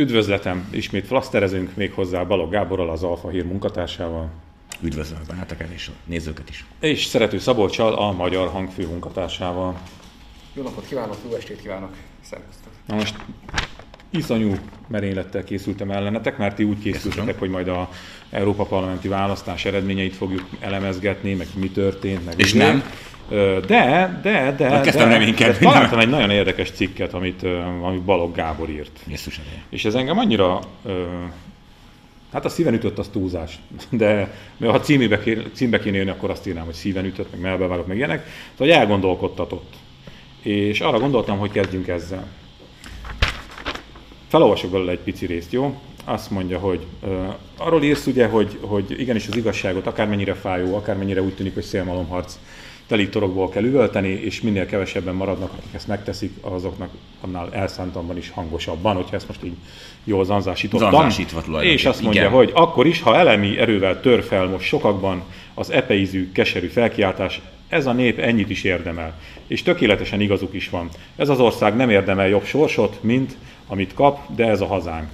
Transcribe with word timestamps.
Üdvözletem, 0.00 0.68
ismét 0.70 1.06
flaszterezünk 1.06 1.76
még 1.76 1.92
hozzá 1.92 2.22
Balog 2.22 2.50
Gáborral, 2.50 2.90
az 2.90 3.02
Alfa 3.02 3.28
Hír 3.28 3.44
munkatársával. 3.44 4.30
Üdvözlöm 4.80 5.20
benneteket 5.28 5.70
és 5.70 5.88
a 5.88 5.92
nézőket 6.04 6.48
is. 6.48 6.64
És 6.78 7.04
Szerető 7.04 7.38
Szabolcsal, 7.38 7.94
a 7.94 8.12
Magyar 8.12 8.48
Hangfő 8.48 8.86
munkatársával. 8.86 9.80
Jó 10.54 10.62
napot 10.62 10.86
kívánok, 10.86 11.16
jó 11.28 11.34
estét 11.34 11.60
kívánok, 11.60 11.90
szervusztok. 12.20 12.72
Na 12.86 12.94
most 12.94 13.14
iszonyú 14.10 14.54
merénylettel 14.88 15.44
készültem 15.44 15.90
ellenetek, 15.90 16.38
mert 16.38 16.56
ti 16.56 16.64
úgy 16.64 16.78
készültetek, 16.78 17.38
hogy 17.38 17.50
majd 17.50 17.68
a 17.68 17.90
Európa 18.30 18.64
Parlamenti 18.64 19.08
választás 19.08 19.64
eredményeit 19.64 20.14
fogjuk 20.14 20.48
elemezgetni, 20.60 21.34
meg 21.34 21.46
mi 21.56 21.70
történt, 21.70 22.24
meg 22.24 22.34
És 22.38 22.54
ugye. 22.54 22.66
nem? 22.66 22.82
De, 23.66 24.20
de, 24.22 24.54
de, 24.56 24.68
Na, 24.68 24.80
kezdtem 24.80 25.08
de, 25.08 25.18
reménykedni. 25.18 25.52
de 25.52 25.58
találtam 25.58 25.98
egy 25.98 26.08
nagyon 26.08 26.30
érdekes 26.30 26.70
cikket, 26.70 27.14
amit, 27.14 27.42
amit 27.82 28.02
Balogh 28.02 28.36
Gábor 28.36 28.68
írt. 28.68 29.00
Jézus. 29.06 29.40
És 29.68 29.84
ez 29.84 29.94
engem 29.94 30.18
annyira, 30.18 30.60
hát 32.32 32.44
a 32.44 32.48
szíven 32.48 32.74
ütött 32.74 32.98
az 32.98 33.08
túlzás, 33.12 33.58
de 33.90 34.34
ha 34.60 34.80
címébe, 34.80 35.20
címbe 35.52 35.78
kéne 35.78 35.96
jönni, 35.96 36.10
akkor 36.10 36.30
azt 36.30 36.46
írnám, 36.46 36.64
hogy 36.64 36.74
szíven 36.74 37.04
ütött, 37.04 37.30
meg 37.30 37.40
melbevágott, 37.40 37.86
meg 37.86 37.96
ilyenek. 37.96 38.18
Szóval 38.50 38.56
hogy 38.56 38.70
elgondolkodtatott. 38.70 39.74
És 40.42 40.80
arra 40.80 40.98
gondoltam, 40.98 41.38
hogy 41.38 41.50
kezdjünk 41.50 41.88
ezzel. 41.88 42.26
Felolvasok 44.28 44.70
belőle 44.70 44.90
egy 44.90 44.98
pici 44.98 45.26
részt, 45.26 45.52
jó? 45.52 45.80
Azt 46.04 46.30
mondja, 46.30 46.58
hogy 46.58 46.86
uh, 47.02 47.34
arról 47.56 47.82
írsz 47.82 48.06
ugye, 48.06 48.26
hogy, 48.26 48.58
hogy 48.60 49.00
igenis 49.00 49.28
az 49.28 49.36
igazságot 49.36 49.86
akármennyire 49.86 50.34
fájó, 50.34 50.76
akármennyire 50.76 51.22
úgy 51.22 51.34
tűnik, 51.34 51.54
hogy 51.54 51.62
szélmalomharc 51.62 52.38
teli 52.90 53.08
torokból 53.08 53.48
kell 53.48 53.64
üvölteni, 53.64 54.08
és 54.08 54.40
minél 54.40 54.66
kevesebben 54.66 55.14
maradnak, 55.14 55.52
akik 55.52 55.74
ezt 55.74 55.86
megteszik, 55.86 56.32
azoknak 56.40 56.90
annál 57.20 57.48
elszántabban 57.52 58.16
is 58.16 58.30
hangosabban, 58.30 58.96
hogyha 58.96 59.16
ezt 59.16 59.26
most 59.26 59.44
így 59.44 59.56
jól 60.04 60.24
zanzásítottam. 60.24 60.90
Zanzásítva 60.90 61.62
És 61.62 61.84
azt 61.84 62.02
mondja, 62.02 62.20
igen. 62.20 62.32
hogy 62.32 62.50
akkor 62.54 62.86
is, 62.86 63.02
ha 63.02 63.16
elemi 63.16 63.58
erővel 63.58 64.00
tör 64.00 64.22
fel 64.22 64.46
most 64.46 64.66
sokakban 64.66 65.22
az 65.54 65.70
epeizű, 65.70 66.32
keserű 66.32 66.66
felkiáltás, 66.66 67.40
ez 67.68 67.86
a 67.86 67.92
nép 67.92 68.18
ennyit 68.18 68.50
is 68.50 68.64
érdemel. 68.64 69.18
És 69.46 69.62
tökéletesen 69.62 70.20
igazuk 70.20 70.54
is 70.54 70.68
van. 70.68 70.88
Ez 71.16 71.28
az 71.28 71.40
ország 71.40 71.76
nem 71.76 71.90
érdemel 71.90 72.28
jobb 72.28 72.44
sorsot, 72.44 73.02
mint 73.02 73.36
amit 73.66 73.94
kap, 73.94 74.34
de 74.34 74.46
ez 74.46 74.60
a 74.60 74.66
hazánk. 74.66 75.08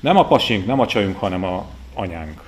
Nem 0.00 0.16
a 0.16 0.26
pasink, 0.26 0.66
nem 0.66 0.80
a 0.80 0.86
csajunk, 0.86 1.16
hanem 1.16 1.44
a 1.44 1.66
anyánk. 1.94 2.40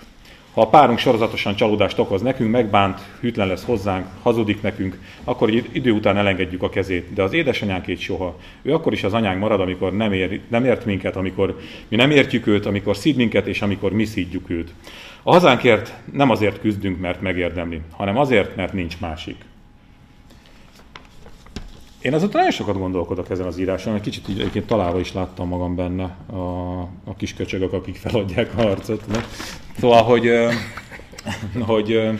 Ha 0.55 0.61
a 0.61 0.69
párunk 0.69 0.99
sorozatosan 0.99 1.55
csalódást 1.55 1.99
okoz 1.99 2.23
nekünk, 2.23 2.51
megbánt, 2.51 3.01
hűtlen 3.21 3.47
lesz 3.47 3.65
hozzánk, 3.65 4.07
hazudik 4.23 4.63
nekünk, 4.63 4.99
akkor 5.25 5.51
idő 5.73 5.91
után 5.91 6.17
elengedjük 6.17 6.63
a 6.63 6.69
kezét. 6.69 7.13
De 7.13 7.23
az 7.23 7.33
édesanyánkét 7.33 7.99
soha. 7.99 8.37
Ő 8.63 8.75
akkor 8.75 8.93
is 8.93 9.05
az 9.05 9.13
anyánk 9.13 9.41
marad, 9.41 9.61
amikor 9.61 9.93
nem, 9.93 10.13
ér, 10.13 10.41
nem 10.49 10.65
ért 10.65 10.85
minket, 10.85 11.17
amikor 11.17 11.59
mi 11.89 11.97
nem 11.97 12.11
értjük 12.11 12.47
őt, 12.47 12.67
amikor 12.67 12.97
szíd 12.97 13.17
minket, 13.17 13.47
és 13.47 13.63
amikor 13.63 13.93
mi 13.93 14.05
szídjuk 14.05 14.51
őt. 14.51 14.75
A 15.23 15.33
hazánkért 15.33 15.95
nem 16.13 16.31
azért 16.31 16.61
küzdünk, 16.61 17.01
mert 17.01 17.21
megérdemli, 17.21 17.81
hanem 17.91 18.17
azért, 18.17 18.57
mert 18.57 18.73
nincs 18.73 19.01
másik. 19.01 19.37
Én 22.03 22.15
azóta 22.15 22.37
nagyon 22.37 22.51
sokat 22.53 22.79
gondolkodok 22.79 23.31
ezen 23.31 23.47
az 23.47 23.59
íráson, 23.59 23.95
egy 23.95 24.01
kicsit 24.01 24.29
így 24.29 24.41
egyébként 24.41 24.67
találva 24.67 25.01
is 25.01 25.13
láttam 25.13 25.49
magam 25.49 25.77
benne 25.77 26.17
a, 26.27 26.81
a 26.81 27.17
kis 27.17 27.35
köcsögök, 27.35 27.73
akik 27.73 27.97
feladják 27.97 28.59
a 28.59 28.63
harcot. 28.63 29.07
Ne? 29.07 29.25
Szóval, 29.79 30.03
hogy, 30.03 30.31
hogy, 31.61 32.11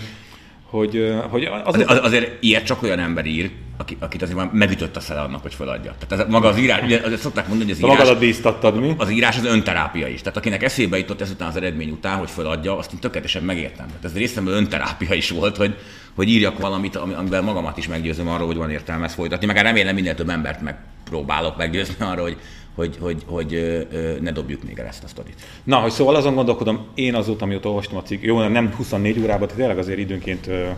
hogy, 0.65 1.15
hogy 1.31 1.45
az, 1.45 1.75
Az, 1.75 1.85
az, 1.87 1.99
azért 2.03 2.43
ilyet 2.43 2.65
csak 2.65 2.83
olyan 2.83 2.99
ember 2.99 3.27
ír, 3.27 3.51
aki, 3.81 3.97
akit 4.01 4.23
azért 4.23 4.37
már 4.37 4.51
megütött 4.53 4.97
a 4.97 5.01
szele 5.01 5.21
annak, 5.21 5.43
hogy 5.43 5.55
feladja. 5.55 5.95
Tehát 5.99 6.25
ez, 6.25 6.33
maga 6.33 6.49
az 6.49 6.59
írás, 6.59 6.83
ugye 6.83 7.01
azért 7.05 7.21
szokták 7.21 7.49
mondani, 7.49 7.71
hogy 7.71 7.79
az 7.79 7.87
írás, 7.87 7.99
magadat 7.99 8.21
bíztattad, 8.21 8.81
mi? 8.81 8.95
az 8.97 9.11
írás 9.11 9.37
az 9.37 9.45
önterápia 9.45 10.07
is. 10.07 10.21
Tehát 10.21 10.37
akinek 10.37 10.63
eszébe 10.63 10.99
jutott 10.99 11.21
ezután 11.21 11.49
az 11.49 11.57
eredmény 11.57 11.91
után, 11.91 12.19
hogy 12.19 12.31
feladja, 12.31 12.79
azt 12.79 12.93
én 12.93 12.99
tökéletesen 12.99 13.43
megértem. 13.43 13.87
Tehát 13.87 14.05
ez 14.05 14.15
részemben 14.15 14.55
önterápia 14.55 15.15
is 15.15 15.31
volt, 15.31 15.57
hogy, 15.57 15.77
hogy 16.15 16.29
írjak 16.29 16.59
valamit, 16.59 16.97
ami- 16.97 17.15
amivel 17.15 17.43
magamat 17.43 17.77
is 17.77 17.89
meggyőzöm 17.89 18.29
arról, 18.29 18.47
hogy 18.47 18.57
van 18.57 18.71
értelme 18.71 19.05
ezt 19.05 19.15
folytatni. 19.15 19.47
Meg 19.47 19.57
remélem 19.57 19.95
minél 19.95 20.15
több 20.15 20.29
embert 20.29 20.61
megpróbálok 20.61 21.57
meggyőzni 21.57 21.95
arról, 22.05 22.25
hogy, 22.25 22.37
hogy, 22.75 22.97
hogy, 23.01 23.23
hogy 23.27 23.55
ö, 23.55 23.81
ö, 23.93 24.21
ne 24.21 24.33
dobjuk 24.33 24.63
még 24.63 24.79
el 24.79 24.87
ezt 24.87 25.05
a 25.05 25.09
sztorit. 25.09 25.35
Na, 25.65 25.77
hogy 25.77 25.91
szóval 25.91 26.15
azon 26.15 26.35
gondolkodom, 26.35 26.87
én 26.95 27.15
azóta, 27.15 27.45
amióta 27.45 27.69
olvastam 27.69 27.97
a 27.97 28.03
cikk, 28.03 28.23
jó, 28.23 28.49
nem 28.49 28.75
24 28.77 29.21
órában, 29.21 29.49
tényleg 29.57 29.79
azért 29.79 29.99
időnként 29.99 30.47
ö, 30.47 30.69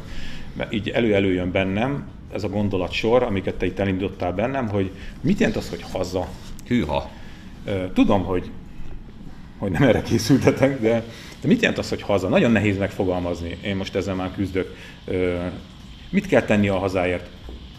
így 0.71 0.89
elő-elő 0.89 1.33
jön 1.33 1.51
bennem 1.51 2.05
ez 2.33 2.45
a 2.45 2.49
gondolatsor, 2.49 3.23
amiket 3.23 3.55
te 3.55 3.67
itt 3.67 3.79
elindítottál 3.79 4.33
bennem, 4.33 4.69
hogy 4.69 4.91
mit 5.21 5.39
jelent 5.39 5.57
az, 5.57 5.69
hogy 5.69 5.85
haza? 5.93 6.29
Hűha. 6.67 7.11
Tudom, 7.95 8.25
hogy, 8.25 8.51
hogy 9.59 9.71
nem 9.71 9.83
erre 9.83 10.03
készültetek, 10.03 10.81
de, 10.81 11.05
de 11.41 11.49
mit 11.49 11.61
jelent 11.61 11.79
az, 11.79 11.89
hogy 11.89 12.03
haza? 12.03 12.29
Nagyon 12.29 12.51
nehéz 12.51 12.79
megfogalmazni. 12.79 13.59
Én 13.65 13.77
most 13.77 13.95
ezzel 13.95 14.15
már 14.15 14.31
küzdök. 14.35 14.77
Mit 16.11 16.27
kell 16.27 16.43
tenni 16.43 16.69
a 16.69 16.79
hazáért? 16.79 17.29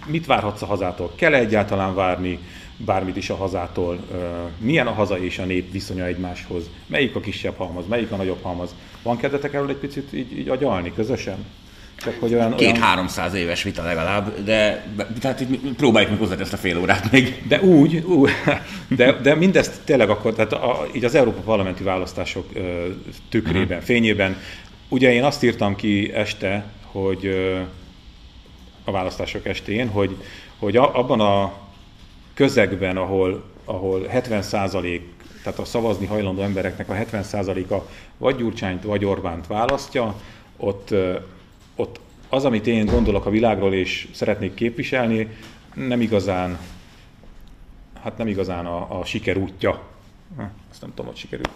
Mit 0.07 0.25
várhatsz 0.25 0.61
a 0.61 0.65
hazától? 0.65 1.11
Kell 1.15 1.33
egyáltalán 1.33 1.95
várni 1.95 2.39
bármit 2.77 3.15
is 3.15 3.29
a 3.29 3.35
hazától? 3.35 3.99
Milyen 4.57 4.87
a 4.87 4.91
haza 4.91 5.19
és 5.19 5.39
a 5.39 5.45
nép 5.45 5.71
viszonya 5.71 6.05
egymáshoz? 6.05 6.69
Melyik 6.87 7.15
a 7.15 7.19
kisebb 7.19 7.55
halmaz? 7.57 7.87
Melyik 7.87 8.11
a 8.11 8.15
nagyobb 8.15 8.41
halmaz? 8.41 8.75
Van 9.03 9.17
kedvetek 9.17 9.53
erről 9.53 9.69
egy 9.69 9.75
picit 9.75 10.13
így, 10.13 10.37
így 10.37 10.49
agyalni 10.49 10.93
közösen? 10.93 11.45
Csak 12.03 12.19
hogy 12.19 12.33
olyan, 12.33 12.45
olyan... 12.45 12.57
Két-háromszáz 12.57 13.33
éves 13.33 13.63
vita 13.63 13.83
legalább, 13.83 14.43
de 14.43 14.85
tehát 15.19 15.41
így 15.41 15.59
próbáljuk 15.77 16.11
meg 16.11 16.19
hozzá 16.19 16.35
ezt 16.39 16.53
a 16.53 16.57
fél 16.57 16.77
órát 16.77 17.11
még. 17.11 17.43
De 17.47 17.61
úgy, 17.61 17.95
ú, 17.95 18.25
de, 18.87 19.11
de 19.11 19.35
mindezt 19.35 19.81
tényleg 19.83 20.09
akkor, 20.09 20.33
tehát 20.33 20.53
a, 20.53 20.87
így 20.95 21.05
az 21.05 21.15
Európa 21.15 21.41
Parlamenti 21.41 21.83
választások 21.83 22.49
ö, 22.53 22.87
tükrében, 23.29 23.81
fényében, 23.81 24.37
ugye 24.89 25.13
én 25.13 25.23
azt 25.23 25.43
írtam 25.43 25.75
ki 25.75 26.11
este, 26.13 26.65
hogy 26.91 27.25
ö, 27.25 27.59
a 28.83 28.91
választások 28.91 29.45
estén, 29.45 29.89
hogy, 29.89 30.17
hogy 30.59 30.77
a, 30.77 30.97
abban 30.97 31.19
a 31.19 31.53
közegben, 32.33 32.97
ahol, 32.97 33.43
ahol 33.65 34.07
70% 34.13 35.01
tehát 35.43 35.59
a 35.59 35.65
szavazni 35.65 36.05
hajlandó 36.05 36.41
embereknek 36.41 36.89
a 36.89 36.93
70%-a 36.93 37.75
vagy 38.17 38.35
Gyurcsányt, 38.35 38.83
vagy 38.83 39.05
Orbánt 39.05 39.47
választja, 39.47 40.15
ott, 40.57 40.93
ott 41.75 41.99
az, 42.29 42.45
amit 42.45 42.67
én 42.67 42.85
gondolok 42.85 43.25
a 43.25 43.29
világról 43.29 43.73
és 43.73 44.07
szeretnék 44.11 44.53
képviselni, 44.53 45.27
nem 45.73 46.01
igazán 46.01 46.59
hát 48.03 48.17
nem 48.17 48.27
igazán 48.27 48.65
a, 48.65 48.99
a 48.99 49.05
siker 49.05 49.37
útja. 49.37 49.81
Ha, 50.37 50.49
Azt 50.71 50.81
nem 50.81 50.89
tudom, 50.89 51.05
hogy 51.05 51.15
sikerült 51.15 51.49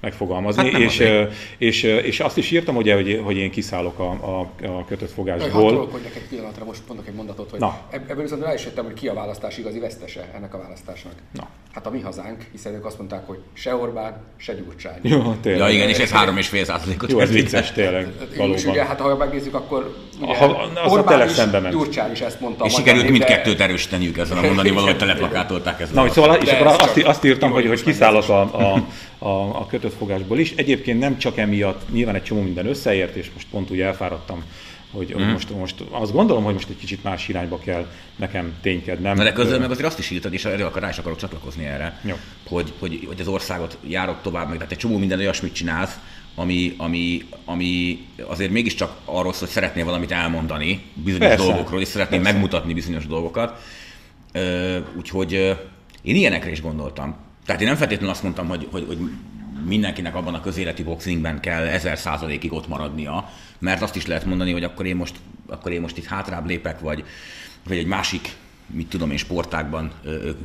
megfogalmazni. 0.00 0.70
Hát 0.70 0.80
és, 0.80 0.86
azért. 1.00 1.34
és, 1.58 1.82
és, 1.82 2.20
azt 2.20 2.36
is 2.36 2.50
írtam, 2.50 2.76
ugye, 2.76 2.94
hogy, 2.94 3.20
hogy 3.24 3.36
én 3.36 3.50
kiszállok 3.50 3.98
a, 3.98 4.10
a, 4.10 4.40
a 4.66 4.84
kötött 4.84 5.10
fogásból. 5.10 5.70
trollkodjak 5.70 6.14
egy 6.14 6.28
pillanatra, 6.28 6.64
most 6.64 6.82
mondok 6.88 7.06
egy 7.06 7.14
mondatot, 7.14 7.50
hogy 7.50 7.60
Na. 7.60 7.80
ebb- 7.90 8.10
ebből 8.10 8.22
viszont 8.22 8.42
rá 8.42 8.54
is 8.54 8.64
jöttem, 8.64 8.84
hogy 8.84 8.94
ki 8.94 9.08
a 9.08 9.14
választás 9.14 9.58
igazi 9.58 9.78
vesztese 9.78 10.30
ennek 10.34 10.54
a 10.54 10.58
választásnak. 10.58 11.12
Na. 11.32 11.48
Hát 11.74 11.86
a 11.86 11.90
mi 11.90 12.00
hazánk, 12.00 12.44
hiszen 12.52 12.74
ők 12.74 12.84
azt 12.84 12.98
mondták, 12.98 13.26
hogy 13.26 13.38
se 13.52 13.74
Orbán, 13.76 14.16
se 14.36 14.54
Gyurcsány. 14.54 14.98
Jó, 15.02 15.34
tényleg. 15.40 15.60
Ja 15.68 15.74
igen, 15.74 15.88
és 15.88 15.98
ez 15.98 16.10
három 16.10 16.36
és 16.36 16.48
fél 16.48 16.64
százalékot. 16.64 17.10
Jó, 17.10 17.20
ez 17.20 17.30
vicces 17.30 17.72
tényleg, 17.72 18.04
Hát, 18.18 18.28
És 18.30 18.36
valóban. 18.36 18.66
ugye, 18.66 18.84
hát 18.84 19.00
ha 19.00 19.16
megnézzük, 19.16 19.54
akkor 19.54 19.96
ugye, 20.22 20.36
Ha- 20.36 20.70
azzal 20.74 20.98
Orbán 20.98 21.28
is, 21.28 21.32
szembe 21.34 21.58
ment. 21.60 21.74
Gyurcsány 21.74 22.12
is 22.12 22.20
ezt 22.20 22.40
mondta. 22.40 22.62
a 22.64 22.66
És 22.66 22.72
sikerült 22.74 23.02
nép, 23.02 23.12
de- 23.12 23.18
mindkettőt 23.18 23.60
erősíteniük 23.60 24.18
ezzel 24.18 24.38
a 24.38 24.40
mondani 24.40 24.70
valahogy 24.70 24.96
teleplakátolták 24.96 25.80
ezzel. 25.80 25.94
Na, 25.94 26.00
hogy 26.00 26.10
szóval, 26.10 26.34
és 26.36 26.50
akkor 26.50 26.66
azt, 26.66 26.98
azt 26.98 27.24
írtam, 27.24 27.50
hogy, 27.50 27.66
hogy 27.66 27.82
kiszállok 27.82 28.28
a, 28.28 28.40
a, 28.40 28.84
a, 29.18 29.28
a 29.60 29.66
kötött 29.66 29.94
fogásból 29.98 30.38
is. 30.38 30.52
Egyébként 30.56 30.98
nem 30.98 31.18
csak 31.18 31.36
emiatt, 31.38 31.92
nyilván 31.92 32.14
egy 32.14 32.22
csomó 32.22 32.40
minden 32.42 32.66
összeért, 32.66 33.16
és 33.16 33.30
most 33.34 33.46
pont 33.50 33.70
úgy 33.70 33.80
elfáradtam, 33.80 34.44
hogy 34.92 35.14
mm. 35.18 35.22
most, 35.22 35.50
most 35.50 35.80
azt 35.90 36.12
gondolom, 36.12 36.44
hogy 36.44 36.52
most 36.54 36.68
egy 36.68 36.76
kicsit 36.76 37.02
más 37.02 37.28
irányba 37.28 37.58
kell 37.58 37.86
nekem 38.16 38.52
ténykednem. 38.60 39.16
Na 39.16 39.24
de 39.24 39.32
közben 39.32 39.60
meg 39.60 39.70
azért 39.70 39.86
azt 39.86 39.98
is 39.98 40.10
írtad, 40.10 40.32
és 40.32 40.44
erről 40.44 40.66
akar, 40.66 40.82
rá 40.82 40.88
is 40.88 40.98
akarok 40.98 41.18
csatlakozni 41.18 41.64
erre, 41.64 42.00
Jó. 42.04 42.14
hogy, 42.46 42.72
hogy, 42.78 43.04
hogy 43.06 43.20
az 43.20 43.28
országot 43.28 43.78
járok 43.86 44.18
tovább, 44.22 44.48
meg 44.48 44.56
tehát 44.56 44.72
egy 44.72 44.78
csomó 44.78 44.98
minden 44.98 45.18
olyasmit 45.18 45.52
csinálsz, 45.52 45.98
ami, 46.34 46.74
ami, 46.76 47.24
ami 47.44 48.04
azért 48.26 48.50
mégiscsak 48.50 48.96
arról 49.04 49.32
szól, 49.32 49.40
hogy 49.40 49.48
szeretnél 49.48 49.84
valamit 49.84 50.12
elmondani 50.12 50.82
bizonyos 50.94 51.28
Persze. 51.28 51.44
dolgokról, 51.44 51.80
és 51.80 51.88
szeretnél 51.88 52.18
Persze. 52.18 52.32
megmutatni 52.32 52.74
bizonyos 52.74 53.06
dolgokat. 53.06 53.60
Ö, 54.32 54.78
úgyhogy 54.96 55.32
én 56.02 56.14
ilyenekre 56.14 56.50
is 56.50 56.62
gondoltam. 56.62 57.16
Tehát 57.46 57.60
én 57.60 57.66
nem 57.66 57.76
feltétlenül 57.76 58.10
azt 58.10 58.22
mondtam, 58.22 58.48
hogy, 58.48 58.68
hogy, 58.70 58.84
hogy 58.86 58.98
mindenkinek 59.64 60.14
abban 60.14 60.34
a 60.34 60.40
közéleti 60.40 60.82
boxingben 60.82 61.40
kell 61.40 61.66
ezer 61.66 61.98
százalékig 61.98 62.52
ott 62.52 62.68
maradnia, 62.68 63.30
mert 63.58 63.82
azt 63.82 63.96
is 63.96 64.06
lehet 64.06 64.24
mondani, 64.24 64.52
hogy 64.52 64.64
akkor 64.64 64.86
én 64.86 64.96
most, 64.96 65.14
akkor 65.46 65.72
én 65.72 65.80
most 65.80 65.96
itt 65.96 66.04
hátrább 66.04 66.46
lépek, 66.46 66.80
vagy, 66.80 67.04
vagy 67.66 67.76
egy 67.76 67.86
másik, 67.86 68.36
mit 68.66 68.88
tudom 68.88 69.10
én, 69.10 69.16
sportákban 69.16 69.92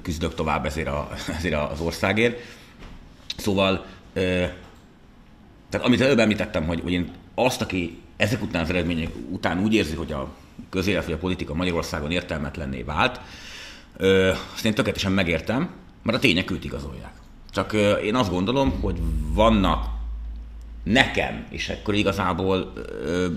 küzdök 0.02 0.36
tovább 0.36 0.66
ezért, 0.66 0.88
a, 0.88 1.10
ezért 1.38 1.72
az 1.72 1.80
országért. 1.80 2.40
Szóval, 3.38 3.86
tehát 5.69 5.86
amit 5.86 6.02
előbb 6.02 6.19
említettem, 6.19 6.66
hogy, 6.66 6.80
hogy 6.81 6.92
én 6.92 7.12
azt, 7.36 7.62
aki 7.62 8.02
ezek 8.18 8.42
után 8.42 8.64
az 8.64 8.69
eredmények 8.69 9.12
után 9.30 9.60
úgy 9.60 9.74
érzi, 9.74 9.96
hogy 9.96 10.12
a 10.12 10.34
közélet 10.69 11.06
vagy 11.06 11.14
a 11.14 11.18
politika 11.18 11.54
Magyarországon 11.54 12.12
értelmetlenné 12.12 12.81
vált, 12.81 13.19
azt 14.54 14.66
én 14.66 14.74
tökéletesen 14.74 15.12
megértem, 15.12 15.69
mert 16.04 16.18
a 16.18 16.22
tények 16.22 16.52
őt 16.52 16.64
igazolják. 16.64 17.12
Csak 17.57 17.74
én 18.04 18.15
azt 18.15 18.30
gondolom, 18.30 18.80
hogy 18.81 18.95
vannak 19.33 19.86
nekem, 20.83 21.45
és 21.50 21.69
akkor 21.69 21.94
igazából 21.94 22.74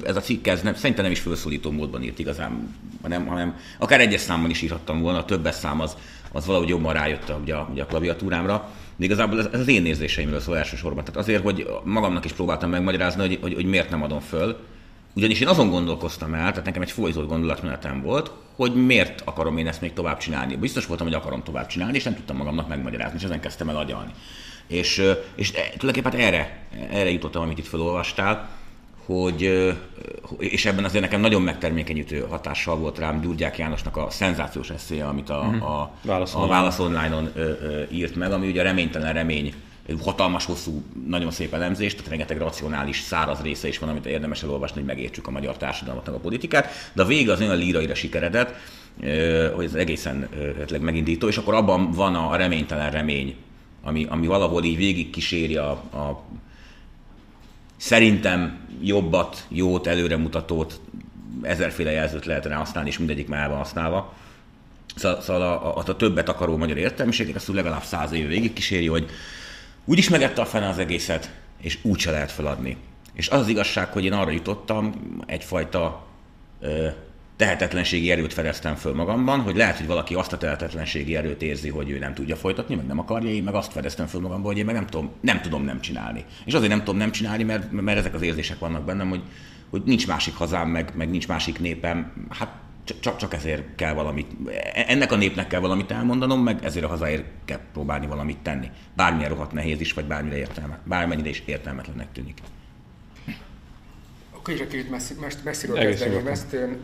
ez 0.04 0.16
a 0.16 0.20
cikk, 0.20 0.46
ez 0.46 0.62
nem, 0.62 0.74
szerintem 0.74 1.04
nem 1.04 1.12
is 1.12 1.20
felszólító 1.20 1.70
módban 1.70 2.02
írt 2.02 2.18
igazán, 2.18 2.74
hanem, 3.02 3.26
hanem 3.26 3.56
akár 3.78 4.00
egyes 4.00 4.20
számban 4.20 4.50
is 4.50 4.62
írhattam 4.62 5.00
volna, 5.00 5.18
a 5.18 5.24
többes 5.24 5.54
szám 5.54 5.80
az, 5.80 5.96
az 6.32 6.46
valahogy 6.46 6.68
jobban 6.68 6.92
rájött 6.92 7.28
a, 7.28 7.38
ugye, 7.42 7.56
ugye 7.56 7.82
a 7.82 7.86
klaviatúrámra. 7.86 8.68
De 8.96 9.04
igazából 9.04 9.38
ez, 9.38 9.48
ez 9.52 9.60
az 9.60 9.68
én 9.68 9.86
érzéseimről 9.86 10.40
szól 10.40 10.56
elsősorban. 10.56 11.04
Tehát 11.04 11.20
azért, 11.20 11.42
hogy 11.42 11.66
magamnak 11.84 12.24
is 12.24 12.32
próbáltam 12.32 12.70
megmagyarázni, 12.70 13.20
hogy, 13.20 13.38
hogy, 13.40 13.54
hogy 13.54 13.66
miért 13.66 13.90
nem 13.90 14.02
adom 14.02 14.20
föl. 14.20 14.56
Ugyanis 15.14 15.40
én 15.40 15.48
azon 15.48 15.70
gondolkoztam 15.70 16.34
el, 16.34 16.50
tehát 16.50 16.64
nekem 16.64 16.82
egy 16.82 16.90
folytott 16.90 17.28
gondolatmenetem 17.28 18.02
volt, 18.02 18.30
hogy 18.56 18.74
miért 18.74 19.22
akarom 19.24 19.56
én 19.56 19.66
ezt 19.66 19.80
még 19.80 19.92
tovább 19.92 20.18
csinálni. 20.18 20.56
Biztos 20.56 20.86
voltam, 20.86 21.06
hogy 21.06 21.16
akarom 21.16 21.42
tovább 21.42 21.66
csinálni, 21.66 21.96
és 21.96 22.04
nem 22.04 22.14
tudtam 22.14 22.36
magamnak 22.36 22.68
megmagyarázni, 22.68 23.18
és 23.18 23.24
ezen 23.24 23.40
kezdtem 23.40 23.68
el 23.68 23.76
agyalni. 23.76 24.10
És, 24.66 25.02
és 25.34 25.50
tulajdonképpen 25.50 26.12
hát 26.12 26.20
erre, 26.20 26.66
erre 26.90 27.10
jutottam, 27.10 27.42
amit 27.42 27.58
itt 27.58 27.66
felolvastál, 27.66 28.48
hogy, 29.06 29.72
és 30.38 30.66
ebben 30.66 30.84
azért 30.84 31.02
nekem 31.02 31.20
nagyon 31.20 31.42
megtermékenyítő 31.42 32.26
hatással 32.28 32.76
volt 32.76 32.98
rám 32.98 33.20
Gyurgyák 33.20 33.58
Jánosnak 33.58 33.96
a 33.96 34.10
szenzációs 34.10 34.70
eszéje, 34.70 35.06
amit 35.06 35.30
a, 35.30 35.38
uh-huh. 35.38 35.70
a, 35.70 35.90
Válasz, 36.02 36.34
a 36.34 36.46
Válasz 36.46 36.78
Online-on 36.78 37.30
ö, 37.34 37.40
ö, 37.40 37.82
írt 37.90 38.14
meg, 38.14 38.32
ami 38.32 38.48
ugye 38.48 38.60
a 38.60 38.64
reménytelen 38.64 39.12
remény 39.12 39.54
hatalmas, 39.98 40.44
hosszú, 40.44 40.82
nagyon 41.06 41.30
szép 41.30 41.54
elemzés, 41.54 41.94
tehát 41.94 42.10
rengeteg 42.10 42.38
racionális, 42.38 43.00
száraz 43.00 43.40
része 43.40 43.68
is 43.68 43.78
van, 43.78 43.88
amit 43.88 44.06
érdemes 44.06 44.42
elolvasni, 44.42 44.76
hogy 44.76 44.88
megértsük 44.88 45.26
a 45.26 45.30
magyar 45.30 45.56
társadalmat, 45.56 46.08
a 46.08 46.12
politikát, 46.12 46.68
de 46.92 47.02
a 47.02 47.06
vége 47.06 47.32
az 47.32 47.40
olyan 47.40 47.56
líraira 47.56 47.94
sikeredett, 47.94 48.54
hogy 49.54 49.64
ez 49.64 49.74
egészen 49.74 50.28
megindító, 50.80 51.28
és 51.28 51.36
akkor 51.36 51.54
abban 51.54 51.90
van 51.90 52.14
a 52.14 52.36
reménytelen 52.36 52.90
remény, 52.90 53.36
ami, 53.82 54.06
ami 54.08 54.26
valahol 54.26 54.64
így 54.64 54.76
végig 54.76 55.10
kíséri 55.10 55.56
a, 55.56 55.70
a 55.70 56.22
szerintem 57.76 58.58
jobbat, 58.82 59.46
jót, 59.48 59.86
előremutatót, 59.86 60.80
ezerféle 61.42 61.90
jelzőt 61.90 62.24
lehet 62.24 62.44
rá 62.44 62.56
használni, 62.56 62.88
és 62.88 62.98
mindegyik 62.98 63.28
már 63.28 63.48
van 63.48 63.58
használva. 63.58 64.14
Szóval, 64.96 65.42
a, 65.42 65.76
a, 65.76 65.82
a, 65.86 65.96
többet 65.96 66.28
akaró 66.28 66.56
magyar 66.56 66.76
értelmiségek 66.76 67.34
ezt 67.34 67.48
legalább 67.48 67.82
száz 67.82 68.12
év 68.12 68.28
végig 68.28 68.52
kíséri, 68.52 68.86
hogy 68.86 69.10
úgyis 69.84 70.08
megette 70.08 70.40
a 70.40 70.46
fene 70.46 70.68
az 70.68 70.78
egészet, 70.78 71.30
és 71.60 71.78
úgyse 71.82 72.10
lehet 72.10 72.30
feladni. 72.30 72.76
És 73.12 73.28
az 73.28 73.40
az 73.40 73.48
igazság, 73.48 73.92
hogy 73.92 74.04
én 74.04 74.12
arra 74.12 74.30
jutottam, 74.30 74.92
egyfajta 75.26 76.06
ö, 76.60 76.88
tehetetlenségi 77.36 78.10
erőt 78.10 78.32
fedeztem 78.32 78.74
föl 78.74 78.94
magamban, 78.94 79.40
hogy 79.40 79.56
lehet, 79.56 79.76
hogy 79.76 79.86
valaki 79.86 80.14
azt 80.14 80.32
a 80.32 80.38
tehetetlenségi 80.38 81.16
erőt 81.16 81.42
érzi, 81.42 81.68
hogy 81.68 81.90
ő 81.90 81.98
nem 81.98 82.14
tudja 82.14 82.36
folytatni, 82.36 82.74
meg 82.74 82.86
nem 82.86 82.98
akarja, 82.98 83.30
én 83.30 83.42
meg 83.42 83.54
azt 83.54 83.72
fedeztem 83.72 84.06
föl 84.06 84.20
magamban, 84.20 84.46
hogy 84.46 84.58
én 84.58 84.64
meg 84.64 84.74
nem 84.74 84.86
tudom, 84.86 85.10
nem 85.20 85.40
tudom 85.40 85.64
nem 85.64 85.80
csinálni. 85.80 86.24
És 86.44 86.54
azért 86.54 86.70
nem 86.70 86.78
tudom 86.78 86.96
nem 86.96 87.10
csinálni, 87.10 87.42
mert, 87.42 87.70
mert 87.70 87.98
ezek 87.98 88.14
az 88.14 88.22
érzések 88.22 88.58
vannak 88.58 88.84
bennem, 88.84 89.08
hogy, 89.08 89.22
hogy 89.70 89.82
nincs 89.84 90.06
másik 90.06 90.34
hazám, 90.34 90.68
meg, 90.68 90.92
meg 90.94 91.10
nincs 91.10 91.28
másik 91.28 91.60
népem, 91.60 92.26
hát 92.28 92.52
csak, 93.00 93.16
csak 93.16 93.34
ezért 93.34 93.74
kell 93.74 93.92
valamit, 93.92 94.30
ennek 94.74 95.12
a 95.12 95.16
népnek 95.16 95.46
kell 95.46 95.60
valamit 95.60 95.90
elmondanom, 95.90 96.42
meg 96.42 96.64
ezért 96.64 96.84
a 96.84 96.88
hazáért 96.88 97.24
kell 97.44 97.60
próbálni 97.72 98.06
valamit 98.06 98.38
tenni. 98.38 98.70
Bármilyen 98.96 99.30
rohadt 99.30 99.52
nehéz 99.52 99.80
is, 99.80 99.92
vagy 99.92 100.04
bármire 100.04 100.36
értelme, 100.36 100.78
bármennyire 100.84 101.28
is 101.28 101.42
értelmetlennek 101.46 102.12
tűnik. 102.12 102.38
Akkor 104.30 104.54
is 104.54 104.60
egy 104.60 104.68
kicsit 104.68 104.90
messzi, 104.90 105.14
messziről 105.44 105.76
kezdeném 105.76 106.26
ezt. 106.26 106.52
Én, 106.52 106.82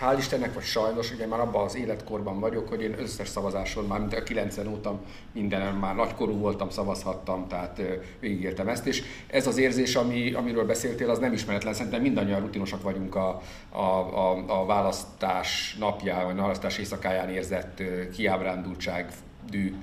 hál' 0.00 0.18
Istennek, 0.18 0.54
vagy 0.54 0.62
sajnos, 0.62 1.12
ugye 1.12 1.26
már 1.26 1.40
abban 1.40 1.64
az 1.64 1.76
életkorban 1.76 2.40
vagyok, 2.40 2.68
hogy 2.68 2.82
én 2.82 2.98
összes 2.98 3.28
szavazáson, 3.28 3.84
már 3.84 4.00
mint 4.00 4.14
a 4.14 4.22
90 4.22 4.66
óta 4.66 5.00
minden, 5.32 5.74
már 5.74 5.94
nagykorú 5.94 6.38
voltam, 6.38 6.70
szavazhattam, 6.70 7.48
tehát 7.48 7.80
végigértem 8.20 8.68
ezt, 8.68 8.86
és 8.86 9.02
ez 9.26 9.46
az 9.46 9.56
érzés, 9.56 9.94
ami, 9.94 10.32
amiről 10.32 10.66
beszéltél, 10.66 11.10
az 11.10 11.18
nem 11.18 11.32
ismeretlen, 11.32 11.74
szerintem 11.74 12.02
mindannyian 12.02 12.40
rutinosak 12.40 12.82
vagyunk 12.82 13.14
a, 13.14 13.42
a, 13.70 13.78
a, 13.78 14.60
a 14.60 14.66
választás 14.66 15.76
napján, 15.78 16.24
vagy 16.24 16.38
a 16.38 16.40
választás 16.40 16.78
éjszakáján 16.78 17.28
érzett 17.28 17.82
kiábrándultság, 18.12 19.12
dű, 19.50 19.74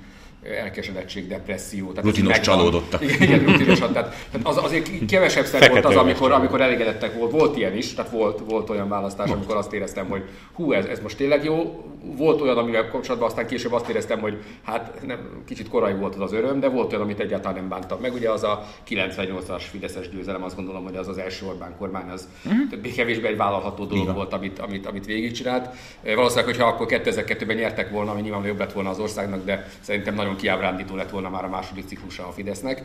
elkeseredtség, 0.44 1.27
depresszió. 1.27 1.89
Tehát 1.89 2.03
Rutinos 2.03 2.39
csalódottak. 2.39 3.01
Igen, 3.01 3.21
igen 3.21 3.45
rutinosan. 3.45 3.94
Tehát, 3.94 4.15
az, 4.44 4.57
azért 4.57 5.06
kevesebb 5.07 5.45
szer 5.45 5.69
volt 5.69 5.86
az, 5.86 5.95
amikor, 5.95 6.31
amikor 6.31 6.62
elégedettek 6.62 7.13
volt. 7.18 7.31
Volt 7.31 7.57
ilyen 7.57 7.77
is, 7.77 7.94
tehát 7.94 8.12
volt, 8.12 8.41
volt 8.47 8.69
olyan 8.69 8.89
választás, 8.89 9.27
volt. 9.27 9.39
amikor 9.39 9.56
azt 9.56 9.74
éreztem, 9.74 10.07
hogy 10.07 10.24
hú, 10.53 10.71
ez, 10.71 10.86
ez 10.86 11.00
most 11.00 11.18
tényleg 11.18 11.44
jó. 11.44 11.83
Volt 12.01 12.41
olyan, 12.41 12.57
amivel 12.57 12.89
kapcsolatban 12.89 13.30
aztán 13.30 13.47
később 13.47 13.74
azt 13.74 13.89
éreztem, 13.89 14.19
hogy 14.19 14.44
hát 14.63 15.00
nem, 15.07 15.44
kicsit 15.47 15.69
korai 15.69 15.94
volt 15.94 16.15
az 16.15 16.21
az 16.21 16.33
öröm, 16.33 16.59
de 16.59 16.69
volt 16.69 16.92
olyan, 16.92 17.03
amit 17.03 17.19
egyáltalán 17.19 17.57
nem 17.57 17.69
bántam 17.69 18.00
meg. 18.01 18.13
Ugye 18.13 18.30
az 18.30 18.44
a 18.44 18.65
98-as 18.89 19.62
Fideszes 19.71 20.09
győzelem, 20.09 20.44
azt 20.44 20.56
gondolom, 20.56 20.83
hogy 20.83 20.95
az 20.95 21.07
az 21.07 21.18
első 21.18 21.45
Orbán 21.45 21.75
kormány, 21.77 22.09
az 22.09 22.27
uh-huh. 22.45 22.69
többé-kevésbé 22.69 23.27
egy 23.27 23.38
vállalható 23.38 23.85
dolog 23.85 24.03
Igen. 24.03 24.15
volt, 24.15 24.33
amit, 24.33 24.59
amit, 24.59 24.85
amit 24.85 25.06
végigcsinált. 25.06 25.69
Valószínűleg, 26.03 26.45
hogyha 26.45 26.68
akkor 26.68 26.88
2002-ben 26.89 27.56
nyertek 27.56 27.89
volna, 27.89 28.12
ami 28.12 28.21
nyilván 28.21 28.45
jobb 28.45 28.59
lett 28.59 28.74
volna 28.74 28.89
az 28.89 29.00
országnak, 29.00 29.45
de 29.45 29.68
szerintem 29.81 30.15
nagyon 30.15 30.29
nagyon 30.30 30.42
kiábrándító 30.42 30.96
lett 30.96 31.10
volna 31.10 31.30
már 31.30 31.44
a 31.44 31.50
második 31.50 31.88
ciklusa 31.88 32.28
a 32.28 32.31
Fidesznek. 32.31 32.84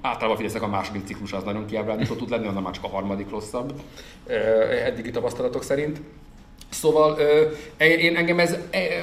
Általában 0.00 0.34
a 0.34 0.36
Fidesznek 0.36 0.62
a 0.62 0.68
második 0.68 1.06
ciklusa 1.06 1.36
az 1.36 1.44
nagyon 1.44 1.66
kiábrándító 1.66 2.14
tud 2.14 2.30
lenni, 2.30 2.48
onnan 2.48 2.62
már 2.62 2.72
csak 2.72 2.84
a 2.84 2.88
harmadik 2.88 3.30
rosszabb 3.30 3.72
eddigi 4.84 5.10
tapasztalatok 5.10 5.62
szerint. 5.62 6.00
Szóval 6.68 7.18
én 7.78 8.16
engem 8.16 8.38
ez, 8.38 8.56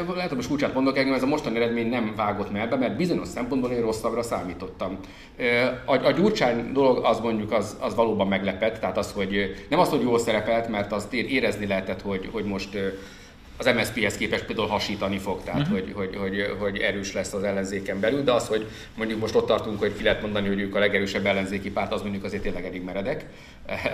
lehet, 0.07 0.27
hogy 0.27 0.35
most 0.35 0.47
kulcsát 0.47 0.73
mondok, 0.73 0.97
engem 0.97 1.13
ez 1.13 1.23
a 1.23 1.25
mostani 1.25 1.55
eredmény 1.55 1.89
nem 1.89 2.13
vágott 2.15 2.51
melbe, 2.51 2.75
mert 2.75 2.95
bizonyos 2.95 3.27
szempontból 3.27 3.71
én 3.71 3.81
rosszabbra 3.81 4.21
számítottam. 4.21 4.97
A, 5.85 6.05
a 6.05 6.11
Gyurcsány 6.11 6.71
dolog 6.71 7.05
az 7.05 7.19
mondjuk 7.19 7.51
az, 7.51 7.77
az 7.79 7.95
valóban 7.95 8.27
meglepett, 8.27 8.79
tehát 8.79 8.97
az, 8.97 9.11
hogy 9.11 9.65
nem 9.69 9.79
az, 9.79 9.89
hogy 9.89 10.01
jól 10.01 10.19
szerepelt, 10.19 10.67
mert 10.67 10.91
azt 10.91 11.13
érezni 11.13 11.67
lehetett, 11.67 12.01
hogy, 12.01 12.29
hogy 12.31 12.45
most 12.45 12.77
az 13.57 13.65
MSZP-hez 13.65 14.17
képest 14.17 14.45
például 14.45 14.67
hasítani 14.67 15.17
fog, 15.17 15.43
tehát 15.43 15.61
uh-huh. 15.61 15.79
hogy, 15.79 15.91
hogy, 15.93 16.15
hogy, 16.15 16.55
hogy 16.59 16.77
erős 16.77 17.13
lesz 17.13 17.33
az 17.33 17.43
ellenzéken 17.43 17.99
belül, 17.99 18.23
de 18.23 18.31
az, 18.31 18.47
hogy 18.47 18.67
mondjuk 18.97 19.19
most 19.19 19.35
ott 19.35 19.47
tartunk, 19.47 19.79
hogy 19.79 19.95
ki 19.95 20.03
lehet 20.03 20.21
mondani, 20.21 20.47
hogy 20.47 20.59
ők 20.59 20.75
a 20.75 20.79
legerősebb 20.79 21.25
ellenzéki 21.25 21.71
párt, 21.71 21.93
az 21.93 22.01
mondjuk 22.01 22.23
azért 22.23 22.41
tényleg 22.41 22.65
elég 22.65 22.83
meredek, 22.83 23.25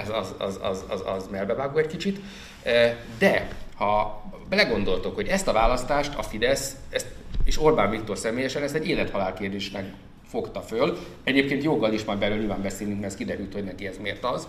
az, 0.03 0.09
az, 0.09 0.33
az, 0.37 0.59
az, 0.61 0.83
az, 0.87 1.03
az 1.05 1.27
melbevágó 1.31 1.77
egy 1.77 1.87
kicsit. 1.87 2.19
De 3.17 3.47
ha 3.75 4.23
belegondoltok, 4.49 5.15
hogy 5.15 5.27
ezt 5.27 5.47
a 5.47 5.53
választást 5.53 6.15
a 6.15 6.23
Fidesz, 6.23 6.75
ezt, 6.89 7.07
és 7.43 7.61
Orbán 7.61 7.89
Viktor 7.89 8.17
személyesen 8.17 8.63
ezt 8.63 8.75
egy 8.75 8.87
élethalál 8.87 9.33
kérdésnek 9.33 9.85
fogta 10.27 10.61
föl. 10.61 10.97
Egyébként 11.23 11.63
joggal 11.63 11.93
is 11.93 12.03
majd 12.03 12.19
belőle 12.19 12.39
nyilván 12.39 12.61
beszélünk, 12.61 12.99
mert 12.99 13.11
ez 13.11 13.17
kiderült, 13.17 13.53
hogy 13.53 13.63
neki 13.63 13.87
ez 13.87 13.97
miért 13.97 14.23
az 14.23 14.47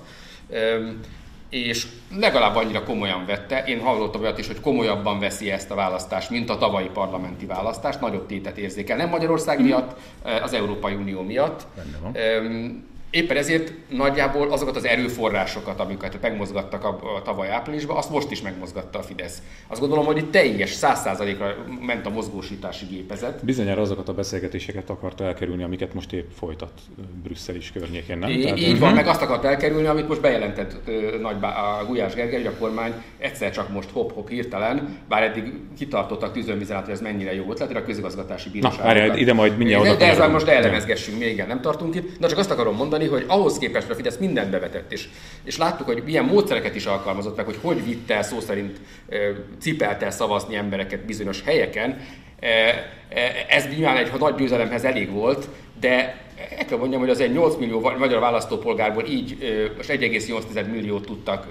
és 1.49 1.87
legalább 2.19 2.57
annyira 2.57 2.83
komolyan 2.83 3.27
vette. 3.27 3.65
Én 3.65 3.81
hallottam 3.81 4.21
olyat 4.21 4.39
is, 4.39 4.47
hogy 4.47 4.61
komolyabban 4.61 5.19
veszi 5.19 5.51
ezt 5.51 5.71
a 5.71 5.75
választást, 5.75 6.31
mint 6.31 6.51
a 6.51 6.59
tavalyi 6.59 6.91
parlamenti 6.93 7.47
választást, 7.47 8.01
nagyobb 8.01 8.27
tétet 8.27 8.59
érzékel. 8.59 8.97
Nem 8.97 9.09
Magyarország 9.09 9.63
miatt, 9.63 9.99
eh, 10.25 10.43
az 10.43 10.53
Európai 10.53 10.95
Unió 10.95 11.23
miatt. 11.23 11.67
Éppen 13.11 13.37
ezért 13.37 13.73
nagyjából 13.89 14.51
azokat 14.51 14.77
az 14.77 14.85
erőforrásokat, 14.85 15.81
amiket 15.81 16.19
megmozgattak 16.23 16.85
a, 16.85 17.23
tavaly 17.25 17.51
áprilisban, 17.51 17.97
azt 17.97 18.11
most 18.11 18.31
is 18.31 18.43
megmozgatta 18.43 18.99
a 18.99 19.03
Fidesz. 19.03 19.43
Azt 19.67 19.81
gondolom, 19.81 20.05
hogy 20.05 20.17
itt 20.17 20.31
teljes, 20.31 20.71
száz 20.71 21.01
százalékra 21.01 21.55
ment 21.81 22.07
a 22.07 22.11
mozgósítási 22.11 22.85
gépezet. 22.87 23.45
Bizonyára 23.45 23.81
azokat 23.81 24.09
a 24.09 24.15
beszélgetéseket 24.15 24.91
akarta 24.91 25.25
elkerülni, 25.25 25.63
amiket 25.63 25.95
most 25.95 26.13
épp 26.13 26.29
folytat 26.39 26.73
Brüsszel 27.23 27.55
is 27.55 27.73
környékén, 27.73 28.19
nem? 28.19 28.31
É, 28.31 28.43
Tehát, 28.43 28.59
így 28.59 28.79
van, 28.79 28.93
meg 28.93 29.07
azt 29.07 29.23
akart 29.23 29.45
elkerülni, 29.45 29.87
amit 29.87 30.09
most 30.09 30.21
bejelentett 30.21 30.91
nagy 31.21 31.37
a 31.43 31.85
Gulyás 31.87 32.15
Gergely, 32.15 32.43
hogy 32.43 32.53
a 32.55 32.59
kormány 32.59 32.93
egyszer 33.19 33.51
csak 33.51 33.73
most 33.73 33.91
hop-hop 33.91 34.29
hirtelen, 34.29 34.97
bár 35.09 35.23
eddig 35.23 35.53
kitartottak 35.79 36.33
tűzönvizen 36.33 36.83
hogy 36.83 36.93
ez 36.93 37.01
mennyire 37.01 37.35
jó 37.35 37.51
ötlet, 37.51 37.77
a 37.77 37.85
közigazgatási 37.85 38.51
bíróság. 38.51 38.79
Na, 38.79 38.85
várjál, 38.85 39.17
ide 39.17 39.33
majd 39.33 39.57
mindjárt 39.57 39.83
oda. 39.83 39.93
De, 39.93 39.99
de 39.99 40.11
ezzel 40.11 40.29
most 40.29 40.47
elemezgessünk, 40.47 41.19
még 41.19 41.33
igen, 41.33 41.47
nem 41.47 41.61
tartunk 41.61 41.95
itt. 41.95 42.19
De 42.19 42.27
csak 42.27 42.39
azt 42.39 42.51
akarom 42.51 42.77
mondani, 42.77 42.98
mondani, 42.99 43.23
hogy 43.23 43.39
ahhoz 43.39 43.59
képest 43.59 43.91
a 43.91 43.95
Fidesz 43.95 44.17
mindent 44.17 44.51
bevetett, 44.51 44.93
és, 44.93 45.09
és 45.45 45.57
láttuk, 45.57 45.87
hogy 45.87 46.03
milyen 46.05 46.25
módszereket 46.25 46.75
is 46.75 46.87
alkalmazott 46.87 47.37
meg, 47.37 47.45
hogy 47.45 47.59
hogy 47.63 47.85
vitte 47.85 48.15
el 48.15 48.23
szó 48.23 48.41
szerint 48.41 48.81
cipelte 49.59 50.05
el 50.05 50.11
szavazni 50.11 50.57
embereket 50.57 51.05
bizonyos 51.05 51.43
helyeken. 51.43 52.01
Ez 53.49 53.69
nyilván 53.69 53.97
egy 53.97 54.13
nagy 54.19 54.35
győzelemhez 54.35 54.85
elég 54.85 55.11
volt, 55.11 55.49
de 55.81 56.27
el 56.59 56.65
kell 56.65 56.79
mondjam, 56.79 57.01
hogy 57.01 57.11
az 57.11 57.21
egy 57.21 57.33
8 57.33 57.57
millió 57.57 57.93
magyar 57.99 58.21
választópolgárból 58.21 59.05
így 59.05 59.37
most 59.77 59.89
1,8 59.89 60.71
milliót 60.71 61.07
tudtak 61.07 61.47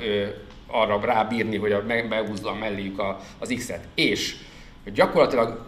arra 0.68 1.00
rábírni, 1.06 1.58
hogy 1.58 1.76
behúzza 2.10 2.54
melléjük 2.54 3.02
az 3.40 3.54
X-et. 3.58 3.88
És 3.96 4.36
gyakorlatilag 4.94 5.66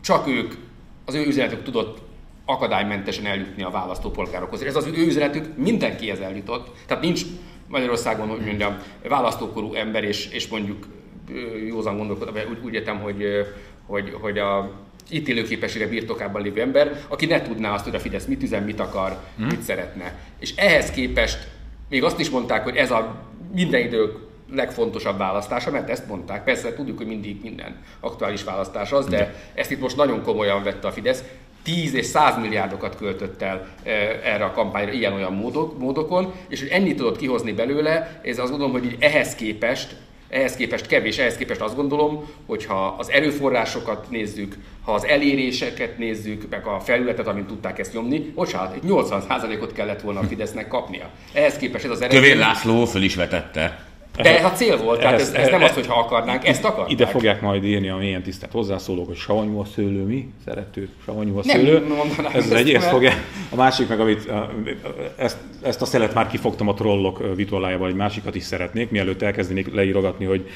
csak 0.00 0.28
ők, 0.28 0.52
az 1.04 1.14
ő 1.14 1.26
üzenetük 1.26 1.62
tudott 1.62 2.11
akadálymentesen 2.44 3.26
eljutni 3.26 3.62
a 3.62 3.70
választópolgárokhoz. 3.70 4.62
Ez 4.62 4.76
az 4.76 4.86
ő 4.86 5.06
üzenetük 5.06 5.56
mindenkihez 5.56 6.20
eljutott. 6.20 6.76
Tehát 6.86 7.02
nincs 7.02 7.22
Magyarországon, 7.68 8.28
hogy 8.28 8.44
mondjam, 8.44 8.76
választókorú 9.08 9.74
ember, 9.74 10.04
és, 10.04 10.26
és 10.26 10.48
mondjuk 10.48 10.86
józan 11.66 11.96
gondolkodom, 11.96 12.34
úgy, 12.50 12.58
úgy 12.64 12.74
értem, 12.74 13.00
hogy, 13.00 13.24
hogy, 13.86 14.16
hogy 14.20 14.38
a 14.38 14.70
ítélőképességre 15.10 15.88
birtokában 15.88 16.42
lévő 16.42 16.60
ember, 16.60 17.00
aki 17.08 17.26
ne 17.26 17.42
tudná 17.42 17.74
azt, 17.74 17.84
hogy 17.84 17.94
a 17.94 18.00
Fidesz 18.00 18.24
mit 18.24 18.42
üzen, 18.42 18.62
mit 18.62 18.80
akar, 18.80 19.18
hmm. 19.36 19.46
mit 19.46 19.62
szeretne. 19.62 20.18
És 20.38 20.54
ehhez 20.56 20.90
képest 20.90 21.48
még 21.88 22.04
azt 22.04 22.18
is 22.18 22.30
mondták, 22.30 22.62
hogy 22.62 22.76
ez 22.76 22.90
a 22.90 23.14
minden 23.54 23.80
idők 23.80 24.18
legfontosabb 24.50 25.18
választása, 25.18 25.70
mert 25.70 25.90
ezt 25.90 26.08
mondták. 26.08 26.44
Persze 26.44 26.74
tudjuk, 26.74 26.96
hogy 26.96 27.06
mindig 27.06 27.40
minden 27.42 27.82
aktuális 28.00 28.44
választás 28.44 28.92
az, 28.92 29.06
de 29.06 29.34
ezt 29.54 29.70
itt 29.70 29.80
most 29.80 29.96
nagyon 29.96 30.22
komolyan 30.22 30.62
vette 30.62 30.86
a 30.86 30.92
Fidesz. 30.92 31.24
10 31.62 31.94
és 31.94 32.06
100 32.06 32.38
milliárdokat 32.40 32.96
költött 32.96 33.42
el 33.42 33.68
eh, 33.82 33.92
erre 34.24 34.44
a 34.44 34.52
kampányra 34.52 34.92
ilyen-olyan 34.92 35.32
módok, 35.32 35.78
módokon, 35.78 36.32
és 36.48 36.60
hogy 36.60 36.68
ennyit 36.68 36.96
tudott 36.96 37.16
kihozni 37.16 37.52
belőle, 37.52 38.20
ez 38.22 38.38
azt 38.38 38.50
gondolom, 38.50 38.72
hogy 38.72 38.84
így 38.84 38.96
ehhez 38.98 39.34
képest 39.34 39.96
ehhez 40.32 40.56
képest 40.56 40.86
kevés, 40.86 41.18
ehhez 41.18 41.36
képest 41.36 41.60
azt 41.60 41.76
gondolom, 41.76 42.30
hogy 42.46 42.64
ha 42.64 42.94
az 42.98 43.10
erőforrásokat 43.10 44.10
nézzük, 44.10 44.56
ha 44.84 44.92
az 44.92 45.06
eléréseket 45.06 45.98
nézzük, 45.98 46.44
meg 46.50 46.66
a 46.66 46.80
felületet, 46.80 47.26
amint 47.26 47.46
tudták 47.46 47.78
ezt 47.78 47.92
nyomni, 47.92 48.18
bocsánat, 48.18 48.76
80%-ot 48.86 49.72
kellett 49.72 50.00
volna 50.00 50.20
a 50.20 50.22
Fidesznek 50.22 50.68
kapnia. 50.68 51.10
Ehhez 51.32 51.56
képest 51.56 51.84
ez 51.84 51.90
az 51.90 52.00
eredmény... 52.00 52.20
Kövér 52.22 52.36
László 52.36 52.84
föl 52.84 53.02
is 53.02 53.14
vetette. 53.14 53.91
De 54.22 54.38
ez 54.38 54.44
a 54.44 54.52
cél 54.52 54.76
volt, 54.82 55.00
tehát 55.00 55.20
ez, 55.20 55.32
ez 55.32 55.48
nem 55.48 55.62
az, 55.62 55.70
hogy 55.70 55.86
ha 55.86 55.98
akarnánk, 55.98 56.46
ezt 56.46 56.64
akarnánk. 56.64 56.90
Ide 56.90 57.06
fogják 57.06 57.40
majd 57.40 57.64
írni 57.64 57.88
a 57.88 57.96
mélyen 57.96 58.22
tisztelt 58.22 58.52
hozzászólók, 58.52 59.06
hogy 59.06 59.16
savanyú 59.16 59.58
a 59.58 59.64
szőlő, 59.64 60.02
mi? 60.02 60.28
Szerető, 60.44 60.88
savanyú 61.04 61.38
a 61.38 61.42
szőlő. 61.42 61.86
Nem 62.16 62.26
ez 62.32 62.44
az 62.44 62.52
egy, 62.52 62.70
ezt 62.70 62.88
fogja. 62.88 63.12
A 63.50 63.56
másik 63.56 63.88
meg, 63.88 64.00
amit 64.00 64.30
ezt, 65.16 65.36
ezt 65.62 65.82
a 65.82 65.84
szelet 65.84 66.14
már 66.14 66.26
kifogtam 66.26 66.68
a 66.68 66.74
trollok 66.74 67.34
vitorlájával, 67.34 67.88
egy 67.88 67.94
másikat 67.94 68.34
is 68.34 68.42
szeretnék, 68.42 68.90
mielőtt 68.90 69.22
elkezdenék 69.22 69.74
leírogatni, 69.74 70.24
hogy 70.24 70.48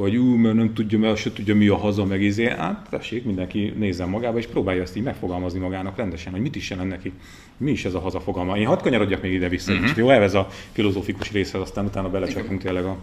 hogy 0.00 0.16
ú, 0.16 0.34
mert 0.34 0.54
nem 0.54 0.74
tudja, 0.74 0.98
mert 0.98 1.16
se 1.16 1.32
tudja, 1.32 1.54
mi 1.54 1.68
a 1.68 1.76
haza, 1.76 2.04
meg 2.04 2.22
izé. 2.22 2.48
Hát 2.48 2.86
tessék, 2.90 3.24
mindenki 3.24 3.74
nézzen 3.78 4.08
magába, 4.08 4.38
és 4.38 4.46
próbálja 4.46 4.82
ezt 4.82 4.96
így 4.96 5.02
megfogalmazni 5.02 5.58
magának 5.58 5.96
rendesen, 5.96 6.32
hogy 6.32 6.40
mit 6.40 6.56
is 6.56 6.70
jelent 6.70 6.88
neki. 6.88 7.12
Mi 7.56 7.70
is 7.70 7.84
ez 7.84 7.94
a 7.94 8.00
haza 8.00 8.20
fogalma. 8.20 8.58
Én 8.58 8.66
hadd 8.66 8.82
kanyarodjak 8.82 9.22
még 9.22 9.32
ide-vissza. 9.32 9.72
Uh-huh. 9.72 9.96
Jó, 9.96 10.10
ez 10.10 10.34
a 10.34 10.48
filozófikus 10.72 11.32
részhez, 11.32 11.60
aztán 11.60 11.84
utána 11.84 12.10
belecsapunk 12.10 12.62
tényleg 12.62 12.84
a, 12.84 12.96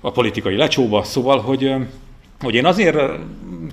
a 0.00 0.10
politikai 0.10 0.56
lecsóba. 0.56 1.02
Szóval, 1.02 1.38
hogy 1.38 1.74
hogy 2.40 2.54
én 2.54 2.66
azért 2.66 2.98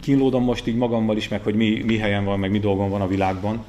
kínlódom 0.02 0.44
most 0.44 0.68
így 0.68 0.76
magammal 0.76 1.18
is, 1.18 1.28
meg 1.28 1.44
hogy 1.44 1.56
mi, 1.56 1.84
mi 1.86 1.98
helyen 1.98 2.26
van, 2.26 2.40
meg 2.40 2.52
mi 2.52 2.60
dolgom 2.60 2.90
van 2.90 3.02
a 3.02 3.08
világban, 3.08 3.66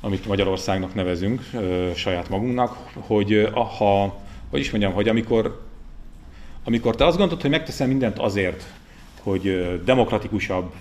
amit 0.00 0.26
Magyarországnak 0.26 0.94
nevezünk 0.94 1.50
saját 1.94 2.28
magunknak, 2.28 2.76
hogy 2.94 3.48
ha, 3.78 4.20
hogy 4.50 4.60
is 4.60 4.70
mondjam, 4.70 4.92
hogy 4.92 5.08
amikor 5.08 5.60
amikor 6.64 6.94
te 6.94 7.06
azt 7.06 7.16
gondolod, 7.16 7.42
hogy 7.42 7.50
megteszem 7.50 7.88
mindent 7.88 8.18
azért, 8.18 8.64
hogy 9.22 9.80
demokratikusabb, 9.84 10.72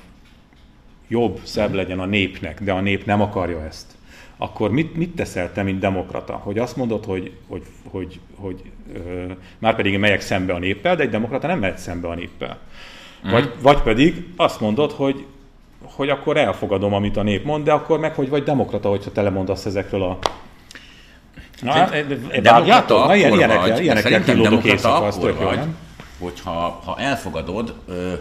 jobb, 1.07 1.39
szebb 1.43 1.73
legyen 1.73 1.99
a 1.99 2.05
népnek, 2.05 2.63
de 2.63 2.71
a 2.71 2.81
nép 2.81 3.05
nem 3.05 3.21
akarja 3.21 3.65
ezt, 3.65 3.95
akkor 4.37 4.71
mit, 4.71 4.95
mit 4.95 5.15
teszel 5.15 5.51
te, 5.53 5.63
mint 5.63 5.79
demokrata? 5.79 6.33
Hogy 6.33 6.57
azt 6.57 6.75
mondod, 6.75 7.05
hogy, 7.05 7.31
hogy, 7.47 7.63
hogy, 7.89 8.19
hogy 8.35 8.61
ö, 8.93 9.31
már 9.57 9.75
pedig 9.75 9.97
megyek 9.97 10.21
szembe 10.21 10.53
a 10.53 10.59
néppel, 10.59 10.95
de 10.95 11.03
egy 11.03 11.09
demokrata 11.09 11.47
nem 11.47 11.59
mehet 11.59 11.77
szembe 11.77 12.07
a 12.07 12.15
néppel. 12.15 12.57
Mm. 13.27 13.31
Vagy, 13.31 13.51
vagy 13.61 13.81
pedig 13.81 14.25
azt 14.35 14.59
mondod, 14.59 14.91
hogy, 14.91 15.25
hogy 15.81 16.09
akkor 16.09 16.37
elfogadom, 16.37 16.93
amit 16.93 17.17
a 17.17 17.23
nép 17.23 17.45
mond, 17.45 17.63
de 17.63 17.71
akkor 17.71 17.99
meg 17.99 18.15
hogy 18.15 18.29
vagy 18.29 18.43
demokrata, 18.43 18.89
hogyha 18.89 19.11
te 19.11 19.21
lemondasz 19.21 19.65
ezekről 19.65 20.03
a 20.03 20.19
Na, 21.61 21.71
hát, 21.71 22.41
demokrata 22.41 23.05
Na, 23.05 23.15
ilyen, 23.15 23.33
ilyenekkel, 23.33 23.81
ilyenekkel 23.81 24.23
kilódok 24.23 24.63
éjszaka, 24.63 25.05
az 25.05 25.17
tök 25.17 25.43
vagy, 25.43 25.59
hogyha 26.19 26.81
ha 26.85 26.99
elfogadod 26.99 27.75
ö, 27.87 28.13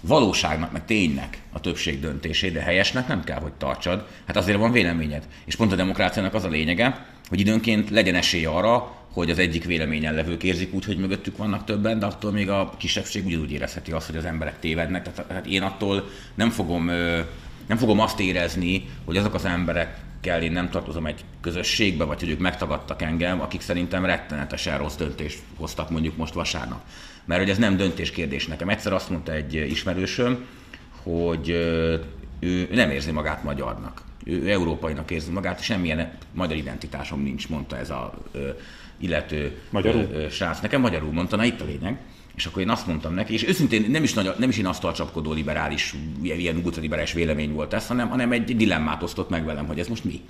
valóságnak, 0.00 0.72
meg 0.72 0.84
ténynek 0.84 1.38
a 1.52 1.60
többség 1.60 2.00
döntését, 2.00 2.52
de 2.52 2.60
helyesnek 2.60 3.08
nem 3.08 3.24
kell, 3.24 3.40
hogy 3.40 3.52
tartsad. 3.52 4.06
Hát 4.26 4.36
azért 4.36 4.58
van 4.58 4.72
véleményed. 4.72 5.22
És 5.44 5.56
pont 5.56 5.72
a 5.72 5.76
demokráciának 5.76 6.34
az 6.34 6.44
a 6.44 6.48
lényege, 6.48 7.06
hogy 7.28 7.40
időnként 7.40 7.90
legyen 7.90 8.14
esély 8.14 8.44
arra, 8.44 8.92
hogy 9.12 9.30
az 9.30 9.38
egyik 9.38 9.64
véleményen 9.64 10.14
levők 10.14 10.42
érzik 10.42 10.74
úgy, 10.74 10.84
hogy 10.84 10.98
mögöttük 10.98 11.36
vannak 11.36 11.64
többen, 11.64 11.98
de 11.98 12.06
attól 12.06 12.32
még 12.32 12.50
a 12.50 12.72
kisebbség 12.78 13.26
ugyanúgy 13.26 13.52
érezheti 13.52 13.92
azt, 13.92 14.06
hogy 14.06 14.16
az 14.16 14.24
emberek 14.24 14.58
tévednek. 14.58 15.02
Tehát, 15.02 15.28
tehát 15.28 15.46
én 15.46 15.62
attól 15.62 16.08
nem 16.34 16.50
fogom, 16.50 16.84
nem 17.66 17.76
fogom 17.76 18.00
azt 18.00 18.20
érezni, 18.20 18.88
hogy 19.04 19.16
azok 19.16 19.34
az 19.34 19.44
emberek 19.44 19.96
kell, 20.22 20.42
én 20.42 20.52
nem 20.52 20.70
tartozom 20.70 21.06
egy 21.06 21.24
közösségbe, 21.40 22.04
vagy 22.04 22.20
hogy 22.20 22.30
ők 22.30 22.38
megtagadtak 22.38 23.02
engem, 23.02 23.40
akik 23.40 23.60
szerintem 23.60 24.04
rettenetesen 24.04 24.78
rossz 24.78 24.96
döntést 24.96 25.38
hoztak 25.56 25.90
mondjuk 25.90 26.16
most 26.16 26.34
vasárnap. 26.34 26.80
Mert 27.24 27.40
hogy 27.40 27.50
ez 27.50 27.58
nem 27.58 27.76
döntés 27.76 28.10
kérdés 28.10 28.46
nekem. 28.46 28.68
Egyszer 28.68 28.92
azt 28.92 29.10
mondta 29.10 29.32
egy 29.32 29.54
ismerősöm, 29.54 30.46
hogy 31.02 31.48
ő 32.40 32.68
nem 32.72 32.90
érzi 32.90 33.10
magát 33.10 33.42
magyarnak. 33.44 34.02
Ő 34.24 34.50
európainak 34.50 35.10
érzi 35.10 35.30
magát, 35.30 35.58
és 35.58 35.64
semmilyen 35.64 36.12
magyar 36.32 36.56
identitásom 36.56 37.22
nincs, 37.22 37.48
mondta 37.48 37.78
ez 37.78 37.90
a 37.90 38.14
illető 38.98 39.60
magyarul? 39.70 40.28
srác. 40.30 40.60
Nekem 40.60 40.80
magyarul 40.80 41.12
mondta, 41.12 41.36
na 41.36 41.44
itt 41.44 41.60
a 41.60 41.64
lényeg. 41.64 41.98
És 42.34 42.46
akkor 42.46 42.62
én 42.62 42.70
azt 42.70 42.86
mondtam 42.86 43.14
neki, 43.14 43.32
és 43.32 43.46
őszintén 43.46 43.90
nem 43.90 44.02
is, 44.02 44.12
nagy, 44.12 44.32
nem 44.38 44.48
is 44.48 44.58
én 44.58 44.66
azt 44.66 44.92
csapkodó 44.94 45.32
liberális, 45.32 45.94
ilyen, 46.22 46.38
ilyen 46.38 46.56
ultraliberális 46.64 47.12
vélemény 47.12 47.52
volt 47.52 47.72
ez, 47.72 47.86
hanem, 47.86 48.08
hanem 48.08 48.32
egy 48.32 48.56
dilemmát 48.56 49.02
osztott 49.02 49.28
meg 49.28 49.44
velem, 49.44 49.66
hogy 49.66 49.78
ez 49.78 49.88
most 49.88 50.04
mi. 50.04 50.20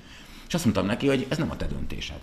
És 0.48 0.54
azt 0.54 0.64
mondtam 0.64 0.86
neki, 0.86 1.06
hogy 1.06 1.26
ez 1.28 1.38
nem 1.38 1.50
a 1.50 1.56
te 1.56 1.66
döntésed. 1.66 2.18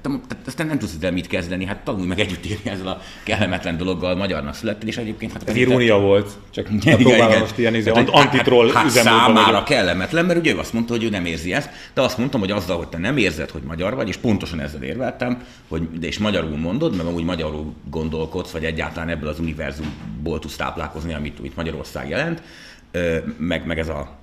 Tehát, 0.00 0.20
tehát 0.28 0.46
ezt 0.46 0.58
nem 0.58 0.78
tudsz 0.78 0.94
ezzel 0.94 1.12
mit 1.12 1.26
kezdeni, 1.26 1.64
hát 1.64 1.78
tanulj 1.84 2.06
meg 2.06 2.20
együtt 2.20 2.44
élni 2.44 2.70
ezzel 2.70 2.86
a 2.86 3.00
kellemetlen 3.22 3.76
dologgal, 3.76 4.16
magyarnak 4.16 4.54
születtél, 4.54 4.88
és 4.88 4.96
egyébként... 4.96 5.32
Hát 5.32 5.48
ez 5.48 5.56
irónia 5.56 5.98
volt, 5.98 6.30
csak 6.50 6.70
igen, 6.80 7.00
igen, 7.00 7.38
most 7.38 7.58
ilyen 7.58 7.74
izé, 7.74 7.90
hát, 7.94 8.08
antitroll 8.08 8.66
hát, 8.72 8.82
hát 8.82 8.90
számára 8.90 9.52
vagy. 9.52 9.62
kellemetlen, 9.62 10.24
mert 10.24 10.38
ugye 10.38 10.52
ő 10.52 10.58
azt 10.58 10.72
mondta, 10.72 10.92
hogy 10.92 11.04
ő 11.04 11.08
nem 11.08 11.24
érzi 11.24 11.52
ezt, 11.54 11.70
de 11.94 12.00
azt 12.00 12.18
mondtam, 12.18 12.40
hogy 12.40 12.50
azzal, 12.50 12.76
hogy 12.76 12.88
te 12.88 12.98
nem 12.98 13.16
érzed, 13.16 13.50
hogy 13.50 13.62
magyar 13.62 13.94
vagy, 13.94 14.08
és 14.08 14.16
pontosan 14.16 14.60
ezzel 14.60 14.82
érveltem, 14.82 15.42
hogy 15.68 15.98
de 15.98 16.06
és 16.06 16.18
magyarul 16.18 16.56
mondod, 16.56 16.96
mert 16.96 17.12
úgy 17.12 17.24
magyarul 17.24 17.74
gondolkodsz, 17.90 18.50
vagy 18.50 18.64
egyáltalán 18.64 19.08
ebből 19.08 19.28
az 19.28 19.38
univerzumból 19.38 20.38
tudsz 20.38 20.56
táplálkozni, 20.56 21.14
amit, 21.14 21.38
amit 21.38 21.56
Magyarország 21.56 22.08
jelent, 22.08 22.42
meg, 23.38 23.66
meg 23.66 23.78
ez 23.78 23.88
a 23.88 24.20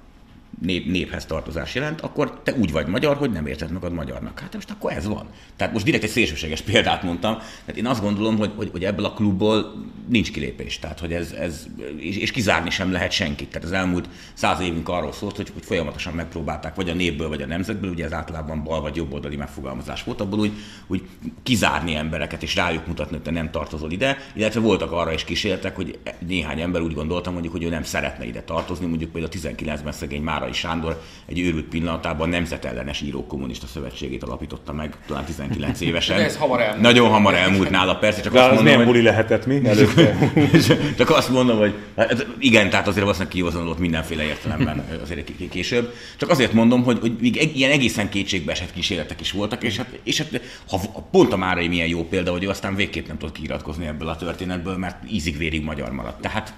nép, 0.61 0.85
néphez 0.91 1.25
tartozás 1.25 1.75
jelent, 1.75 2.01
akkor 2.01 2.41
te 2.43 2.53
úgy 2.53 2.71
vagy 2.71 2.87
magyar, 2.87 3.17
hogy 3.17 3.31
nem 3.31 3.45
érted 3.45 3.71
magad 3.71 3.93
magyarnak. 3.93 4.39
Hát 4.39 4.53
most 4.53 4.71
akkor 4.71 4.91
ez 4.91 5.07
van. 5.07 5.27
Tehát 5.55 5.73
most 5.73 5.85
direkt 5.85 6.03
egy 6.03 6.09
szélsőséges 6.09 6.61
példát 6.61 7.03
mondtam. 7.03 7.37
Tehát 7.37 7.77
én 7.77 7.85
azt 7.85 8.01
gondolom, 8.01 8.37
hogy, 8.37 8.51
hogy, 8.55 8.69
hogy 8.71 8.85
ebből 8.85 9.05
a 9.05 9.13
klubból 9.13 9.73
nincs 10.07 10.31
kilépés. 10.31 10.79
Tehát, 10.79 10.99
hogy 10.99 11.13
ez, 11.13 11.31
ez 11.31 11.67
és, 11.97 12.17
és, 12.17 12.31
kizárni 12.31 12.69
sem 12.69 12.91
lehet 12.91 13.11
senkit. 13.11 13.47
Tehát 13.49 13.67
az 13.67 13.73
elmúlt 13.73 14.09
száz 14.33 14.59
évünk 14.59 14.89
arról 14.89 15.11
szólt, 15.11 15.35
hogy, 15.35 15.49
hogy 15.53 15.65
folyamatosan 15.65 16.13
megpróbálták, 16.13 16.75
vagy 16.75 16.89
a 16.89 16.93
népből, 16.93 17.27
vagy 17.27 17.41
a 17.41 17.45
nemzetből, 17.45 17.89
ugye 17.89 18.05
ez 18.05 18.13
általában 18.13 18.63
bal 18.63 18.81
vagy 18.81 18.95
jobb 18.95 19.13
oldali 19.13 19.35
megfogalmazás 19.35 20.03
volt, 20.03 20.21
abból 20.21 20.39
úgy, 20.39 20.51
úgy 20.87 21.07
kizárni 21.43 21.95
embereket, 21.95 22.43
és 22.43 22.55
rájuk 22.55 22.87
mutatni, 22.87 23.15
hogy 23.15 23.25
te 23.25 23.31
nem 23.31 23.51
tartozol 23.51 23.91
ide, 23.91 24.17
illetve 24.33 24.59
voltak 24.59 24.91
arra 24.91 25.13
is 25.13 25.23
kísértek, 25.23 25.75
hogy 25.75 25.99
néhány 26.27 26.61
ember 26.61 26.81
úgy 26.81 26.93
gondoltam, 26.93 27.33
mondjuk, 27.33 27.53
hogy 27.53 27.63
ő 27.63 27.69
nem 27.69 27.83
szeretne 27.83 28.25
ide 28.25 28.41
tartozni, 28.41 28.85
mondjuk 28.85 29.11
például 29.11 29.31
a 29.33 29.37
19-ben 29.37 29.91
szegény 29.91 30.21
már 30.21 30.48
Márai 30.49 30.53
Sándor 30.53 31.01
egy 31.25 31.39
őrült 31.39 31.65
pillanatában 31.65 32.29
Nemzetellenes 32.29 33.01
Írók 33.01 33.27
Kommunista 33.27 33.67
Szövetségét 33.67 34.23
alapította 34.23 34.73
meg, 34.73 34.97
talán 35.07 35.25
19 35.25 35.81
évesen. 35.81 36.17
De 36.17 36.23
ez 36.23 36.37
hamar 36.37 36.61
elmúlt. 36.61 36.81
Nagyon 36.81 37.09
hamar 37.09 37.33
elmúlt 37.33 37.69
nála, 37.69 37.95
persze. 37.95 38.21
Csak 38.21 38.33
De 38.33 38.39
azt 38.39 38.49
az 38.49 38.55
mondom, 38.55 38.75
hogy... 38.75 38.85
buli 38.85 39.01
lehetett 39.01 39.45
mi 39.45 39.61
előtte? 39.65 40.17
csak 40.97 41.09
azt 41.09 41.29
mondom, 41.29 41.57
hogy 41.57 41.73
hát 41.95 42.27
igen, 42.39 42.69
tehát 42.69 42.87
azért 42.87 43.01
valószínűleg 43.01 43.33
kihozanodott 43.33 43.79
mindenféle 43.79 44.23
értelemben 44.23 44.85
azért 45.01 45.31
később. 45.49 45.93
Csak 46.17 46.29
azért 46.29 46.53
mondom, 46.53 46.83
hogy, 46.83 46.99
hogy 46.99 47.51
ilyen 47.53 47.71
egészen 47.71 48.09
kétségbe 48.09 48.51
esett 48.51 48.73
kísérletek 48.73 49.21
is 49.21 49.31
voltak, 49.31 49.63
és 49.63 49.77
hát, 49.77 49.99
és 50.03 50.17
hát 50.17 50.41
ha 50.69 50.77
pont 51.11 51.33
a 51.33 51.37
Márai 51.37 51.67
milyen 51.67 51.87
jó 51.87 52.03
példa, 52.03 52.31
hogy 52.31 52.43
ő 52.43 52.49
aztán 52.49 52.75
végképp 52.75 53.07
nem 53.07 53.17
tudott 53.17 53.35
kiiratkozni 53.35 53.85
ebből 53.85 54.07
a 54.07 54.15
történetből, 54.15 54.77
mert 54.77 55.11
ízig-vérig 55.11 55.63
magyar 55.63 55.91
maradt. 55.91 56.21
Tehát 56.21 56.53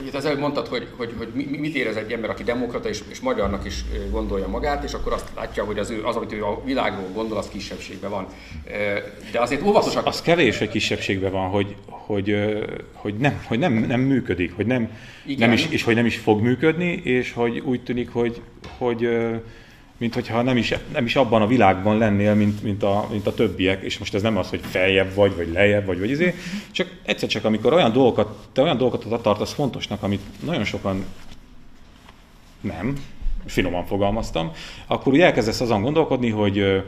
Ugye 0.00 0.16
az 0.16 0.24
előbb 0.24 0.38
mondtad, 0.38 0.66
hogy, 0.66 0.88
hogy, 0.96 1.14
hogy 1.18 1.28
mit 1.34 1.74
érez 1.74 1.96
egy 1.96 2.12
ember, 2.12 2.30
aki 2.30 2.42
demokrata 2.42 2.88
és, 2.88 3.02
és 3.08 3.20
magyarnak 3.20 3.64
is 3.64 3.84
gondolja 4.10 4.48
magát, 4.48 4.84
és 4.84 4.92
akkor 4.92 5.12
azt 5.12 5.28
látja, 5.36 5.64
hogy 5.64 5.78
az, 5.78 5.90
ő, 5.90 6.04
az, 6.04 6.16
amit 6.16 6.32
ő 6.32 6.44
a 6.44 6.62
világról 6.64 7.08
gondol, 7.14 7.38
az 7.38 7.48
kisebbségben 7.48 8.10
van. 8.10 8.26
De 9.32 9.40
azért 9.40 9.62
óvatosak. 9.62 10.06
Az 10.06 10.22
kevés, 10.22 10.58
hogy 10.58 10.68
kisebbségben 10.68 11.32
van, 11.32 11.48
hogy, 11.48 11.76
hogy, 11.86 12.36
hogy, 12.92 13.14
nem, 13.14 13.44
hogy 13.46 13.58
nem, 13.58 13.72
nem 13.72 14.00
működik, 14.00 14.56
hogy 14.56 14.66
nem, 14.66 14.90
nem 15.36 15.52
is, 15.52 15.66
és 15.70 15.82
hogy 15.82 15.94
nem 15.94 16.06
is 16.06 16.16
fog 16.16 16.40
működni, 16.40 16.92
és 16.92 17.32
hogy 17.32 17.58
úgy 17.58 17.82
tűnik, 17.82 18.10
hogy, 18.10 18.40
hogy 18.78 19.08
mint 19.98 20.14
hogyha 20.14 20.42
nem 20.42 20.56
is, 20.56 20.74
nem 20.92 21.04
is 21.04 21.16
abban 21.16 21.42
a 21.42 21.46
világban 21.46 21.98
lennél, 21.98 22.34
mint, 22.34 22.62
mint, 22.62 22.82
a, 22.82 23.08
mint 23.10 23.26
a 23.26 23.34
többiek, 23.34 23.82
és 23.82 23.98
most 23.98 24.14
ez 24.14 24.22
nem 24.22 24.36
az, 24.36 24.48
hogy 24.48 24.60
feljebb 24.62 25.14
vagy, 25.14 25.36
vagy 25.36 25.52
lejjebb 25.52 25.86
vagy, 25.86 25.98
vagy 25.98 26.10
izé, 26.10 26.34
csak 26.70 26.88
egyszer 27.02 27.28
csak, 27.28 27.44
amikor 27.44 27.72
olyan 27.72 27.92
dolgokat, 27.92 28.48
te 28.52 28.62
olyan 28.62 28.76
dolgokat 28.76 29.22
tartasz 29.22 29.52
fontosnak, 29.52 30.02
amit 30.02 30.22
nagyon 30.44 30.64
sokan 30.64 31.04
nem, 32.60 32.96
finoman 33.46 33.84
fogalmaztam, 33.84 34.50
akkor 34.86 35.12
úgy 35.12 35.20
elkezdesz 35.20 35.60
azon 35.60 35.82
gondolkodni, 35.82 36.30
hogy, 36.30 36.82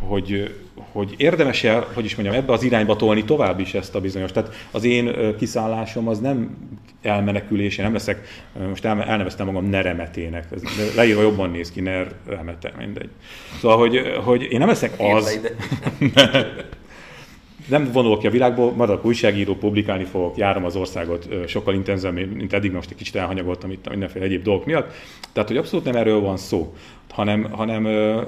hogy, 0.00 0.54
hogy 0.92 1.14
érdemes 1.16 1.64
-e, 1.64 1.86
hogy 1.94 2.04
is 2.04 2.16
mondjam, 2.16 2.36
ebbe 2.36 2.52
az 2.52 2.62
irányba 2.62 2.96
tolni 2.96 3.24
tovább 3.24 3.60
is 3.60 3.74
ezt 3.74 3.94
a 3.94 4.00
bizonyos. 4.00 4.32
Tehát 4.32 4.54
az 4.70 4.84
én 4.84 5.36
kiszállásom 5.36 6.08
az 6.08 6.20
nem 6.20 6.56
elmenekülés, 7.02 7.78
én 7.78 7.84
nem 7.84 7.94
leszek, 7.94 8.42
most 8.68 8.84
elneveztem 8.84 9.46
magam 9.46 9.64
neremetének, 9.64 10.46
ez 10.54 10.62
leírva 10.96 11.22
jobban 11.22 11.50
néz 11.50 11.70
ki, 11.70 11.80
ner 11.80 12.12
remete, 12.26 12.72
mindegy. 12.78 13.10
Szóval, 13.60 13.76
hogy, 13.76 14.00
hogy 14.24 14.42
én 14.42 14.58
nem 14.58 14.68
leszek 14.68 14.94
az, 14.98 15.40
nem 17.68 17.90
vonulok 17.92 18.18
ki 18.18 18.26
a 18.26 18.30
világból, 18.30 18.72
maradok 18.72 19.04
újságíró, 19.04 19.54
publikálni 19.54 20.04
fogok, 20.04 20.36
járom 20.36 20.64
az 20.64 20.76
országot 20.76 21.28
sokkal 21.46 21.74
intenzívebben, 21.74 22.28
mint 22.28 22.52
eddig, 22.52 22.72
most 22.72 22.90
egy 22.90 22.96
kicsit 22.96 23.16
elhanyagoltam 23.16 23.70
itt 23.70 23.88
mindenféle 23.88 24.24
egyéb 24.24 24.42
dolgok 24.42 24.66
miatt. 24.66 24.92
Tehát, 25.32 25.48
hogy 25.48 25.58
abszolút 25.58 25.84
nem 25.84 25.96
erről 25.96 26.20
van 26.20 26.36
szó, 26.36 26.74
hanem, 27.10 27.50
hanem, 27.50 27.84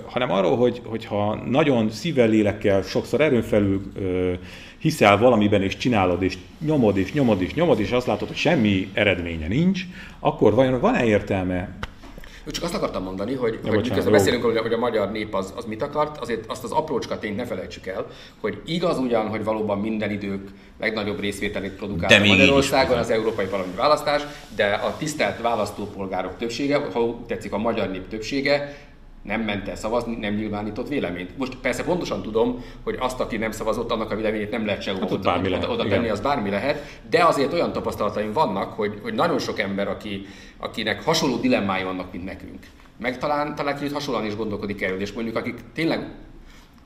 hanem 0.07 0.31
arról, 0.31 0.57
hogy, 0.57 0.81
hogyha 0.85 1.35
nagyon 1.50 1.91
szívvel, 1.91 2.29
lélekkel, 2.29 2.83
sokszor 2.83 3.21
erőn 3.21 3.43
felül 3.43 3.83
hiszel 4.79 5.19
valamiben, 5.19 5.62
és 5.62 5.76
csinálod, 5.76 6.23
és 6.23 6.38
nyomod, 6.61 6.97
és 6.97 7.12
nyomod, 7.12 7.43
és 7.43 7.55
nyomod, 7.55 7.81
és 7.81 7.91
azt 7.91 8.07
látod, 8.07 8.29
hogy 8.29 8.37
semmi 8.37 8.88
eredménye 8.93 9.47
nincs, 9.47 9.83
akkor 10.19 10.55
vajon 10.55 10.81
van-e 10.81 11.05
értelme 11.05 11.79
csak 12.53 12.65
azt 12.65 12.75
akartam 12.75 13.03
mondani, 13.03 13.35
hogy, 13.35 13.59
ja, 13.65 13.71
hogy 13.71 13.89
miközben 13.89 14.13
beszélünk 14.13 14.45
hogy, 14.45 14.59
hogy 14.59 14.73
a 14.73 14.79
magyar 14.79 15.11
nép 15.11 15.35
az, 15.35 15.53
az 15.57 15.65
mit 15.65 15.83
akart, 15.83 16.21
azért 16.21 16.45
azt 16.47 16.65
az 16.65 16.71
aprócska 16.71 17.19
tényt 17.19 17.37
ne 17.37 17.47
felejtsük 17.47 17.87
el, 17.87 18.07
hogy 18.41 18.61
igaz 18.65 18.99
ugyan, 18.99 19.29
hogy 19.29 19.45
valóban 19.45 19.81
minden 19.81 20.11
idők 20.11 20.49
legnagyobb 20.81 21.21
részvételét 21.21 21.73
produkál 21.73 22.23
a 22.23 22.27
Magyarországon 22.27 22.99
az 22.99 23.11
Európai 23.11 23.47
Parlamenti 23.47 23.77
Választás, 23.77 24.23
de 24.57 24.65
a 24.67 24.97
tisztelt 24.97 25.41
választópolgárok 25.41 26.37
többsége, 26.37 26.81
ha 26.93 27.21
tetszik 27.27 27.53
a 27.53 27.59
magyar 27.59 27.91
nép 27.91 28.09
többsége, 28.09 28.77
nem 29.25 29.40
ment 29.40 29.69
el 29.69 29.76
szavazni, 29.76 30.16
nem 30.16 30.35
nyilvánított 30.35 30.88
véleményt. 30.88 31.38
Most 31.38 31.57
persze 31.57 31.85
pontosan 31.85 32.23
tudom, 32.23 32.64
hogy 32.83 32.97
azt, 33.00 33.21
aki 33.21 33.37
nem 33.37 33.50
szavazott, 33.50 33.90
annak 33.90 34.11
a 34.11 34.16
véleményét 34.16 34.50
nem 34.50 34.66
lehet 34.66 34.83
se 34.83 34.93
hát 34.93 35.02
oda, 35.02 35.19
bármi 35.19 35.54
oda, 35.54 35.69
oda 35.69 35.87
tenni, 35.87 36.09
az 36.09 36.21
bármi 36.21 36.50
lehet, 36.50 37.00
de 37.11 37.25
azért 37.25 37.52
olyan 37.52 37.73
tapasztalataim 37.73 38.33
vannak, 38.33 38.73
hogy, 38.73 38.99
hogy 39.02 39.14
nagyon 39.14 39.38
sok 39.38 39.59
ember, 39.59 39.88
aki, 39.88 40.26
akinek 40.59 41.04
hasonló 41.04 41.37
dilemmái 41.37 41.83
vannak, 41.83 42.12
mint 42.12 42.25
nekünk, 42.25 42.59
meg 42.99 43.19
talán, 43.19 43.54
talán 43.54 43.76
kicsit 43.76 43.93
hasonlóan 43.93 44.26
is 44.26 44.37
gondolkodik 44.37 44.83
erről, 44.83 45.00
és 45.00 45.12
mondjuk 45.12 45.37
akik 45.37 45.59
tényleg 45.75 46.09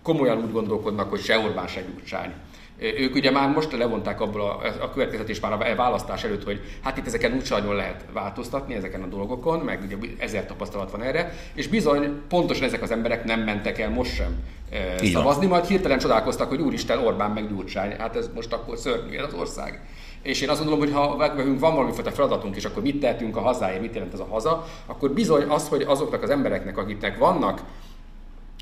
komolyan 0.02 0.38
úgy 0.38 0.52
gondolkodnak, 0.52 1.10
hogy 1.10 1.20
se 1.20 1.38
Orbán, 1.38 1.66
se 1.66 1.82
Gyurcsány, 1.82 2.32
ők 2.80 3.14
ugye 3.14 3.30
már 3.30 3.48
most 3.48 3.72
levonták 3.72 4.20
abból 4.20 4.40
a, 4.40 4.62
a 4.80 4.90
következetés 4.90 5.40
már 5.40 5.52
a 5.52 5.74
választás 5.74 6.24
előtt, 6.24 6.44
hogy 6.44 6.60
hát 6.82 6.96
itt 6.98 7.06
ezeken 7.06 7.32
úgy 7.32 7.46
nagyon 7.50 7.74
lehet 7.74 8.04
változtatni, 8.12 8.74
ezeken 8.74 9.02
a 9.02 9.06
dolgokon, 9.06 9.58
meg 9.58 9.82
ugye 9.84 9.96
ezer 10.18 10.46
tapasztalat 10.46 10.90
van 10.90 11.02
erre, 11.02 11.32
és 11.54 11.68
bizony 11.68 12.20
pontosan 12.28 12.64
ezek 12.64 12.82
az 12.82 12.90
emberek 12.90 13.24
nem 13.24 13.40
mentek 13.40 13.78
el 13.78 13.90
most 13.90 14.14
sem 14.14 14.36
e, 14.70 15.06
szavazni, 15.06 15.46
majd 15.46 15.64
hirtelen 15.64 15.98
csodálkoztak, 15.98 16.48
hogy 16.48 16.60
úristen 16.60 16.98
Orbán 16.98 17.30
meg 17.30 17.48
Gyurcsány, 17.48 17.96
hát 17.98 18.16
ez 18.16 18.30
most 18.34 18.52
akkor 18.52 18.78
szörnyű 18.78 19.16
az 19.16 19.34
ország. 19.34 19.80
És 20.22 20.40
én 20.40 20.48
azt 20.48 20.58
gondolom, 20.64 20.84
hogy 20.84 20.92
ha 20.92 21.32
van 21.58 21.74
valami 21.74 21.92
fajta 21.92 22.10
feladatunk, 22.10 22.56
és 22.56 22.64
akkor 22.64 22.82
mit 22.82 23.00
tehetünk 23.00 23.36
a 23.36 23.40
hazáért, 23.40 23.80
mit 23.80 23.94
jelent 23.94 24.12
ez 24.12 24.20
a 24.20 24.26
haza, 24.30 24.66
akkor 24.86 25.10
bizony 25.10 25.42
az, 25.42 25.68
hogy 25.68 25.82
azoknak 25.82 26.22
az 26.22 26.30
embereknek, 26.30 26.78
akiknek 26.78 27.18
vannak 27.18 27.62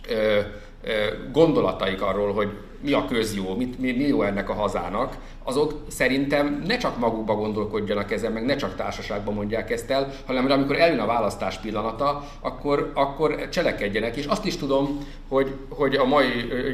ö, 0.09 0.41
gondolataik 1.33 2.03
arról, 2.03 2.33
hogy 2.33 2.49
mi 2.81 2.93
a 2.93 3.05
közjó, 3.05 3.55
mit, 3.55 3.79
mi, 3.79 3.93
mi 3.93 4.07
jó 4.07 4.23
ennek 4.23 4.49
a 4.49 4.55
hazának, 4.55 5.17
azok 5.43 5.75
szerintem 5.89 6.63
ne 6.67 6.77
csak 6.77 6.99
magukba 6.99 7.35
gondolkodjanak 7.35 8.13
ezen, 8.13 8.33
meg 8.33 8.45
ne 8.45 8.57
csak 8.57 8.77
társaságban 8.77 9.35
mondják 9.35 9.71
ezt 9.71 9.91
el, 9.91 10.13
hanem 10.27 10.51
amikor 10.51 10.77
eljön 10.77 10.99
a 10.99 11.07
választás 11.07 11.59
pillanata, 11.59 12.25
akkor, 12.41 12.91
akkor 12.95 13.49
cselekedjenek. 13.49 14.17
És 14.17 14.25
azt 14.25 14.45
is 14.45 14.57
tudom, 14.57 14.99
hogy, 15.29 15.55
hogy 15.69 15.95
a 15.95 16.05
mai, 16.05 16.27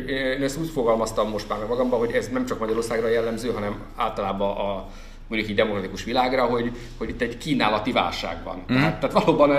én 0.07 0.43
ezt 0.43 0.61
úgy 0.61 0.71
fogalmaztam 0.71 1.31
most 1.31 1.49
már 1.49 1.67
magamban, 1.69 1.99
hogy 1.99 2.13
ez 2.13 2.29
nem 2.29 2.47
csak 2.47 2.59
Magyarországra 2.59 3.09
jellemző, 3.09 3.51
hanem 3.51 3.81
általában 3.97 4.57
a, 4.57 4.89
mondjuk 5.33 5.51
így 5.51 5.65
demokratikus 5.65 6.05
világra, 6.05 6.45
hogy, 6.45 6.71
hogy 6.99 7.09
itt 7.09 7.21
egy 7.21 7.39
kínálati 7.39 7.93
válság 7.93 8.37
van. 8.45 8.57
Mm. 8.57 8.75
Tehát, 8.75 9.01
tehát 9.01 9.25
valóban 9.25 9.51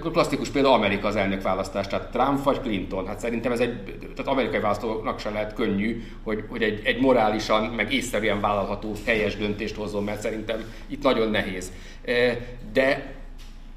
klasszikus 0.00 0.48
példa 0.48 0.72
Amerika 0.72 1.06
az 1.06 1.16
elnökválasztás, 1.16 1.86
tehát 1.86 2.10
Trump 2.10 2.42
vagy 2.42 2.60
Clinton. 2.60 3.06
Hát 3.06 3.20
szerintem 3.20 3.52
ez 3.52 3.60
egy, 3.60 3.82
tehát 3.84 4.32
amerikai 4.32 4.60
választóknak 4.60 5.20
sem 5.20 5.32
lehet 5.32 5.54
könnyű, 5.54 6.02
hogy, 6.22 6.44
hogy 6.48 6.62
egy, 6.62 6.80
egy 6.84 7.00
morálisan, 7.00 7.64
meg 7.64 7.92
észszerűen 7.92 8.40
vállalható 8.40 8.92
helyes 9.06 9.36
döntést 9.36 9.76
hozzon, 9.76 10.04
mert 10.04 10.20
szerintem 10.20 10.64
itt 10.86 11.02
nagyon 11.02 11.30
nehéz. 11.30 11.72
De 12.72 13.14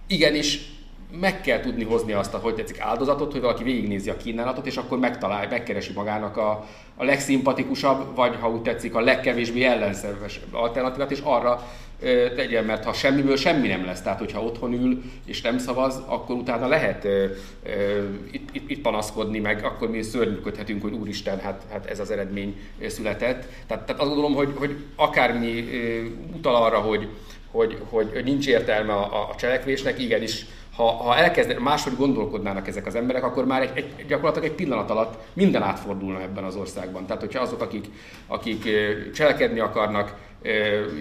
igenis 0.08 0.77
meg 1.12 1.42
kell 1.42 1.60
tudni 1.60 1.84
hozni 1.84 2.14
azt, 2.14 2.34
hogy 2.34 2.56
tetszik 2.56 2.80
áldozatot, 2.80 3.32
hogy 3.32 3.42
valaki 3.42 3.64
végignézi 3.64 4.10
a 4.10 4.18
kínálatot, 4.18 4.66
és 4.66 4.78
akkor 4.78 5.00
megtalálja, 5.00 5.50
megkeresi 5.50 5.94
magának 5.94 6.38
a, 6.38 6.66
a 6.96 7.04
legszimpatikusabb, 7.04 8.16
vagy 8.16 8.36
ha 8.40 8.50
úgy 8.50 8.62
tetszik, 8.62 8.96
a 8.96 9.00
legkevésbé 9.00 9.64
ellenszerves 9.64 10.40
alternatívát, 10.52 11.12
és 11.12 11.20
arra 11.24 11.68
ö, 12.02 12.34
tegyen, 12.36 12.64
mert 12.64 12.84
ha 12.84 12.94
semmiből 12.94 13.36
semmi 13.36 13.68
nem 13.68 13.86
lesz, 13.86 14.02
tehát 14.02 14.20
hogyha 14.20 14.44
otthon 14.44 14.74
ül 14.74 15.02
és 15.26 15.42
nem 15.42 15.58
szavaz, 15.58 16.02
akkor 16.06 16.36
utána 16.36 16.68
lehet 16.68 17.06
ö, 17.06 17.26
ö, 17.64 18.04
itt, 18.32 18.50
itt, 18.68 18.82
panaszkodni, 18.82 19.40
meg 19.40 19.66
akkor 19.66 19.90
mi 19.90 20.02
szörnyűködhetünk, 20.02 20.82
hogy 20.82 20.94
úristen, 20.94 21.40
hát, 21.40 21.66
hát 21.72 21.86
ez 21.86 22.00
az 22.00 22.12
eredmény 22.12 22.60
született. 22.88 23.46
Tehát, 23.68 23.84
tehát 23.84 24.02
azt 24.02 24.10
gondolom, 24.10 24.34
hogy, 24.34 24.54
hogy 24.56 24.76
akármi 24.96 25.70
ö, 25.72 26.04
utal 26.36 26.56
arra, 26.56 26.78
hogy, 26.78 27.08
hogy, 27.52 27.78
hogy 27.90 28.22
nincs 28.24 28.48
értelme 28.48 28.94
a, 28.94 29.30
a 29.30 29.36
cselekvésnek, 29.36 30.02
igenis 30.02 30.46
ha, 30.78 30.84
ha 30.84 31.18
elkezd 31.18 31.60
máshogy 31.60 31.96
gondolkodnának 31.96 32.68
ezek 32.68 32.86
az 32.86 32.96
emberek, 32.96 33.24
akkor 33.24 33.46
már 33.46 33.62
egy, 33.62 33.72
egy, 33.74 34.06
gyakorlatilag 34.08 34.48
egy 34.48 34.56
pillanat 34.56 34.90
alatt 34.90 35.20
minden 35.34 35.64
átfordulna 35.64 36.22
ebben 36.22 36.44
az 36.44 36.56
országban. 36.56 37.06
Tehát, 37.06 37.22
hogyha 37.22 37.42
azok, 37.42 37.62
akik, 37.62 37.86
akik 38.28 38.70
cselekedni 39.14 39.60
akarnak, 39.60 40.16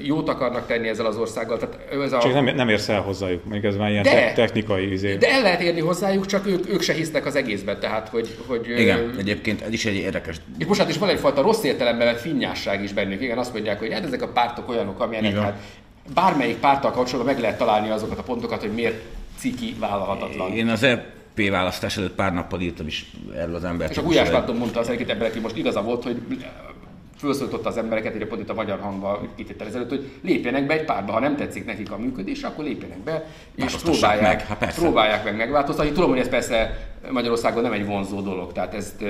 jót 0.03 0.29
akarnak 0.29 0.67
tenni 0.67 0.89
ezzel 0.89 1.07
az 1.07 1.17
országgal. 1.17 1.59
Tehát 1.59 1.79
ez 2.05 2.13
a... 2.13 2.19
Csak 2.19 2.33
nem, 2.33 2.45
nem 2.45 2.69
érsz 2.69 2.89
el 2.89 3.01
hozzájuk, 3.01 3.45
még 3.45 3.65
ez 3.65 3.77
már 3.77 3.91
ilyen 3.91 4.03
de, 4.03 4.33
technikai 4.33 4.93
izé. 4.93 5.17
De 5.17 5.31
el 5.31 5.43
lehet 5.43 5.61
érni 5.61 5.81
hozzájuk, 5.81 6.27
csak 6.27 6.47
ők, 6.47 6.69
ők 6.69 6.81
se 6.81 6.93
hisznek 6.93 7.27
az 7.27 7.37
egészben, 7.37 7.81
tehát 7.81 8.09
hogy... 8.09 8.37
hogy 8.47 8.69
igen, 8.79 8.99
ö... 8.99 9.19
egyébként 9.19 9.63
ez 9.63 9.73
is 9.73 9.85
egy 9.85 9.95
érdekes... 9.95 10.37
És 10.59 10.67
most 10.67 10.81
hát 10.81 10.89
is 10.89 10.99
van 10.99 11.09
egyfajta 11.09 11.43
rossz 11.43 11.63
értelemben 11.63 12.07
vett 12.07 12.21
finnyásság 12.21 12.83
is 12.83 12.93
bennük. 12.93 13.23
Igen, 13.23 13.39
azt 13.39 13.53
mondják, 13.53 13.79
hogy 13.79 13.93
hát 13.93 14.05
ezek 14.05 14.23
a 14.23 14.29
pártok 14.29 14.69
olyanok, 14.69 15.01
amilyenek 15.01 15.39
hát 15.39 15.61
bármelyik 16.15 16.57
párttal 16.57 16.91
kapcsolatban 16.91 17.35
meg 17.35 17.43
lehet 17.43 17.59
találni 17.59 17.91
azokat 17.91 18.19
a 18.19 18.23
pontokat, 18.23 18.61
hogy 18.61 18.73
miért 18.73 19.03
ciki 19.37 19.75
vállalhatatlan. 19.79 20.53
Én 20.53 20.69
az 20.69 20.83
EP 20.83 21.49
választás 21.51 21.97
előtt 21.97 22.15
pár 22.15 22.33
nappal 22.33 22.61
írtam 22.61 22.87
is 22.87 23.11
erről 23.35 23.55
az 23.55 23.65
embert. 23.65 23.91
És 23.91 23.99
a 23.99 24.03
Gulyás 24.03 24.31
Látom 24.31 24.57
mondta 24.57 24.81
az 24.81 24.89
egyik 24.89 25.09
emberek, 25.09 25.33
hogy 25.33 25.43
most 25.43 25.57
igaza 25.57 25.83
volt, 25.83 26.03
hogy 26.03 26.17
felszólította 27.17 27.69
az 27.69 27.77
embereket, 27.77 28.13
hogy 28.13 28.27
pont 28.27 28.41
itt 28.41 28.51
a 28.51 28.55
magyar 28.55 28.81
hangban 28.81 29.29
itt 29.35 29.63
ezelőtt, 29.63 29.89
hogy 29.89 30.11
lépjenek 30.23 30.67
be 30.67 30.75
egy 30.75 30.85
párba, 30.85 31.13
ha 31.13 31.21
nem 31.21 31.37
tetszik 31.37 31.65
nekik 31.65 31.91
a 31.91 31.99
működés, 31.99 32.43
akkor 32.43 32.65
lépjenek 32.65 32.99
be, 32.99 33.27
és 33.55 33.75
próbálják 33.75 34.23
meg, 34.23 34.47
hát 34.47 34.75
próbálják 34.75 35.25
meg 35.25 35.37
megváltoztatni. 35.37 35.93
Tudom, 35.93 36.11
hogy 36.11 36.19
ez 36.19 36.29
persze 36.29 36.89
Magyarországon 37.11 37.63
nem 37.63 37.73
egy 37.73 37.87
vonzó 37.87 38.21
dolog, 38.21 38.53
tehát 38.53 38.75
ezt, 38.75 39.03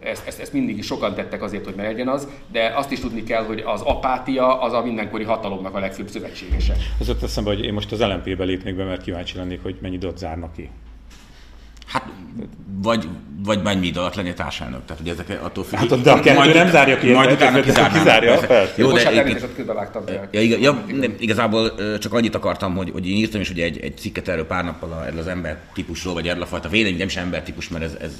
ezt, 0.00 0.26
ezt, 0.26 0.40
ezt 0.40 0.52
mindig 0.52 0.78
is 0.78 0.86
sokan 0.86 1.14
tettek 1.14 1.42
azért, 1.42 1.64
hogy 1.64 1.74
legyen 1.76 2.08
az, 2.08 2.28
de 2.52 2.72
azt 2.76 2.90
is 2.90 3.00
tudni 3.00 3.22
kell, 3.22 3.44
hogy 3.44 3.62
az 3.66 3.80
apátia 3.80 4.60
az 4.60 4.72
a 4.72 4.82
mindenkori 4.82 5.24
hatalomnak 5.24 5.74
a 5.74 5.78
legfőbb 5.78 6.08
szövetségese. 6.08 6.74
Az 6.98 7.08
ott 7.08 7.22
eszembe, 7.22 7.50
hogy 7.50 7.64
én 7.64 7.72
most 7.72 7.92
az 7.92 8.00
LMP-be 8.00 8.44
lépnék 8.44 8.76
be, 8.76 8.84
mert 8.84 9.02
kíváncsi 9.02 9.36
lennék, 9.36 9.62
hogy 9.62 9.76
mennyi 9.80 9.94
időt 9.94 10.18
zárnak 10.18 10.52
ki. 10.52 10.70
Hát, 11.90 12.04
vagy, 12.82 13.08
vagy 13.44 13.62
mennyi 13.62 13.86
idő 13.86 14.00
alatt 14.00 14.14
lenni 14.14 14.34
társelnök. 14.34 14.84
Tehát 14.84 15.02
ugye 15.02 15.12
ezek 15.12 15.38
attól 15.42 15.64
függ. 15.64 15.78
Hát, 15.78 16.00
de 16.00 16.10
a 16.10 16.20
kettő 16.20 16.38
majd, 16.38 16.54
nem 16.54 16.70
zárja 16.70 16.98
ki. 16.98 17.12
Majd 17.12 17.32
utána 17.32 17.60
kizárja. 17.60 17.98
kizárja 17.98 18.38
Jó, 18.76 18.92
de 18.92 19.12
ja, 20.30 20.40
ja, 20.40 20.56
ja, 20.60 20.84
nem, 20.86 21.14
igazából 21.18 21.74
csak 21.98 22.12
annyit 22.12 22.34
akartam, 22.34 22.76
hogy, 22.76 22.90
hogy 22.90 23.08
én 23.08 23.16
írtam 23.16 23.40
is 23.40 23.50
ugye 23.50 23.64
egy, 23.64 23.78
egy 23.78 23.96
cikket 23.96 24.28
erről 24.28 24.46
pár 24.46 24.64
nappal 24.64 25.04
erről 25.06 25.18
az 25.18 25.26
ember 25.26 25.58
típusról, 25.74 26.14
vagy 26.14 26.28
erről 26.28 26.42
a 26.42 26.46
fajta 26.46 26.68
vélemény, 26.68 26.98
nem 26.98 27.06
is 27.06 27.16
ember 27.16 27.42
típus, 27.42 27.68
mert 27.68 27.84
ez, 27.84 27.96
ez 28.00 28.12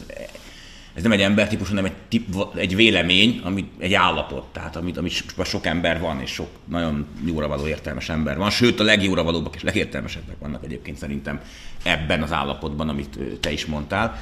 ez 0.95 1.03
nem 1.03 1.13
egy 1.13 1.21
embertípus, 1.21 1.69
hanem 1.69 1.85
egy, 1.85 1.93
tip, 2.09 2.25
egy 2.55 2.77
vélemény, 2.77 3.41
ami 3.45 3.71
egy 3.79 3.95
állapot, 3.95 4.45
tehát 4.53 4.77
amit, 4.77 4.97
amit 4.97 5.25
sok 5.45 5.67
ember 5.67 6.01
van, 6.01 6.21
és 6.21 6.31
sok 6.31 6.49
nagyon 6.65 7.07
jóra 7.25 7.49
való 7.49 7.67
értelmes 7.67 8.09
ember 8.09 8.37
van, 8.37 8.51
sőt 8.51 8.81
a 8.81 8.85
legjóra 8.85 9.23
valóbbak 9.23 9.55
és 9.55 9.63
legértelmesebbek 9.63 10.39
vannak 10.39 10.65
egyébként 10.65 10.97
szerintem 10.97 11.41
ebben 11.83 12.23
az 12.23 12.33
állapotban, 12.33 12.89
amit 12.89 13.19
te 13.41 13.53
is 13.53 13.67
mondtál. 13.67 14.17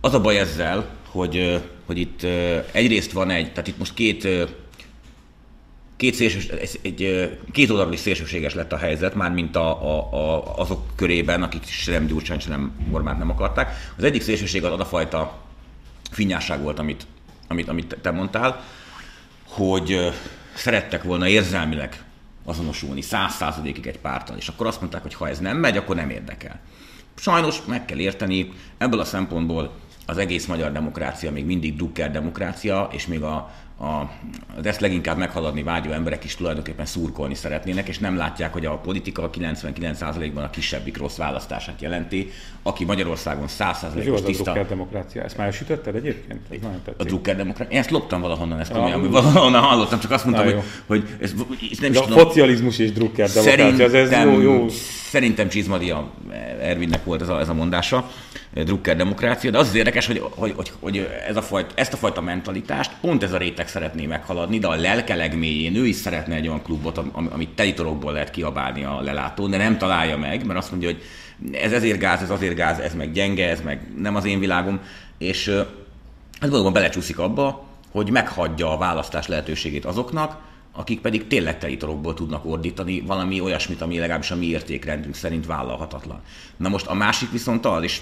Az 0.00 0.14
a 0.14 0.20
baj 0.20 0.38
ezzel, 0.38 0.88
hogy, 1.08 1.62
hogy 1.86 1.98
itt 1.98 2.26
egyrészt 2.72 3.12
van 3.12 3.30
egy, 3.30 3.50
tehát 3.50 3.68
itt 3.68 3.78
most 3.78 3.94
két 3.94 4.28
két, 5.96 6.14
szélsős, 6.14 6.48
egy, 6.82 7.30
két 7.52 7.70
oldalról 7.70 7.92
is 7.92 8.00
szélsőséges 8.00 8.54
lett 8.54 8.72
a 8.72 8.76
helyzet, 8.76 9.14
már 9.14 9.30
mint 9.30 9.56
a, 9.56 9.82
a, 9.82 10.12
a, 10.12 10.56
azok 10.56 10.86
körében, 10.96 11.42
akik 11.42 11.66
sem 11.66 12.06
Gyurcsány, 12.06 12.38
sem 12.38 12.88
Orbánt 12.90 13.18
nem 13.18 13.30
akarták. 13.30 13.92
Az 13.96 14.04
egyik 14.04 14.22
szélsőség 14.22 14.64
az, 14.64 14.72
az 14.72 14.80
a 14.80 14.84
fajta 14.84 15.38
finnyásság 16.10 16.62
volt, 16.62 16.78
amit, 16.78 17.06
amit, 17.48 17.68
amit 17.68 17.96
te 18.02 18.10
mondtál, 18.10 18.64
hogy 19.44 20.12
szerettek 20.54 21.02
volna 21.02 21.28
érzelmileg 21.28 22.04
azonosulni 22.44 23.00
száz 23.00 23.34
százalékig 23.34 23.86
egy 23.86 23.98
pártal, 23.98 24.36
és 24.36 24.48
akkor 24.48 24.66
azt 24.66 24.80
mondták, 24.80 25.02
hogy 25.02 25.14
ha 25.14 25.28
ez 25.28 25.38
nem 25.38 25.56
megy, 25.56 25.76
akkor 25.76 25.96
nem 25.96 26.10
érdekel. 26.10 26.60
Sajnos 27.14 27.58
meg 27.66 27.84
kell 27.84 27.98
érteni, 27.98 28.52
ebből 28.78 29.00
a 29.00 29.04
szempontból 29.04 29.72
az 30.06 30.18
egész 30.18 30.46
magyar 30.46 30.72
demokrácia 30.72 31.32
még 31.32 31.44
mindig 31.44 31.76
Drucker 31.76 32.10
demokrácia, 32.10 32.88
és 32.92 33.06
még 33.06 33.22
a, 33.22 33.50
a, 33.78 34.10
de 34.60 34.68
ezt 34.68 34.80
leginkább 34.80 35.18
meghaladni 35.18 35.62
vágyó 35.62 35.90
emberek 35.90 36.24
is 36.24 36.34
tulajdonképpen 36.34 36.86
szurkolni 36.86 37.34
szeretnének, 37.34 37.88
és 37.88 37.98
nem 37.98 38.16
látják, 38.16 38.52
hogy 38.52 38.66
a 38.66 38.76
politika 38.76 39.30
99%-ban 39.30 40.44
a 40.44 40.50
kisebbik 40.50 40.96
rossz 40.96 41.16
választását 41.16 41.80
jelenti, 41.80 42.30
aki 42.62 42.84
Magyarországon 42.84 43.46
100%-os 43.58 44.22
tiszta... 44.22 44.52
a 44.52 44.62
demokrácia. 44.62 45.22
Ezt 45.22 45.36
már 45.36 45.52
sütötted 45.52 45.94
egyébként? 45.94 46.40
Ez 46.50 46.94
a 46.96 47.04
Drucker 47.04 47.36
demokrácia. 47.36 47.72
Én 47.72 47.78
ezt 47.78 47.90
loptam 47.90 48.20
valahonnan, 48.20 48.60
ezt 48.60 48.72
komolyan, 48.72 49.02
ja, 49.02 49.10
valahonnan 49.10 49.62
hallottam, 49.62 49.98
csak 49.98 50.10
azt 50.10 50.24
mondtam, 50.24 50.44
hogy, 50.44 50.62
hogy 50.86 51.04
ez, 51.20 51.34
ez 51.70 51.78
nem 51.78 51.92
is 51.92 51.98
tudom. 51.98 52.18
A 52.18 52.20
szocializmus 52.20 52.78
és 52.78 52.92
Drucker 52.92 53.30
demokrácia, 53.30 53.84
ez, 53.84 54.10
ez 54.10 54.24
jó, 54.24 54.40
jó. 54.40 54.68
Szerintem 55.10 55.48
Csizmadia 55.48 56.10
Ervinnek 56.60 57.04
volt 57.04 57.22
ez 57.22 57.28
a, 57.28 57.40
ez 57.40 57.48
a 57.48 57.54
mondása, 57.54 58.10
Drucker 58.64 58.96
demokrácia, 58.96 59.50
de 59.50 59.58
az, 59.58 59.68
az 59.68 59.74
érdekes, 59.74 60.06
hogy, 60.06 60.22
hogy, 60.30 60.52
hogy, 60.56 60.72
hogy 60.80 61.08
ez 61.28 61.36
a 61.36 61.42
fajta, 61.42 61.74
ezt 61.74 61.92
a 61.92 61.96
fajta 61.96 62.20
mentalitást 62.20 62.92
pont 63.00 63.22
ez 63.22 63.32
a 63.32 63.36
réteg 63.36 63.68
szeretné 63.68 64.06
meghaladni, 64.06 64.58
de 64.58 64.66
a 64.66 64.74
lelke 64.74 65.14
legmélyén 65.14 65.76
ő 65.76 65.86
is 65.86 65.96
szeretne 65.96 66.34
egy 66.34 66.48
olyan 66.48 66.62
klubot, 66.62 66.98
amit 67.12 67.48
telitorokból 67.54 68.12
lehet 68.12 68.30
kiabálni 68.30 68.84
a 68.84 69.00
lelátón, 69.00 69.50
de 69.50 69.56
nem 69.56 69.78
találja 69.78 70.16
meg, 70.16 70.46
mert 70.46 70.58
azt 70.58 70.70
mondja, 70.70 70.88
hogy 70.88 71.02
ez 71.52 71.72
ezért 71.72 71.98
gáz, 71.98 72.22
ez 72.22 72.30
azért 72.30 72.54
gáz, 72.54 72.78
ez 72.78 72.94
meg 72.94 73.12
gyenge, 73.12 73.48
ez 73.48 73.60
meg 73.60 73.80
nem 73.98 74.16
az 74.16 74.24
én 74.24 74.38
világom, 74.38 74.80
és 75.18 75.46
ez 76.40 76.50
valóban 76.50 76.72
belecsúszik 76.72 77.18
abba, 77.18 77.64
hogy 77.90 78.10
meghagyja 78.10 78.72
a 78.72 78.78
választás 78.78 79.26
lehetőségét 79.26 79.84
azoknak, 79.84 80.44
akik 80.72 81.00
pedig 81.00 81.26
tényleg 81.26 81.58
telitorokból 81.58 82.14
tudnak 82.14 82.44
ordítani 82.44 83.00
valami 83.00 83.40
olyasmit, 83.40 83.80
ami 83.80 83.98
legalábbis 83.98 84.30
a 84.30 84.36
mi 84.36 84.46
értékrendünk 84.46 85.14
szerint 85.14 85.46
vállalhatatlan. 85.46 86.20
Na 86.56 86.68
most 86.68 86.86
a 86.86 86.94
másik 86.94 87.30
viszont 87.30 87.66
az, 87.66 87.82
és 87.82 88.00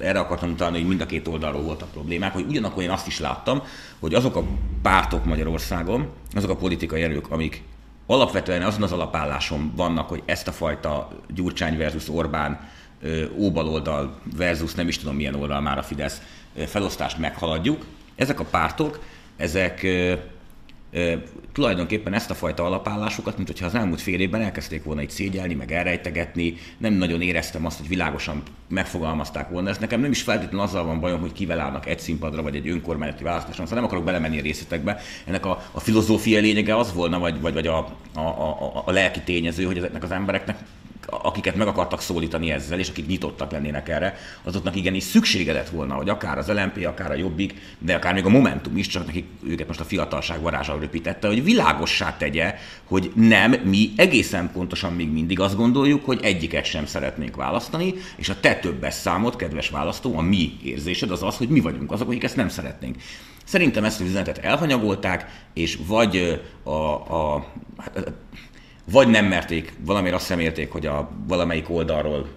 erre 0.00 0.18
akartam 0.18 0.50
utalni, 0.50 0.78
hogy 0.78 0.88
mind 0.88 1.00
a 1.00 1.06
két 1.06 1.28
oldalról 1.28 1.62
voltak 1.62 1.90
problémák, 1.90 2.32
hogy 2.32 2.46
ugyanakkor 2.48 2.82
én 2.82 2.90
azt 2.90 3.06
is 3.06 3.18
láttam, 3.18 3.62
hogy 3.98 4.14
azok 4.14 4.36
a 4.36 4.44
pártok 4.82 5.24
Magyarországon, 5.24 6.08
azok 6.34 6.50
a 6.50 6.56
politikai 6.56 7.02
erők, 7.02 7.30
amik 7.30 7.62
alapvetően 8.06 8.62
azon 8.62 8.82
az 8.82 8.92
alapálláson 8.92 9.72
vannak, 9.76 10.08
hogy 10.08 10.22
ezt 10.24 10.48
a 10.48 10.52
fajta 10.52 11.08
Gyurcsány 11.34 11.76
versus 11.76 12.08
Orbán 12.08 12.68
óbaloldal 13.36 14.20
versus 14.36 14.74
nem 14.74 14.88
is 14.88 14.98
tudom 14.98 15.14
milyen 15.14 15.34
oldal 15.34 15.60
már 15.60 15.78
a 15.78 15.82
Fidesz 15.82 16.20
felosztást 16.66 17.18
meghaladjuk. 17.18 17.86
Ezek 18.16 18.40
a 18.40 18.44
pártok, 18.44 19.00
ezek 19.36 19.86
tulajdonképpen 21.52 22.12
ezt 22.12 22.30
a 22.30 22.34
fajta 22.34 22.64
alapállásukat, 22.64 23.36
mint 23.36 23.48
hogyha 23.48 23.66
az 23.66 23.74
elmúlt 23.74 24.00
fél 24.00 24.20
évben 24.20 24.40
elkezdték 24.40 24.84
volna 24.84 25.02
itt 25.02 25.10
szégyelni, 25.10 25.54
meg 25.54 25.72
elrejtegetni, 25.72 26.54
nem 26.78 26.92
nagyon 26.92 27.20
éreztem 27.20 27.66
azt, 27.66 27.78
hogy 27.78 27.88
világosan 27.88 28.42
megfogalmazták 28.68 29.48
volna. 29.48 29.68
Ez 29.68 29.78
nekem 29.78 30.00
nem 30.00 30.10
is 30.10 30.22
feltétlenül 30.22 30.60
azzal 30.60 30.84
van 30.84 31.00
bajom, 31.00 31.20
hogy 31.20 31.32
kivel 31.32 31.60
állnak 31.60 31.86
egy 31.86 31.98
színpadra, 31.98 32.42
vagy 32.42 32.56
egy 32.56 32.68
önkormányzati 32.68 33.22
választáson, 33.22 33.64
szóval 33.64 33.74
nem 33.74 33.84
akarok 33.84 34.04
belemenni 34.04 34.38
a 34.38 34.42
részletekbe. 34.42 35.00
Ennek 35.24 35.46
a, 35.46 35.62
a 35.72 35.80
filozófia 35.80 36.40
lényege 36.40 36.76
az 36.76 36.92
volna, 36.92 37.18
vagy, 37.18 37.40
vagy, 37.40 37.52
vagy 37.52 37.66
a, 37.66 37.78
a, 38.14 38.20
a, 38.20 38.82
a 38.86 38.90
lelki 38.90 39.20
tényező, 39.20 39.64
hogy 39.64 39.76
ezeknek 39.76 40.02
az 40.02 40.10
embereknek 40.10 40.58
akiket 41.10 41.56
meg 41.56 41.66
akartak 41.66 42.00
szólítani 42.00 42.50
ezzel, 42.50 42.78
és 42.78 42.88
akik 42.88 43.06
nyitottak 43.06 43.50
lennének 43.50 43.88
erre, 43.88 44.16
azoknak 44.42 44.76
igenis 44.76 45.02
szüksége 45.02 45.52
lett 45.52 45.68
volna, 45.68 45.94
hogy 45.94 46.08
akár 46.08 46.38
az 46.38 46.48
LMP, 46.48 46.86
akár 46.86 47.10
a 47.10 47.14
Jobbik, 47.14 47.54
de 47.78 47.94
akár 47.94 48.14
még 48.14 48.24
a 48.24 48.28
Momentum 48.28 48.76
is, 48.76 48.86
csak 48.86 49.06
nekik 49.06 49.26
őket 49.46 49.66
most 49.66 49.80
a 49.80 49.84
fiatalság 49.84 50.40
varázsal 50.40 50.78
röpítette, 50.78 51.26
hogy 51.26 51.44
világossá 51.44 52.16
tegye, 52.16 52.54
hogy 52.84 53.12
nem, 53.14 53.50
mi 53.50 53.90
egészen 53.96 54.50
pontosan 54.52 54.92
még 54.92 55.10
mindig 55.10 55.40
azt 55.40 55.56
gondoljuk, 55.56 56.04
hogy 56.04 56.20
egyiket 56.22 56.64
sem 56.64 56.86
szeretnénk 56.86 57.36
választani, 57.36 57.94
és 58.16 58.28
a 58.28 58.40
te 58.40 58.54
többes 58.54 58.94
számot, 58.94 59.36
kedves 59.36 59.68
választó, 59.70 60.18
a 60.18 60.22
mi 60.22 60.52
érzésed 60.64 61.10
az 61.10 61.22
az, 61.22 61.36
hogy 61.36 61.48
mi 61.48 61.60
vagyunk 61.60 61.92
azok, 61.92 62.08
akik 62.08 62.24
ezt 62.24 62.36
nem 62.36 62.48
szeretnénk. 62.48 62.96
Szerintem 63.44 63.84
ezt 63.84 64.00
az 64.00 64.06
üzenetet 64.06 64.38
elhanyagolták, 64.38 65.26
és 65.54 65.78
vagy 65.86 66.40
a, 66.62 66.70
a 66.70 67.46
hát, 67.78 68.12
vagy 68.90 69.08
nem 69.08 69.26
merték, 69.26 69.72
valamiért 69.84 70.16
azt 70.16 70.24
szemérték, 70.24 70.72
hogy 70.72 70.86
a 70.86 71.10
valamelyik 71.26 71.70
oldalról 71.70 72.28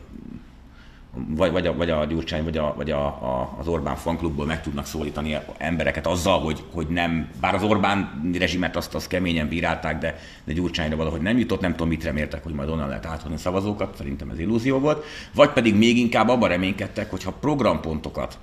vagy, 1.28 1.52
vagy, 1.52 1.68
a, 1.68 1.74
vagy 1.76 1.90
a 1.90 2.06
Gyurcsány, 2.06 2.44
vagy, 2.44 2.58
a, 2.58 2.74
vagy 2.76 2.92
a, 2.92 3.06
a, 3.06 3.56
az 3.60 3.68
Orbán 3.68 3.96
fanklubból 3.96 4.46
meg 4.46 4.62
tudnak 4.62 4.86
szólítani 4.86 5.38
embereket 5.58 6.08
azzal, 6.08 6.40
hogy, 6.40 6.64
hogy 6.72 6.88
nem, 6.88 7.30
bár 7.42 7.56
az 7.56 7.64
Orbán 7.64 8.30
rezsimet 8.38 8.76
azt, 8.76 8.96
azt 8.96 9.08
keményen 9.08 9.48
bírálták, 9.48 9.98
de, 10.00 10.20
de 10.44 10.54
Gyurcsányra 10.54 10.96
valahogy 10.96 11.22
nem 11.22 11.38
jutott, 11.38 11.62
nem 11.62 11.72
tudom, 11.72 11.88
mit 11.88 12.04
reméltek, 12.04 12.44
hogy 12.44 12.54
majd 12.54 12.70
onnan 12.70 12.88
lehet 12.88 13.06
áthozni 13.06 13.38
szavazókat, 13.38 13.96
szerintem 13.98 14.30
ez 14.30 14.40
illúzió 14.40 14.80
volt, 14.80 15.06
vagy 15.34 15.50
pedig 15.50 15.76
még 15.76 15.98
inkább 15.98 16.30
abban 16.30 16.50
reménykedtek, 16.50 17.10
hogyha 17.10 17.32
programpontokat 17.32 18.38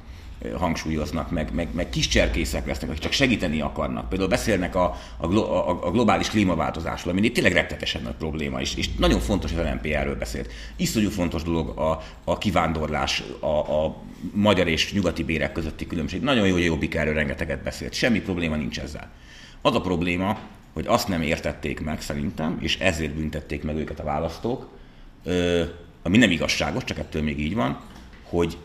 hangsúlyoznak, 0.58 1.30
meg, 1.30 1.54
meg, 1.54 1.68
meg 1.72 1.88
kis 1.88 2.08
cserkészek 2.08 2.66
lesznek, 2.66 2.90
akik 2.90 3.02
csak 3.02 3.12
segíteni 3.12 3.60
akarnak. 3.60 4.08
Például 4.08 4.30
beszélnek 4.30 4.74
a, 4.74 4.96
a, 5.16 5.34
a, 5.36 5.86
a 5.86 5.90
globális 5.90 6.28
klímaváltozásról, 6.28 7.12
ami 7.16 7.32
tényleg 7.32 7.52
rettetesen 7.52 8.02
nagy 8.02 8.14
probléma, 8.14 8.60
és, 8.60 8.74
és 8.74 8.94
nagyon 8.94 9.20
fontos, 9.20 9.52
hogy 9.52 9.60
az 9.60 9.66
LNP 9.66 9.86
erről 9.86 10.16
beszélt. 10.16 10.52
Iszonyú 10.76 11.10
fontos 11.10 11.42
dolog 11.42 11.78
a, 11.78 12.02
a 12.24 12.38
kivándorlás, 12.38 13.22
a, 13.40 13.84
a 13.84 13.96
magyar 14.32 14.68
és 14.68 14.92
nyugati 14.92 15.24
bérek 15.24 15.52
közötti 15.52 15.86
különbség. 15.86 16.20
Nagyon 16.20 16.46
jó, 16.46 16.52
hogy 16.52 16.64
Jobbik 16.64 16.94
erről 16.94 17.14
rengeteget 17.14 17.62
beszélt. 17.62 17.92
Semmi 17.92 18.20
probléma 18.20 18.56
nincs 18.56 18.78
ezzel. 18.78 19.10
Az 19.62 19.74
a 19.74 19.80
probléma, 19.80 20.38
hogy 20.72 20.86
azt 20.86 21.08
nem 21.08 21.22
értették 21.22 21.80
meg 21.80 22.00
szerintem, 22.00 22.58
és 22.60 22.78
ezért 22.78 23.14
büntették 23.14 23.62
meg 23.62 23.76
őket 23.76 24.00
a 24.00 24.04
választók, 24.04 24.68
ami 26.02 26.16
nem 26.16 26.30
igazságos, 26.30 26.84
csak 26.84 26.98
ettől 26.98 27.22
még 27.22 27.40
így 27.40 27.54
van, 27.54 27.80
hogy 28.22 28.56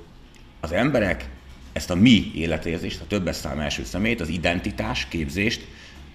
az 0.59 0.71
emberek 0.71 1.29
ezt 1.75 1.89
a 1.89 1.95
mi 1.95 2.31
életérzést, 2.35 3.01
a 3.01 3.07
többes 3.07 3.35
szám 3.35 3.59
első 3.59 3.83
szemét, 3.83 4.21
az 4.21 4.29
identitás 4.29 5.07
képzést, 5.07 5.67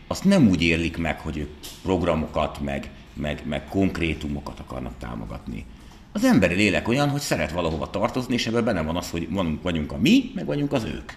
azt 0.06 0.24
nem 0.24 0.48
úgy 0.48 0.62
érlik 0.62 0.96
meg, 0.96 1.20
hogy 1.20 1.36
ők 1.36 1.48
programokat, 1.82 2.60
meg, 2.60 2.90
meg, 3.14 3.42
meg 3.44 3.68
konkrétumokat 3.68 4.58
akarnak 4.58 4.98
támogatni. 4.98 5.64
Az 6.12 6.24
emberi 6.24 6.54
lélek 6.54 6.88
olyan, 6.88 7.08
hogy 7.08 7.20
szeret 7.20 7.52
valahova 7.52 7.90
tartozni, 7.90 8.34
és 8.34 8.46
ebben 8.46 8.64
benne 8.64 8.82
van 8.82 8.96
az, 8.96 9.10
hogy 9.10 9.28
vagyunk 9.62 9.92
a 9.92 9.98
mi, 9.98 10.30
meg 10.34 10.46
vagyunk 10.46 10.72
az 10.72 10.84
ők. 10.84 11.12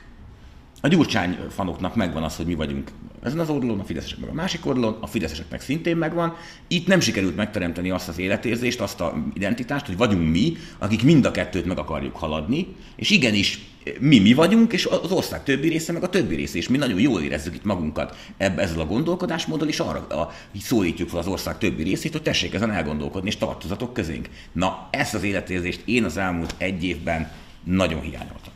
A 0.82 0.88
Gyurcsány 0.88 1.38
fanoknak 1.50 1.96
megvan 1.96 2.24
az, 2.24 2.36
hogy 2.36 2.46
mi 2.46 2.56
vagyunk 2.56 2.92
ezen 3.24 3.40
az 3.40 3.50
oldalon, 3.50 3.80
a 3.80 3.84
fideszesek 3.84 4.20
meg 4.20 4.30
a 4.30 4.34
másik 4.34 4.66
oldalon, 4.66 4.98
a 5.02 5.08
fideszeseknek 5.08 5.62
szintén 5.62 5.98
megvan. 5.98 6.36
Itt 6.68 6.88
nem 6.88 7.00
sikerült 7.00 7.36
megteremteni 7.36 7.90
azt 7.90 8.08
az 8.08 8.20
életérzést, 8.20 8.82
azt 8.82 9.02
a 9.02 9.24
identitást, 9.34 9.86
hogy 9.86 9.98
vagyunk 9.98 10.32
mi, 10.32 10.54
akik 10.78 11.04
mind 11.04 11.26
a 11.26 11.32
kettőt 11.32 11.66
meg 11.66 11.78
akarjuk 11.78 12.16
haladni, 12.16 12.68
és 12.96 13.10
igenis 13.10 13.60
mi 14.00 14.20
mi 14.20 14.34
vagyunk, 14.34 14.74
és 14.74 14.86
az 14.86 15.12
ország 15.12 15.44
többi 15.44 15.68
része 15.68 15.92
meg 15.92 16.04
a 16.04 16.10
többi 16.10 16.36
része, 16.36 16.58
és 16.58 16.68
mi 16.68 16.78
nagyon 16.78 17.00
jól 17.00 17.22
érezzük 17.22 17.56
itt 17.56 17.64
magunkat 17.64 18.16
ebbe, 18.38 18.62
ezzel 18.62 18.80
a 18.80 18.86
gondolkodásmóddal, 18.86 19.68
és 19.68 19.80
arra 19.80 20.08
a, 20.08 20.32
szólítjuk 20.62 21.10
fel 21.10 21.20
az 21.20 21.28
ország 21.28 21.58
többi 21.58 21.84
részét, 21.84 22.12
hogy 22.12 22.22
tessék 22.22 22.54
ezen 22.54 22.72
elgondolkodni, 22.72 23.28
és 23.28 23.38
tartozatok 23.38 23.94
közénk. 23.94 24.30
Na, 24.52 24.88
ezt 24.92 25.14
az 25.14 25.24
életérzést 25.24 25.82
én 25.86 26.04
az 26.04 26.18
elmúlt 26.18 26.56
egy 26.58 26.84
évben 26.84 27.32
nagyon 27.64 28.02
hiányoltam. 28.02 28.53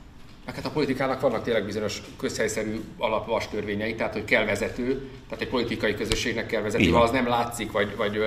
Hát 0.55 0.65
a 0.65 0.69
politikának 0.69 1.21
vannak 1.21 1.43
tényleg 1.43 1.65
bizonyos 1.65 2.01
közhelyszerű 2.17 2.79
alapvas 2.97 3.47
törvényei, 3.47 3.95
tehát 3.95 4.13
hogy 4.13 4.25
kell 4.25 4.45
vezető, 4.45 5.09
tehát 5.29 5.43
egy 5.43 5.49
politikai 5.49 5.95
közösségnek 5.95 6.45
kell 6.45 6.61
vezető, 6.61 6.89
ha 6.89 7.01
az 7.01 7.11
nem 7.11 7.27
látszik, 7.27 7.71
vagy, 7.71 7.95
vagy 7.95 8.19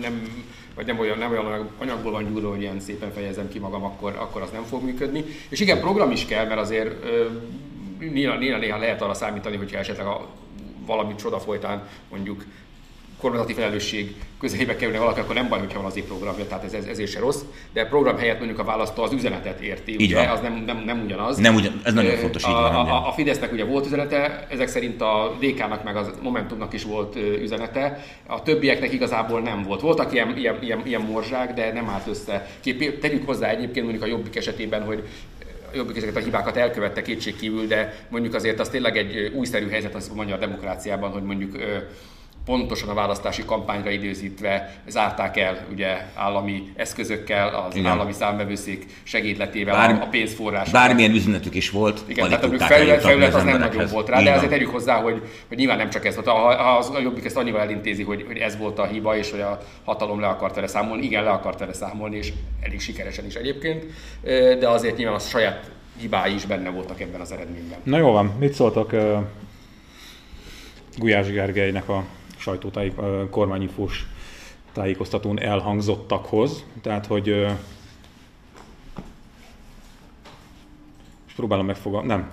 nem 0.00 0.44
vagy 0.74 0.86
nem 0.86 0.98
olyan, 0.98 1.18
nem 1.18 1.30
olyan 1.30 1.70
anyagból 1.78 2.12
van 2.12 2.32
gyúrva, 2.32 2.50
hogy 2.50 2.60
ilyen 2.60 2.80
szépen 2.80 3.12
fejezem 3.12 3.48
ki 3.48 3.58
magam, 3.58 3.84
akkor, 3.84 4.16
akkor 4.18 4.42
az 4.42 4.50
nem 4.50 4.62
fog 4.62 4.82
működni. 4.82 5.24
És 5.48 5.60
igen, 5.60 5.80
program 5.80 6.10
is 6.10 6.24
kell, 6.24 6.46
mert 6.46 6.60
azért 6.60 7.04
ö, 7.04 7.26
néha, 7.98 8.38
néha, 8.38 8.58
néha 8.58 8.78
lehet 8.78 9.02
arra 9.02 9.14
számítani, 9.14 9.56
hogyha 9.56 9.78
esetleg 9.78 10.06
a, 10.06 10.28
valami 10.86 11.14
csoda 11.14 11.40
folytán 11.40 11.88
mondjuk 12.10 12.44
kormányzati 13.22 13.52
felelősség 13.52 14.14
közelébe 14.40 14.76
kerülne 14.76 14.98
valaki, 14.98 15.20
akkor 15.20 15.34
nem 15.34 15.48
baj, 15.48 15.58
hogyha 15.58 15.78
van 15.82 15.90
az 15.90 16.02
programja, 16.06 16.46
tehát 16.46 16.64
ez, 16.64 16.72
ez, 16.72 16.84
ezért 16.84 17.10
se 17.10 17.18
rossz, 17.20 17.40
de 17.72 17.86
program 17.86 18.16
helyett 18.16 18.38
mondjuk 18.38 18.58
a 18.58 18.64
választó 18.64 19.02
az 19.02 19.12
üzenetet 19.12 19.60
érti, 19.60 19.92
így 19.92 20.12
ugye? 20.12 20.30
az 20.30 20.40
nem, 20.40 20.62
nem, 20.66 20.82
nem 20.86 21.02
ugyanaz. 21.04 21.36
Nem 21.36 21.54
ugyan, 21.54 21.80
ez 21.84 21.92
nagyon 21.92 22.16
fontos, 22.16 22.44
a, 22.44 22.48
így 22.48 22.54
van. 22.54 22.74
A, 22.74 23.08
a 23.08 23.12
Fidesznek 23.12 23.52
ugye 23.52 23.64
volt 23.64 23.86
üzenete, 23.86 24.46
ezek 24.50 24.68
szerint 24.68 25.00
a 25.00 25.36
DK-nak 25.40 25.84
meg 25.84 25.96
a 25.96 26.10
Momentumnak 26.22 26.72
is 26.72 26.84
volt 26.84 27.16
üzenete, 27.16 28.04
a 28.26 28.42
többieknek 28.42 28.92
igazából 28.92 29.40
nem 29.40 29.62
volt. 29.62 29.80
Voltak 29.80 30.12
ilyen, 30.12 30.36
ilyen, 30.36 30.58
ilyen, 30.60 30.82
ilyen 30.84 31.00
morzsák, 31.00 31.54
de 31.54 31.72
nem 31.72 31.88
állt 31.88 32.06
össze. 32.06 32.46
Kép, 32.60 33.00
tegyük 33.00 33.26
hozzá 33.26 33.48
egyébként 33.48 33.84
mondjuk 33.86 34.04
a 34.04 34.08
Jobbik 34.08 34.36
esetében, 34.36 34.84
hogy 34.84 35.08
jobbik 35.74 35.96
ezeket 35.96 36.16
a 36.16 36.20
hibákat 36.20 36.56
elkövette 36.56 37.02
kétségkívül, 37.02 37.66
de 37.66 38.06
mondjuk 38.08 38.34
azért 38.34 38.60
az 38.60 38.68
tényleg 38.68 38.96
egy 38.96 39.32
újszerű 39.34 39.68
helyzet 39.68 39.94
az 39.94 40.10
a 40.12 40.14
magyar 40.14 40.38
demokráciában, 40.38 41.10
hogy 41.10 41.22
mondjuk 41.22 41.56
pontosan 42.44 42.88
a 42.88 42.94
választási 42.94 43.44
kampányra 43.44 43.90
időzítve 43.90 44.82
zárták 44.88 45.36
el 45.36 45.66
ugye 45.72 46.06
állami 46.14 46.72
eszközökkel, 46.76 47.54
az 47.54 47.76
Igen. 47.76 47.90
állami 47.90 48.12
számbevőszék 48.12 48.86
segédletével 49.02 49.74
Bár, 49.74 50.02
a 50.02 50.06
pénzforrás. 50.06 50.70
Bármilyen 50.70 51.10
üzenetetük 51.10 51.54
is 51.54 51.70
volt, 51.70 52.00
Igen, 52.06 52.28
tehát 52.28 52.44
a 52.44 52.58
felület, 52.58 53.02
felület 53.02 53.34
az 53.34 53.42
nem 53.42 53.58
nagyon 53.58 53.86
volt 53.90 54.08
rá, 54.08 54.22
de 54.22 54.32
azért 54.32 54.50
tegyük 54.50 54.70
hozzá, 54.70 55.00
hogy, 55.00 55.22
hogy 55.48 55.56
nyilván 55.56 55.76
nem 55.76 55.90
csak 55.90 56.06
ez 56.06 56.14
volt. 56.14 56.26
Ha 56.26 56.48
az, 56.76 56.90
a 56.94 57.00
Jobbik 57.00 57.24
ezt 57.24 57.36
annyival 57.36 57.60
elintézi, 57.60 58.02
hogy, 58.02 58.24
hogy 58.26 58.36
ez 58.36 58.56
volt 58.58 58.78
a 58.78 58.84
hiba, 58.84 59.16
és 59.16 59.30
hogy 59.30 59.40
a 59.40 59.58
hatalom 59.84 60.20
le 60.20 60.26
akart 60.26 60.54
vele 60.54 60.66
számolni, 60.66 61.04
igen, 61.04 61.24
le 61.24 61.30
akart 61.30 61.58
vele 61.58 61.72
számolni, 61.72 62.16
és 62.16 62.32
elég 62.60 62.80
sikeresen 62.80 63.26
is 63.26 63.34
egyébként, 63.34 63.84
de 64.58 64.68
azért 64.68 64.96
nyilván 64.96 65.14
a 65.14 65.18
saját 65.18 65.70
hibái 66.00 66.34
is 66.34 66.44
benne 66.44 66.70
voltak 66.70 67.00
ebben 67.00 67.20
az 67.20 67.32
eredményben. 67.32 67.78
Na 67.82 67.98
jó 67.98 68.10
van, 68.10 68.34
mit 68.38 68.52
szóltak 68.52 68.92
uh, 68.92 69.18
Gulyás 70.96 71.30
Gergelynek 71.30 71.88
a 71.88 72.04
sajtótájék, 72.42 72.94
kormányinfós 73.30 74.06
tájékoztatón 74.72 75.40
elhangzottakhoz? 75.40 76.64
Tehát, 76.82 77.06
hogy 77.06 77.26
és 81.26 81.32
próbálom 81.36 81.66
megfogalmazni, 81.66 82.14
nem. 82.14 82.30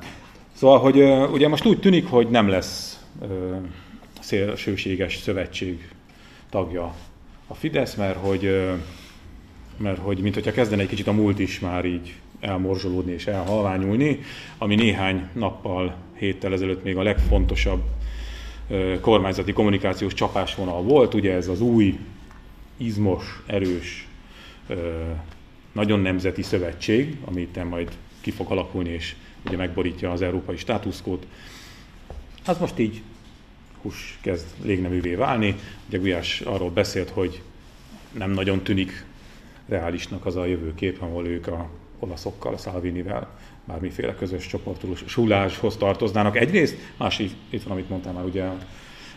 Szóval, 0.53 0.79
hogy 0.79 1.01
ugye 1.31 1.47
most 1.47 1.65
úgy 1.65 1.79
tűnik, 1.79 2.07
hogy 2.07 2.29
nem 2.29 2.47
lesz 2.47 3.03
szélsőséges 4.19 5.17
szövetség 5.17 5.89
tagja 6.49 6.93
a 7.47 7.53
Fidesz, 7.53 7.95
mert 7.95 8.17
hogy, 8.17 8.69
mert 9.77 9.99
hogy 9.99 10.19
mint 10.19 10.33
hogyha 10.33 10.51
kezdene 10.51 10.81
egy 10.81 10.87
kicsit 10.87 11.07
a 11.07 11.11
múlt 11.11 11.39
is 11.39 11.59
már 11.59 11.85
így 11.85 12.15
elmorzsolódni 12.39 13.11
és 13.11 13.27
elhalványulni, 13.27 14.19
ami 14.57 14.75
néhány 14.75 15.29
nappal, 15.33 15.95
héttel 16.17 16.53
ezelőtt 16.53 16.83
még 16.83 16.97
a 16.97 17.03
legfontosabb 17.03 17.81
kormányzati 19.01 19.53
kommunikációs 19.53 20.13
csapásvonal 20.13 20.81
volt, 20.81 21.13
ugye 21.13 21.33
ez 21.33 21.47
az 21.47 21.61
új, 21.61 21.99
izmos, 22.77 23.41
erős, 23.45 24.07
nagyon 25.71 25.99
nemzeti 25.99 26.41
szövetség, 26.41 27.17
amit 27.25 27.69
majd 27.69 27.91
ki 28.21 28.31
fog 28.31 28.51
alakulni, 28.51 28.89
és 28.89 29.15
ugye 29.45 29.57
megborítja 29.57 30.11
az 30.11 30.21
európai 30.21 30.57
státuszkót. 30.57 31.27
Az 32.45 32.57
most 32.57 32.79
így 32.79 33.01
hús 33.81 34.19
kezd 34.21 34.45
légneművé 34.63 35.15
válni. 35.15 35.55
Ugye 35.87 35.97
Gulyás 35.97 36.41
arról 36.41 36.69
beszélt, 36.69 37.09
hogy 37.09 37.41
nem 38.11 38.31
nagyon 38.31 38.63
tűnik 38.63 39.05
reálisnak 39.67 40.25
az 40.25 40.35
a 40.35 40.45
jövőkép, 40.45 41.01
ahol 41.01 41.27
ők 41.27 41.47
a 41.47 41.69
olaszokkal, 41.99 42.53
a 42.53 42.57
Salvinivel 42.57 43.39
bármiféle 43.69 44.15
közös 44.15 44.47
csoportosuláshoz 44.47 45.77
tartoznának. 45.77 46.37
Egyrészt, 46.37 46.75
másik, 46.97 47.31
itt 47.49 47.63
van, 47.63 47.71
amit 47.71 47.89
mondtam 47.89 48.13
már 48.13 48.23
ugye 48.23 48.43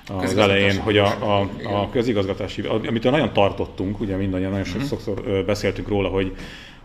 az 0.08 0.36
elején, 0.36 0.78
hogy 0.78 0.98
a, 0.98 1.06
a, 1.38 1.50
a 1.62 1.90
közigazgatási, 1.90 2.62
amit 2.62 3.02
nagyon 3.02 3.32
tartottunk, 3.32 4.00
ugye 4.00 4.16
mindannyian 4.16 4.50
nagyon 4.50 4.66
uh-huh. 4.66 4.84
sokszor 4.84 5.44
beszéltünk 5.46 5.88
róla, 5.88 6.08
hogy 6.08 6.36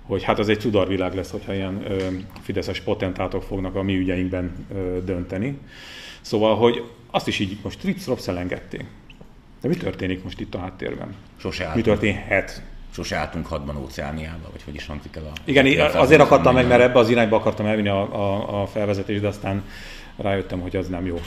hogy 0.08 0.23
hát 0.23 0.39
az 0.39 0.49
egy 0.49 0.60
cudarvilág 0.60 1.15
lesz, 1.15 1.32
hogyha 1.32 1.53
ilyen 1.53 1.91
ö, 1.91 2.08
fideszes 2.41 2.80
potentátok 2.80 3.43
fognak 3.43 3.75
a 3.75 3.84
mi 3.84 3.97
ügyeinkben 3.97 4.65
ö, 4.75 4.97
dönteni. 5.06 5.58
Szóval, 6.21 6.56
hogy 6.56 6.84
azt 7.12 7.27
is 7.27 7.39
így 7.39 7.58
most 7.63 7.80
trips 7.80 8.27
elengedték. 8.27 8.86
De 9.62 9.67
mi 9.67 9.75
történik 9.75 10.23
most 10.23 10.39
itt 10.39 10.56
a 10.56 10.60
háttérben? 10.60 11.15
Sose 11.38 11.71
Mi 11.75 11.82
történhet? 11.82 12.63
Sose 12.97 13.15
álltunk 13.15 13.47
hadban 13.47 13.77
óceániába, 13.77 14.49
vagy 14.51 14.63
hogy 14.63 14.75
is 14.75 14.86
hangzik 14.86 15.15
el 15.15 15.23
a... 15.23 15.31
Igen, 15.45 15.95
azért 15.95 16.21
akartam 16.21 16.53
meg, 16.53 16.67
mert 16.67 16.81
ebbe 16.81 16.99
az 16.99 17.10
irányba 17.10 17.36
akartam 17.36 17.65
elvinni 17.65 17.88
a, 17.88 18.01
a, 18.01 18.62
a 18.62 18.67
felvezetést, 18.67 19.21
de 19.21 19.27
aztán 19.27 19.63
rájöttem, 20.17 20.60
hogy 20.60 20.75
az 20.75 20.88
nem 20.88 21.05
jó. 21.05 21.19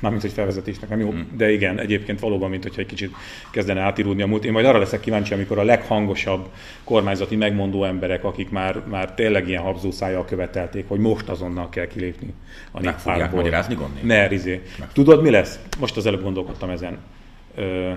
Mármint, 0.00 0.22
hogy 0.22 0.32
felvezetésnek 0.32 0.90
nem 0.90 1.00
jó, 1.00 1.10
hmm. 1.10 1.28
de 1.36 1.52
igen, 1.52 1.78
egyébként 1.78 2.20
valóban, 2.20 2.50
mint 2.50 2.62
hogyha 2.62 2.80
egy 2.80 2.86
kicsit 2.86 3.14
kezdene 3.50 3.80
átirúdni 3.80 4.22
a 4.22 4.26
múlt. 4.26 4.44
Én 4.44 4.52
majd 4.52 4.66
arra 4.66 4.78
leszek 4.78 5.00
kíváncsi, 5.00 5.34
amikor 5.34 5.58
a 5.58 5.62
leghangosabb 5.62 6.48
kormányzati 6.84 7.36
megmondó 7.36 7.84
emberek, 7.84 8.24
akik 8.24 8.50
már, 8.50 8.82
már 8.86 9.14
tényleg 9.14 9.48
ilyen 9.48 9.62
habzószájjal 9.62 10.24
követelték, 10.24 10.88
hogy 10.88 10.98
most 10.98 11.28
azonnal 11.28 11.68
kell 11.68 11.86
kilépni 11.86 12.34
a 12.72 12.80
Meg 12.80 12.98
fogják 12.98 13.32
magyarázni 13.32 13.74
gondolni? 13.74 14.06
Ne, 14.06 14.26
Rizé. 14.26 14.62
Tudod, 14.92 15.22
mi 15.22 15.30
lesz? 15.30 15.58
Most 15.78 15.96
az 15.96 16.06
előbb 16.06 16.22
gondolkodtam 16.22 16.70
ezen. 16.70 16.98
Ö, 17.54 17.92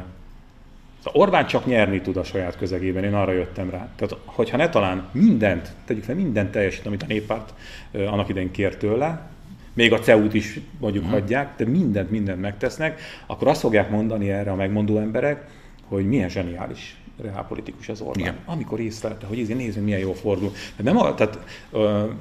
Szóval 1.03 1.21
Orbán 1.21 1.45
csak 1.45 1.65
nyerni 1.65 2.01
tud 2.01 2.17
a 2.17 2.23
saját 2.23 2.57
közegében, 2.57 3.03
én 3.03 3.13
arra 3.13 3.31
jöttem 3.31 3.69
rá. 3.69 3.89
Tehát, 3.95 4.15
hogyha 4.25 4.57
ne 4.57 4.69
talán 4.69 5.09
mindent, 5.11 5.71
tegyük 5.85 6.03
fel 6.03 6.15
mindent 6.15 6.51
teljesít, 6.51 6.85
amit 6.85 7.03
a 7.03 7.07
néppárt 7.07 7.53
annak 7.93 8.29
idején 8.29 8.51
kért 8.51 8.79
tőle, 8.79 9.29
még 9.73 9.93
a 9.93 9.99
CEU-t 9.99 10.33
is 10.33 10.59
mondjuk 10.79 11.03
hmm. 11.03 11.13
hagyják, 11.13 11.55
de 11.57 11.65
mindent, 11.65 12.11
mindent 12.11 12.41
megtesznek, 12.41 13.01
akkor 13.25 13.47
azt 13.47 13.59
fogják 13.59 13.89
mondani 13.89 14.31
erre 14.31 14.51
a 14.51 14.55
megmondó 14.55 14.97
emberek, 14.97 15.47
hogy 15.87 16.07
milyen 16.07 16.29
zseniális 16.29 17.00
reálpolitikus 17.21 17.89
az 17.89 18.01
Orbán. 18.01 18.19
Igen. 18.19 18.37
Amikor 18.45 18.79
észrelte, 18.79 19.25
hogy 19.25 19.39
ezért 19.39 19.57
nézzünk, 19.57 19.85
milyen 19.85 19.99
jól 19.99 20.15
fordul. 20.15 20.51
De, 20.75 20.91
nem, 20.91 21.15
tehát, 21.15 21.39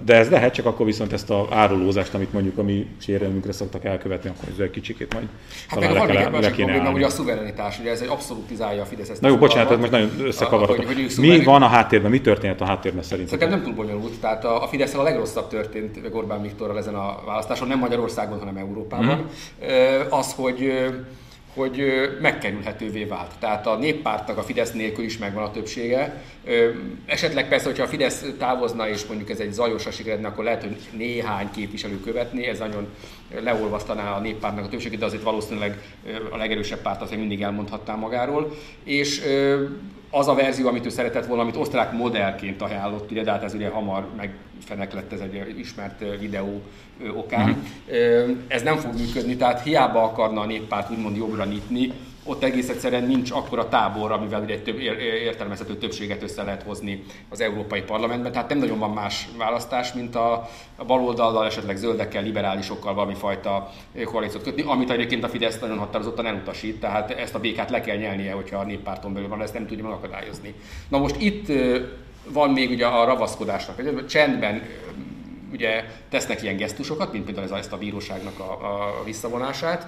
de 0.05 0.15
ez 0.15 0.31
lehet, 0.31 0.55
csak 0.55 0.67
akkor 0.67 0.87
viszont 0.87 1.13
ezt 1.13 1.31
a 1.31 1.47
árulózást, 1.51 2.15
amit 2.15 2.33
mondjuk 2.33 2.59
a 2.59 2.63
mi 2.63 2.87
sérelmünkre 2.99 3.53
szoktak 3.53 3.85
elkövetni, 3.85 4.31
akkor 4.31 4.49
ez 4.49 4.59
egy 4.59 4.71
kicsikét 4.71 5.13
majd 5.13 5.29
hát 5.69 5.81
talán 5.81 6.07
le, 6.07 6.13
kell, 6.13 6.31
le 6.31 6.51
kéne 6.51 6.73
probléma, 6.73 6.95
ugye 6.95 7.07
a 7.07 7.09
szuverenitás, 7.09 7.79
ugye 7.79 7.91
ez 7.91 8.01
egy 8.01 8.09
abszolútizálja 8.09 8.83
a 8.83 8.85
Fidesz 8.85 9.09
ezt 9.09 9.21
Na 9.21 9.29
jó, 9.29 9.37
bocsánat, 9.37 9.79
most 9.79 9.91
nagyon 9.91 10.11
összekavartam. 10.21 10.85
Mi 11.17 11.45
van 11.45 11.63
a 11.63 11.67
háttérben, 11.67 12.11
mi 12.11 12.21
történt 12.21 12.61
a 12.61 12.65
háttérben 12.65 13.03
szerintem? 13.03 13.39
Szerintem 13.39 13.59
nem 13.59 13.75
túl 13.75 13.85
bonyolult. 13.85 14.21
Tehát 14.21 14.45
a, 14.45 14.63
a 14.63 14.67
Fidesz 14.67 14.95
a 14.95 15.03
legrosszabb 15.03 15.49
történt 15.49 16.01
Orbán 16.13 16.43
Viktorral 16.43 16.79
ezen 16.79 16.95
a 16.95 17.19
választáson, 17.27 17.69
nem 17.69 17.79
Magyarországon, 17.79 18.39
hanem 18.39 18.57
Európában. 18.57 19.17
Mm. 19.17 20.01
Az, 20.11 20.33
hogy 20.33 20.73
hogy 21.55 21.83
megkerülhetővé 22.21 23.05
vált. 23.05 23.31
Tehát 23.39 23.67
a 23.67 23.77
néppártnak 23.77 24.39
a 24.39 24.43
Fidesz 24.43 24.73
nélkül 24.73 25.05
is 25.05 25.19
megvan 25.19 25.45
a 25.45 25.51
többsége. 25.51 26.23
Esetleg 27.07 27.49
persze, 27.49 27.67
hogyha 27.67 27.83
a 27.83 27.89
Fidesz 27.89 28.25
távozna, 28.39 28.89
és 28.89 29.05
mondjuk 29.07 29.31
ez 29.31 29.39
egy 29.41 29.53
zajosra 29.53 29.91
sikeredne, 29.91 30.29
akkor 30.29 30.45
lehet, 30.45 30.63
hogy 30.63 30.77
néhány 30.97 31.51
képviselő 31.51 32.01
követni, 32.01 32.47
ez 32.47 32.59
nagyon 32.59 32.89
leolvasztaná 33.43 34.13
a 34.13 34.21
néppártnak 34.21 34.65
a 34.65 34.69
többségét, 34.69 34.99
de 34.99 35.05
azért 35.05 35.23
valószínűleg 35.23 35.83
a 36.31 36.37
legerősebb 36.37 36.83
párt 36.83 37.03
azért 37.03 37.21
mindig 37.21 37.43
elmondhatta 37.43 37.97
magáról. 37.97 38.57
És 38.85 39.23
az 40.11 40.29
a 40.29 40.35
verzió, 40.35 40.69
amit 40.69 40.87
ő 40.87 40.89
szeretett 40.89 41.27
volna, 41.27 41.43
amit 41.43 41.57
osztrák 41.57 41.93
modellként 41.93 42.63
ajánlott, 42.63 43.11
ugye, 43.11 43.23
de 43.23 43.31
hát 43.31 43.43
ez 43.43 43.55
ugye 43.55 43.69
hamar 43.69 44.07
megfenek 44.17 44.93
lett 44.93 45.13
ez 45.13 45.21
egy 45.21 45.59
ismert 45.59 46.19
videó 46.19 46.63
okán. 47.17 47.49
Mm-hmm. 47.49 48.41
Ez 48.49 48.63
nem 48.63 48.77
fog 48.77 48.95
működni, 48.99 49.37
tehát 49.37 49.63
hiába 49.63 50.03
akarna 50.03 50.41
a 50.41 50.47
néppárt 50.47 50.91
úgymond 50.91 51.17
jobbra 51.17 51.45
nyitni, 51.45 51.93
ott 52.25 52.43
egész 52.43 52.69
egyszerűen 52.69 53.05
nincs 53.05 53.31
akkora 53.31 53.69
tábor, 53.69 54.13
amivel 54.13 54.45
egy 54.47 54.63
több, 54.63 54.79
értelmezhető 55.25 55.77
többséget 55.77 56.23
össze 56.23 56.43
lehet 56.43 56.63
hozni 56.63 57.05
az 57.29 57.41
Európai 57.41 57.81
Parlamentben. 57.81 58.33
Tehát 58.33 58.49
nem 58.49 58.59
nagyon 58.59 58.79
van 58.79 58.91
más 58.91 59.29
választás, 59.39 59.93
mint 59.93 60.15
a, 60.15 60.49
a 60.77 60.85
baloldallal, 60.85 61.47
esetleg 61.47 61.77
zöldekkel, 61.77 62.23
liberálisokkal 62.23 62.95
valami 62.95 63.15
fajta 63.15 63.71
koalíciót 64.05 64.43
kötni, 64.43 64.63
amit 64.63 64.91
egyébként 64.91 65.25
a 65.25 65.29
Fidesz 65.29 65.59
nagyon 65.59 65.79
határozottan 65.79 66.27
elutasít, 66.27 66.81
tehát 66.81 67.11
ezt 67.11 67.35
a 67.35 67.41
békát 67.41 67.71
le 67.71 67.81
kell 67.81 67.97
nyelnie, 67.97 68.33
hogyha 68.33 68.59
a 68.59 68.65
néppárton 68.65 69.13
belül 69.13 69.29
van, 69.29 69.43
ezt 69.43 69.55
nem 69.55 69.67
tudja 69.67 69.85
megakadályozni. 69.85 70.55
Na 70.89 70.99
most 70.99 71.21
itt 71.21 71.53
van 72.29 72.51
még 72.51 72.71
ugye 72.71 72.87
a 72.87 73.05
ravaszkodásnak, 73.05 74.07
csendben 74.07 74.63
ugye 75.53 75.85
tesznek 76.09 76.43
ilyen 76.43 76.57
gesztusokat, 76.57 77.13
mint 77.13 77.25
például 77.25 77.59
ezt 77.59 77.73
a 77.73 77.79
bíróságnak 77.79 78.39
a, 78.39 78.53
a 78.53 79.05
visszavonását, 79.05 79.87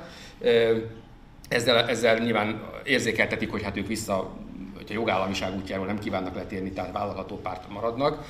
ezzel, 1.52 1.88
ezzel 1.88 2.18
nyilván 2.18 2.62
érzékeltetik, 2.84 3.50
hogy 3.50 3.62
hát 3.62 3.76
ők 3.76 3.86
vissza, 3.86 4.30
hogyha 4.76 4.94
jogállamiság 4.94 5.56
útjáról 5.56 5.86
nem 5.86 5.98
kívánnak 5.98 6.34
letérni, 6.34 6.70
tehát 6.70 6.92
vállalható 6.92 7.36
párt 7.36 7.68
maradnak. 7.68 8.24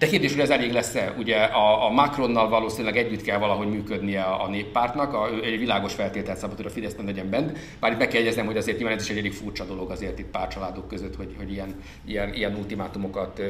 De 0.00 0.06
kérdés, 0.06 0.32
hogy 0.32 0.40
ez 0.40 0.50
elég 0.50 0.72
lesz-e? 0.72 1.14
Ugye 1.18 1.36
a, 1.36 1.86
a 1.86 1.90
Macronnal 1.90 2.48
valószínűleg 2.48 2.96
együtt 2.96 3.22
kell 3.22 3.38
valahogy 3.38 3.68
működnie 3.68 4.22
a, 4.22 4.44
a 4.44 4.48
néppártnak, 4.48 5.14
a, 5.14 5.28
egy 5.42 5.58
világos 5.58 5.92
feltételt 5.94 6.38
szabad, 6.38 6.56
hogy 6.56 6.66
a 6.66 6.70
Fidesz 6.70 6.96
nem 6.96 7.06
legyen 7.06 7.30
bent. 7.30 7.58
Bár 7.80 7.92
itt 7.92 7.98
be 7.98 8.06
kell 8.06 8.18
jegyeznem, 8.18 8.46
hogy 8.46 8.56
azért 8.56 8.76
nyilván 8.78 8.96
ez 8.96 9.02
is 9.02 9.10
egy 9.10 9.18
elég 9.18 9.32
furcsa 9.32 9.64
dolog 9.64 9.90
azért 9.90 10.18
itt 10.18 10.26
párcsaládok 10.26 10.88
között, 10.88 11.16
hogy, 11.16 11.34
hogy 11.38 11.52
ilyen, 11.52 11.74
ilyen, 12.04 12.34
ilyen 12.34 12.54
ultimátumokat 12.54 13.42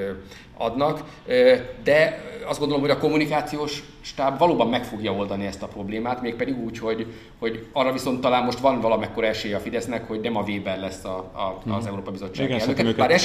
adnak. 0.57 1.05
De 1.85 2.25
azt 2.47 2.59
gondolom, 2.59 2.83
hogy 2.83 2.93
a 2.93 2.99
kommunikációs 2.99 3.83
stáb 4.01 4.39
valóban 4.39 4.69
meg 4.69 4.85
fogja 4.85 5.13
oldani 5.13 5.47
ezt 5.47 5.63
a 5.63 5.67
problémát, 5.67 6.23
mégpedig 6.23 6.59
úgy, 6.59 6.79
hogy, 6.79 7.07
hogy 7.39 7.67
arra 7.73 7.93
viszont 7.93 8.21
talán 8.21 8.45
most 8.45 8.59
van 8.59 8.81
valamekkor 8.81 9.25
esélye 9.25 9.57
a 9.57 9.61
Fidesznek, 9.61 10.09
hogy 10.09 10.21
nem 10.21 10.37
a 10.37 10.43
Weber 10.43 10.81
lesz 10.81 11.05
a, 11.05 11.17
a, 11.19 11.71
az 11.71 11.83
mhm. 11.83 11.87
Európa 11.87 12.11
Bizottság 12.11 12.51
elnöke. 12.51 12.93
Bár 12.93 13.11
ezt 13.11 13.25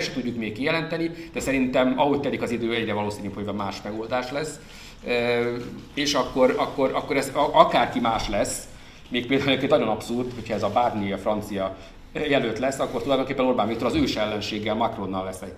se 0.00 0.12
tudjuk 0.12 0.36
még 0.36 0.52
kijelenteni, 0.52 1.10
de 1.32 1.40
szerintem 1.40 1.94
ahogy 1.96 2.20
telik 2.20 2.42
az 2.42 2.50
idő, 2.54 2.74
egyre 2.74 2.92
valószínűbb, 2.92 3.34
hogy 3.34 3.44
más 3.52 3.82
megoldás 3.82 4.30
lesz. 4.30 4.58
És 5.94 6.14
akkor, 6.14 6.54
akkor, 6.58 6.90
akkor 6.94 7.16
ez 7.16 7.30
akárki 7.34 8.00
más 8.00 8.28
lesz, 8.28 8.68
még 9.08 9.26
például 9.26 9.68
nagyon 9.68 9.88
abszurd, 9.88 10.34
hogyha 10.34 10.54
ez 10.54 10.62
a 10.62 10.70
Barnier, 10.72 11.18
a 11.18 11.18
francia 11.18 11.76
jelölt 12.14 12.58
lesz, 12.58 12.78
akkor 12.78 13.02
tulajdonképpen 13.02 13.44
Orbán 13.44 13.68
Viktor 13.68 13.86
az 13.86 13.94
ős 13.94 14.16
ellenséggel 14.16 14.74
Macronnal 14.74 15.24
lesz 15.24 15.40
egy, 15.42 15.52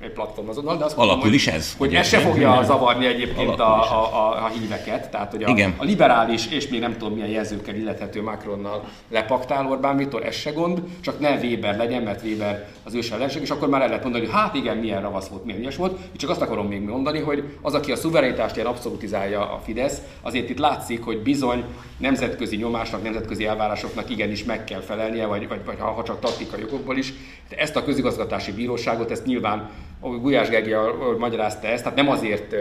egy 0.00 0.10
platform 0.10 0.48
azonnal, 0.48 0.76
de 0.76 0.84
azt 0.84 0.96
Alapul 0.96 1.16
mondom, 1.16 1.34
is 1.34 1.46
ez. 1.46 1.74
Hogy 1.78 1.94
ez 1.94 2.08
se 2.08 2.18
fogja 2.18 2.62
zavarni 2.64 3.06
egyébként 3.06 3.60
a, 3.60 3.92
a, 3.92 4.14
a, 4.14 4.44
a, 4.44 4.50
híveket, 4.60 5.10
tehát 5.10 5.30
hogy 5.30 5.42
a, 5.42 5.48
Igen. 5.48 5.74
a 5.76 5.84
liberális 5.84 6.46
és 6.46 6.68
még 6.68 6.80
nem 6.80 6.96
tudom 6.96 7.12
milyen 7.12 7.28
jelzőkkel 7.28 7.74
illethető 7.74 8.22
Macronnal 8.22 8.84
lepaktál 9.08 9.66
Orbán 9.66 9.96
Viktor, 9.96 10.26
ez 10.26 10.34
se 10.34 10.50
gond, 10.50 10.82
csak 11.00 11.20
ne 11.20 11.30
Weber 11.30 11.76
legyen, 11.76 12.02
mert 12.02 12.22
Weber 12.24 12.68
az 12.84 12.94
ős 12.94 13.10
ellenség, 13.10 13.42
és 13.42 13.50
akkor 13.50 13.68
már 13.68 13.80
el 13.80 13.88
lehet 13.88 14.02
mondani, 14.02 14.24
hogy 14.24 14.34
hát 14.34 14.54
igen, 14.54 14.76
milyen 14.76 15.02
ravasz 15.02 15.28
volt, 15.28 15.44
milyen 15.44 15.60
ilyes 15.60 15.76
volt. 15.76 15.98
Csak 16.16 16.30
azt 16.30 16.40
akarom 16.40 16.66
még 16.66 16.80
mondani, 16.80 17.18
hogy 17.18 17.44
az, 17.60 17.74
aki 17.74 17.92
a 17.92 17.96
szuverenitást 17.96 18.56
ilyen 18.56 18.68
abszolutizálja 18.68 19.40
a 19.40 19.60
Fidesz, 19.64 20.00
azért 20.20 20.48
itt 20.48 20.58
látszik, 20.58 21.04
hogy 21.04 21.18
bizony 21.18 21.64
nemzetközi 21.96 22.56
nyomásnak, 22.56 23.02
nemzetközi 23.02 23.46
elvárásoknak 23.46 24.10
igenis 24.10 24.44
meg 24.44 24.64
kell 24.64 24.80
felelnie, 24.80 25.26
vagy, 25.26 25.48
vagy, 25.48 25.60
vagy 25.64 25.76
ha, 25.78 26.01
ha 26.02 26.08
csak 26.08 26.20
taktikai 26.20 26.60
jogokból 26.60 26.96
is. 26.96 27.12
De 27.48 27.56
ezt 27.56 27.76
a 27.76 27.84
közigazgatási 27.84 28.52
bíróságot, 28.52 29.10
ezt 29.10 29.24
nyilván 29.24 29.70
ahogy 30.00 30.20
Gulyás 30.20 30.48
Gergely 30.48 30.78
magyarázta 31.18 31.66
ezt, 31.66 31.82
tehát 31.82 31.98
nem 31.98 32.08
azért 32.08 32.54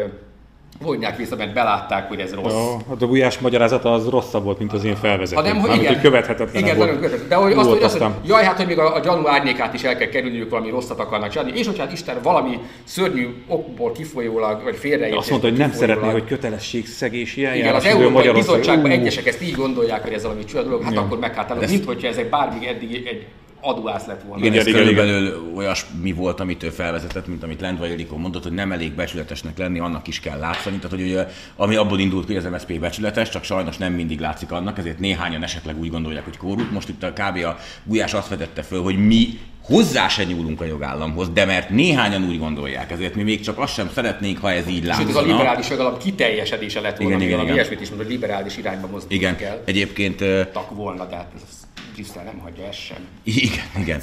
vonják 0.81 1.17
vissza, 1.17 1.35
mert 1.35 1.53
belátták, 1.53 2.07
hogy 2.07 2.19
ez 2.19 2.33
rossz. 2.33 2.53
Ja, 2.53 2.77
hát 2.89 3.01
a 3.01 3.05
Gulyás 3.05 3.39
magyarázata 3.39 3.93
az 3.93 4.09
rosszabb 4.09 4.43
volt, 4.43 4.59
mint 4.59 4.73
az 4.73 4.83
én 4.83 4.95
felvezetőm. 4.95 5.43
Ha 5.43 5.53
nem, 5.53 5.59
hogy 5.59 5.75
igen, 5.75 6.01
követhetetlen 6.01 6.63
igen, 6.63 6.77
volt. 6.77 6.89
Követhetetlen. 6.89 7.27
De 7.27 7.35
hogy 7.35 7.51
azt, 7.51 7.69
hogy 7.69 7.83
azt, 7.83 7.97
hogy 7.97 8.11
jaj, 8.25 8.43
hát, 8.43 8.57
hogy 8.57 8.65
még 8.65 8.79
a, 8.79 8.95
a 8.95 8.99
gyanú 8.99 9.27
árnyékát 9.27 9.73
is 9.73 9.83
el 9.83 9.97
kell 9.97 10.07
kerülniük, 10.07 10.49
valami 10.49 10.69
rosszat 10.69 10.99
akarnak 10.99 11.29
csinálni, 11.29 11.59
és 11.59 11.65
hogyha 11.65 11.83
hát 11.83 11.91
Isten 11.91 12.17
valami 12.23 12.59
szörnyű 12.83 13.27
okból 13.47 13.91
kifolyólag, 13.91 14.63
vagy 14.63 14.75
félreértés. 14.75 15.17
Azt 15.17 15.29
mondta, 15.29 15.49
hogy 15.49 15.57
nem 15.57 15.71
szeretné, 15.71 16.09
hogy 16.09 16.25
kötelességszegési 16.25 17.45
eljárás. 17.45 17.83
Igen, 17.83 17.95
az 17.95 18.01
Európai 18.01 18.31
Bizottságban 18.31 18.91
egyesek 18.91 19.25
ezt 19.27 19.41
így 19.41 19.55
gondolják, 19.55 20.01
hogy 20.03 20.13
ez 20.13 20.23
valami 20.23 20.45
csúnya 20.45 20.63
dolog, 20.63 20.83
hát 20.83 20.97
akkor 20.97 21.19
meghátálom, 21.19 21.63
mint 21.69 21.85
hogyha 21.85 22.07
ezek 22.07 22.29
bármig 22.29 22.63
eddig 22.67 22.95
egy 22.95 23.25
adóász 23.61 24.05
lett 24.05 24.21
volna. 24.23 24.45
Igen, 24.45 24.59
ez 24.59 24.67
igen, 24.67 24.79
körülbelül 24.79 25.25
igen. 25.25 25.55
olyasmi 25.55 26.11
volt, 26.11 26.39
amit 26.39 26.63
ő 26.63 26.69
felvezetett, 26.69 27.27
mint 27.27 27.43
amit 27.43 27.61
Lendvai 27.61 27.89
Ildikó 27.89 28.17
mondott, 28.17 28.43
hogy 28.43 28.51
nem 28.51 28.71
elég 28.71 28.91
becsületesnek 28.91 29.57
lenni, 29.57 29.79
annak 29.79 30.07
is 30.07 30.19
kell 30.19 30.39
látszani. 30.39 30.75
Tehát, 30.75 30.91
hogy 30.91 31.01
ugye, 31.01 31.27
ami 31.55 31.75
abból 31.75 31.99
indult 31.99 32.25
hogy 32.25 32.35
az 32.35 32.47
MSZP 32.51 32.79
becsületes, 32.79 33.29
csak 33.29 33.43
sajnos 33.43 33.77
nem 33.77 33.93
mindig 33.93 34.19
látszik 34.19 34.51
annak, 34.51 34.77
ezért 34.77 34.99
néhányan 34.99 35.43
esetleg 35.43 35.79
úgy 35.79 35.89
gondolják, 35.89 36.23
hogy 36.23 36.37
korrupt. 36.37 36.71
Most 36.71 36.89
itt 36.89 37.03
a 37.03 37.13
kb. 37.13 37.45
a 37.45 37.57
Gulyás 37.83 38.13
azt 38.13 38.29
vetette 38.29 38.61
föl, 38.61 38.81
hogy 38.81 39.05
mi 39.05 39.39
hozzá 39.63 40.07
se 40.07 40.23
nyúlunk 40.23 40.61
a 40.61 40.65
jogállamhoz, 40.65 41.29
de 41.29 41.45
mert 41.45 41.69
néhányan 41.69 42.23
úgy 42.23 42.39
gondolják, 42.39 42.91
ezért 42.91 43.15
mi 43.15 43.23
még 43.23 43.41
csak 43.41 43.59
azt 43.59 43.73
sem 43.73 43.89
szeretnénk, 43.93 44.37
ha 44.37 44.51
ez 44.51 44.67
így 44.67 44.85
látszana. 44.85 45.09
És 45.09 45.15
ez 45.15 45.23
a 45.23 45.25
liberális 45.25 45.69
jogállam 45.69 45.97
kiteljesedése 45.97 46.81
lett 46.81 46.97
volna, 46.97 47.15
igen, 47.15 47.27
igen, 47.27 47.39
igen. 47.39 47.53
ilyesmit 47.53 47.81
is 47.81 47.87
mondod, 47.89 48.05
hogy 48.05 48.15
liberális 48.15 48.57
irányba 48.57 48.87
mozdulunk 48.87 49.21
igen. 49.21 49.51
el. 49.51 49.61
Egyébként... 49.65 50.17
Tak 50.51 50.75
volna, 50.75 51.07
tehát 51.07 51.31
ez 51.35 51.60
Brüsszel 51.93 52.23
nem 52.23 52.37
hagyja 52.37 52.67
ezt 52.67 52.79
sem. 52.79 52.97
Igen, 53.23 53.65
igen. 53.79 54.01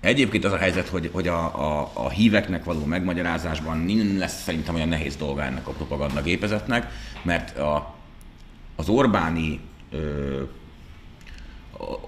Egyébként 0.00 0.44
az 0.44 0.52
a 0.52 0.56
helyzet, 0.56 0.88
hogy, 0.88 1.10
hogy 1.12 1.28
a, 1.28 1.44
a, 1.78 1.90
a 1.92 2.10
híveknek 2.10 2.64
való 2.64 2.84
megmagyarázásban 2.84 3.78
nem 3.78 4.18
lesz 4.18 4.42
szerintem 4.42 4.74
olyan 4.74 4.88
nehéz 4.88 5.16
dolga 5.16 5.42
ennek 5.42 5.68
a 5.68 5.72
propaganda 5.72 6.22
gépezetnek, 6.22 6.92
mert 7.22 7.58
a, 7.58 7.94
az 8.76 8.88
Orbáni 8.88 9.60
ö, 9.90 10.42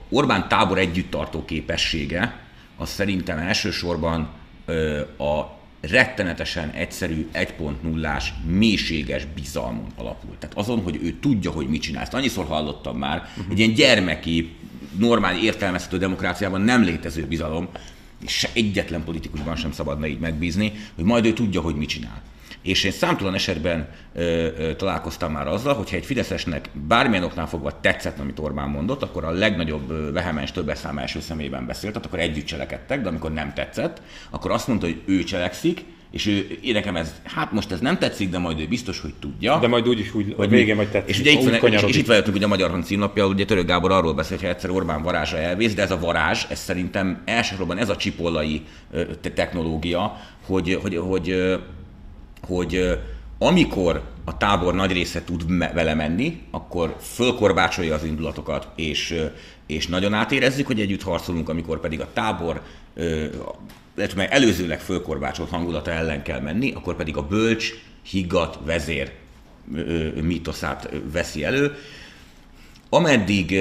Orbán 0.08 0.48
tábor 0.48 0.78
együtttartó 0.78 1.44
képessége 1.44 2.40
az 2.76 2.88
szerintem 2.88 3.38
elsősorban 3.38 4.28
ö, 4.64 5.00
a 5.00 5.56
rettenetesen 5.80 6.70
egyszerű 6.70 7.28
1.0-ás 7.32 8.32
mélységes 8.46 9.24
bizalmon 9.34 9.86
alapul. 9.96 10.36
Tehát 10.38 10.56
azon, 10.56 10.82
hogy 10.82 10.98
ő 11.02 11.18
tudja, 11.20 11.50
hogy 11.50 11.68
mit 11.68 11.82
csinál. 11.82 12.02
Ezt 12.02 12.14
annyiszor 12.14 12.46
hallottam 12.46 12.98
már, 12.98 13.16
uh-huh. 13.16 13.44
egy 13.50 13.58
ilyen 13.58 13.74
gyermeki 13.74 14.54
normál 14.98 15.38
értelmezhető 15.38 15.98
demokráciában 15.98 16.60
nem 16.60 16.82
létező 16.82 17.26
bizalom, 17.26 17.68
és 18.24 18.32
se 18.32 18.48
egyetlen 18.52 19.04
politikusban 19.04 19.56
sem 19.56 19.72
szabadna 19.72 20.06
így 20.06 20.18
megbízni, 20.18 20.72
hogy 20.94 21.04
majd 21.04 21.24
ő 21.24 21.32
tudja, 21.32 21.60
hogy 21.60 21.74
mit 21.74 21.88
csinál. 21.88 22.22
És 22.62 22.84
én 22.84 22.92
számtalan 22.92 23.34
esetben 23.34 23.88
ö, 24.14 24.20
ö, 24.22 24.76
találkoztam 24.76 25.32
már 25.32 25.46
azzal, 25.46 25.74
hogyha 25.74 25.96
egy 25.96 26.04
Fideszesnek 26.04 26.70
bármilyen 26.72 27.24
oknál 27.24 27.48
fogva 27.48 27.80
tetszett, 27.80 28.18
amit 28.18 28.38
Orbán 28.38 28.68
mondott, 28.68 29.02
akkor 29.02 29.24
a 29.24 29.30
legnagyobb 29.30 30.12
vehemens 30.12 30.52
többes 30.52 30.78
szám 30.78 30.98
első 30.98 31.20
szemében 31.20 31.66
beszélt, 31.66 31.96
akkor 31.96 32.18
együtt 32.18 32.44
cselekedtek, 32.44 33.02
de 33.02 33.08
amikor 33.08 33.32
nem 33.32 33.52
tetszett, 33.54 34.02
akkor 34.30 34.50
azt 34.50 34.68
mondta, 34.68 34.86
hogy 34.86 35.02
ő 35.04 35.24
cselekszik, 35.24 35.84
és 36.16 36.26
ő, 36.26 36.58
én 36.62 36.72
nekem 36.72 36.96
ez, 36.96 37.14
hát 37.24 37.52
most 37.52 37.72
ez 37.72 37.80
nem 37.80 37.98
tetszik, 37.98 38.30
de 38.30 38.38
majd 38.38 38.60
ő 38.60 38.66
biztos, 38.66 39.00
hogy 39.00 39.14
tudja. 39.20 39.58
De 39.58 39.66
majd 39.66 39.88
úgyis 39.88 40.14
úgy, 40.14 40.34
hogy 40.36 40.48
végén 40.48 40.76
majd 40.76 40.88
tetszik. 40.88 41.08
És 41.08 41.20
ugye 41.20 41.30
itt, 41.30 41.60
van, 41.60 41.72
és, 41.72 41.82
és 41.82 41.96
itt 41.96 42.06
vagyunk, 42.06 42.34
ugye 42.34 42.44
a 42.44 42.48
Magyar 42.48 42.70
Hang 42.70 42.84
címlapja, 42.84 43.26
ugye 43.26 43.44
Török 43.44 43.66
Gábor 43.66 43.92
arról 43.92 44.14
beszél, 44.14 44.38
hogy 44.38 44.48
egyszer 44.48 44.70
Orbán 44.70 45.02
varázsa 45.02 45.38
elvész, 45.38 45.74
de 45.74 45.82
ez 45.82 45.90
a 45.90 45.98
varázs, 45.98 46.44
ez 46.48 46.58
szerintem 46.58 47.22
elsősorban 47.24 47.78
ez 47.78 47.88
a 47.88 47.96
csipollai 47.96 48.62
technológia, 49.34 50.16
hogy, 50.46 50.78
hogy, 50.82 50.96
hogy, 50.96 51.56
hogy 52.46 52.98
amikor 53.38 54.02
a 54.24 54.36
tábor 54.36 54.74
nagy 54.74 54.92
része 54.92 55.24
tud 55.24 55.58
vele 55.58 55.94
menni, 55.94 56.42
akkor 56.50 56.96
fölkorbácsolja 57.00 57.94
az 57.94 58.04
indulatokat, 58.04 58.68
és, 58.76 59.22
és 59.66 59.86
nagyon 59.86 60.14
átérezzük, 60.14 60.66
hogy 60.66 60.80
együtt 60.80 61.02
harcolunk, 61.02 61.48
amikor 61.48 61.80
pedig 61.80 62.00
a 62.00 62.08
tábor 62.12 62.60
illetve 63.96 64.20
mert 64.20 64.32
előzőleg 64.32 64.80
fölkorbácsolt 64.80 65.50
hangulata 65.50 65.90
ellen 65.90 66.22
kell 66.22 66.40
menni, 66.40 66.72
akkor 66.72 66.96
pedig 66.96 67.16
a 67.16 67.26
bölcs, 67.26 67.72
higgadt 68.02 68.58
vezér 68.64 69.12
mítoszát 70.22 70.88
veszi 71.12 71.44
elő. 71.44 71.74
Ameddig, 72.88 73.58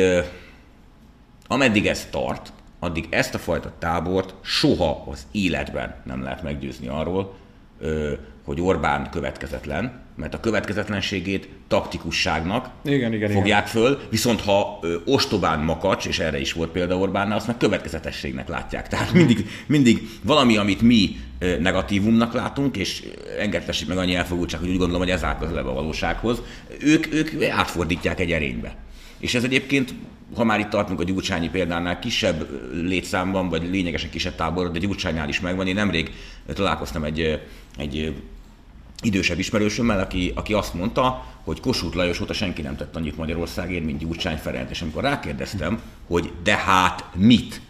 ameddig 1.47 1.87
ez 1.87 2.07
tart, 2.11 2.53
addig 2.79 3.07
ezt 3.09 3.33
a 3.33 3.39
fajta 3.39 3.73
tábort 3.79 4.33
soha 4.41 5.03
az 5.09 5.27
életben 5.31 5.95
nem 6.05 6.23
lehet 6.23 6.43
meggyőzni 6.43 6.87
arról, 6.87 7.35
hogy 8.43 8.61
Orbán 8.61 9.09
következetlen, 9.09 10.04
mert 10.15 10.33
a 10.33 10.39
következetlenségét 10.39 11.47
taktikusságnak 11.67 12.69
igen, 12.83 13.13
igen, 13.13 13.31
fogják 13.31 13.69
igen. 13.69 13.83
föl, 13.83 13.99
viszont 14.09 14.41
ha 14.41 14.79
ö, 14.81 14.95
ostobán 15.05 15.59
makacs, 15.59 16.05
és 16.05 16.19
erre 16.19 16.39
is 16.39 16.53
volt 16.53 16.71
példa 16.71 16.97
Orbánnál, 16.97 17.37
azt 17.37 17.47
meg 17.47 17.57
következetességnek 17.57 18.47
látják. 18.47 18.87
Tehát 18.87 19.13
mindig, 19.13 19.49
mindig 19.65 20.09
valami, 20.21 20.57
amit 20.57 20.81
mi 20.81 21.15
ö, 21.39 21.57
negatívumnak 21.57 22.33
látunk, 22.33 22.77
és 22.77 23.03
engedtessék 23.39 23.87
meg 23.87 23.97
annyi 23.97 24.15
elfogultság, 24.15 24.59
hogy 24.59 24.69
úgy 24.69 24.77
gondolom, 24.77 25.01
hogy 25.01 25.11
ez 25.11 25.23
áll 25.23 25.37
közelebb 25.37 25.65
a 25.65 25.73
valósághoz, 25.73 26.41
ők, 26.79 27.13
ők 27.13 27.43
átfordítják 27.43 28.19
egy 28.19 28.31
erénybe. 28.31 28.75
És 29.19 29.33
ez 29.33 29.43
egyébként, 29.43 29.93
ha 30.35 30.43
már 30.43 30.59
itt 30.59 30.69
tartunk 30.69 30.99
a 30.99 31.03
Gyurcsányi 31.03 31.49
példánál, 31.49 31.99
kisebb 31.99 32.47
létszámban, 32.73 33.49
vagy 33.49 33.69
lényegesen 33.69 34.09
kisebb 34.09 34.35
táborod, 34.35 34.71
de 34.71 34.79
Gyurcsánynál 34.79 35.29
is 35.29 35.39
megvan. 35.39 35.67
Én 35.67 35.75
nemrég 35.75 36.11
találkoztam 36.53 37.03
egy, 37.03 37.41
egy 37.77 38.13
idősebb 39.01 39.39
ismerősömmel, 39.39 39.99
aki, 39.99 40.31
aki 40.35 40.53
azt 40.53 40.73
mondta, 40.73 41.25
hogy 41.43 41.59
Kossuth 41.59 41.95
Lajos 41.95 42.19
óta 42.19 42.33
senki 42.33 42.61
nem 42.61 42.75
tett 42.75 42.95
annyit 42.95 43.17
Magyarországért, 43.17 43.85
mint 43.85 43.99
Gyurcsány 43.99 44.37
Ferenc. 44.37 44.69
És 44.69 44.81
amikor 44.81 45.03
rákérdeztem, 45.03 45.81
hogy 46.07 46.31
de 46.43 46.55
hát 46.55 47.05
mit, 47.15 47.61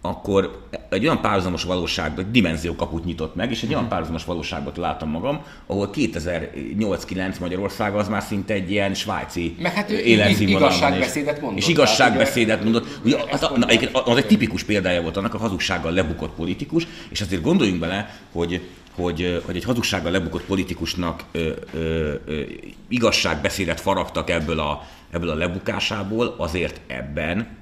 akkor 0.00 0.66
egy 0.88 1.04
olyan 1.04 1.20
párhuzamos 1.20 1.64
valóságban, 1.64 2.24
egy 2.24 2.30
dimenzió 2.30 2.74
kaput 2.74 3.04
nyitott 3.04 3.34
meg, 3.34 3.50
és 3.50 3.62
egy 3.62 3.68
olyan 3.68 3.88
párhuzamos 3.88 4.24
valóságban 4.24 4.72
találtam 4.72 5.10
magam, 5.10 5.42
ahol 5.66 5.90
2008-9 5.94 7.40
Magyarország 7.40 7.94
az 7.94 8.08
már 8.08 8.22
szinte 8.22 8.54
egy 8.54 8.70
ilyen 8.70 8.94
svájci 8.94 9.56
Meg 9.58 9.72
hát 9.72 9.90
igazságbeszédet 10.40 11.40
mondott. 11.40 11.58
És 11.58 11.68
igazságbeszédet 11.68 12.62
mondott. 12.62 13.00
Ugye, 13.04 13.16
az, 13.30 13.42
az, 13.42 13.50
az, 14.04 14.16
egy 14.16 14.26
tipikus 14.26 14.64
példája 14.64 15.02
volt 15.02 15.16
annak 15.16 15.34
a 15.34 15.38
hazugsággal 15.38 15.92
lebukott 15.92 16.34
politikus, 16.34 16.86
és 17.08 17.20
azért 17.20 17.42
gondoljunk 17.42 17.80
bele, 17.80 18.18
hogy 18.32 18.60
hogy, 18.98 19.42
hogy 19.44 19.56
egy 19.56 19.64
hazugsággal 19.64 20.12
lebukott 20.12 20.44
politikusnak 20.44 21.24
ö, 21.32 21.50
ö, 21.74 22.14
ö, 22.24 22.40
igazságbeszédet 22.88 23.80
faragtak 23.80 24.30
ebből 24.30 24.60
a, 24.60 24.82
ebből 25.10 25.28
a 25.28 25.34
lebukásából, 25.34 26.34
azért 26.38 26.80
ebben 26.86 27.56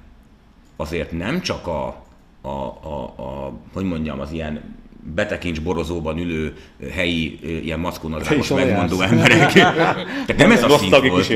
azért 0.75 1.11
nem 1.11 1.41
csak 1.41 1.67
a, 1.67 2.05
a, 2.41 2.49
a, 2.49 3.13
a 3.17 3.53
hogy 3.73 3.83
mondjam, 3.83 4.19
az 4.19 4.31
ilyen 4.31 4.75
betekincs 5.15 5.61
borozóban 5.61 6.17
ülő 6.17 6.55
helyi 6.91 7.39
ilyen 7.63 7.79
mackónadrágos 7.79 8.47
megmondó 8.47 9.01
emberek. 9.01 9.51
Tehát 9.51 10.35
nem 10.37 10.51
ez 10.51 10.63
a 10.63 10.77
szint 10.77 11.07
volt. 11.07 11.31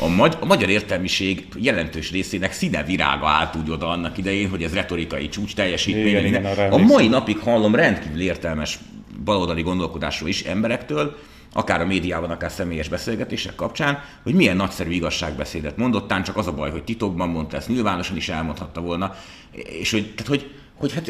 A, 0.00 0.08
magy- 0.08 0.36
a 0.40 0.44
magyar 0.44 0.68
értelmiség 0.68 1.46
jelentős 1.56 2.10
részének 2.10 2.52
színe 2.52 2.82
virága 2.82 3.26
állt 3.26 3.56
úgy 3.56 3.70
oda 3.70 3.88
annak 3.88 4.18
idején, 4.18 4.48
hogy 4.48 4.62
ez 4.62 4.74
retorikai 4.74 5.28
csúcs 5.28 5.54
teljesítmény. 5.54 6.06
Igen, 6.06 6.24
igen, 6.24 6.70
a 6.70 6.76
mai 6.76 7.08
napig 7.08 7.38
hallom 7.38 7.74
rendkívül 7.74 8.20
értelmes 8.20 8.78
baloldali 9.24 9.62
gondolkodásról 9.62 10.28
is 10.28 10.42
emberektől, 10.42 11.16
akár 11.52 11.80
a 11.80 11.86
médiában, 11.86 12.30
akár 12.30 12.50
személyes 12.50 12.88
beszélgetések 12.88 13.54
kapcsán, 13.54 14.02
hogy 14.22 14.34
milyen 14.34 14.56
nagyszerű 14.56 14.90
igazságbeszédet 14.90 15.76
mondott, 15.76 16.08
tán 16.08 16.22
csak 16.22 16.36
az 16.36 16.46
a 16.46 16.52
baj, 16.52 16.70
hogy 16.70 16.84
titokban 16.84 17.28
mondta, 17.28 17.56
ezt 17.56 17.68
nyilvánosan 17.68 18.16
is 18.16 18.28
elmondhatta 18.28 18.80
volna, 18.80 19.14
és 19.52 19.90
hogy, 19.90 20.14
tehát, 20.14 20.26
hogy, 20.26 20.50
hogy 20.74 20.92
hát, 20.92 21.04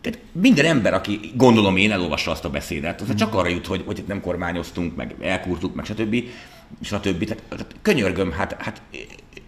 tehát 0.00 0.18
minden 0.32 0.64
ember, 0.64 0.94
aki 0.94 1.20
gondolom 1.34 1.76
én 1.76 1.92
elolvassa 1.92 2.30
azt 2.30 2.44
a 2.44 2.50
beszédet, 2.50 3.00
az 3.00 3.14
csak 3.14 3.34
arra 3.34 3.48
jut, 3.48 3.66
hogy, 3.66 3.82
hogy 3.86 4.04
nem 4.06 4.20
kormányoztunk, 4.20 4.96
meg 4.96 5.14
elkurtuk, 5.20 5.74
meg 5.74 5.84
stb. 5.84 6.24
stb. 6.80 7.24
Tehát, 7.24 7.42
tehát 7.48 7.74
könyörgöm, 7.82 8.32
hát, 8.32 8.62
hát 8.62 8.82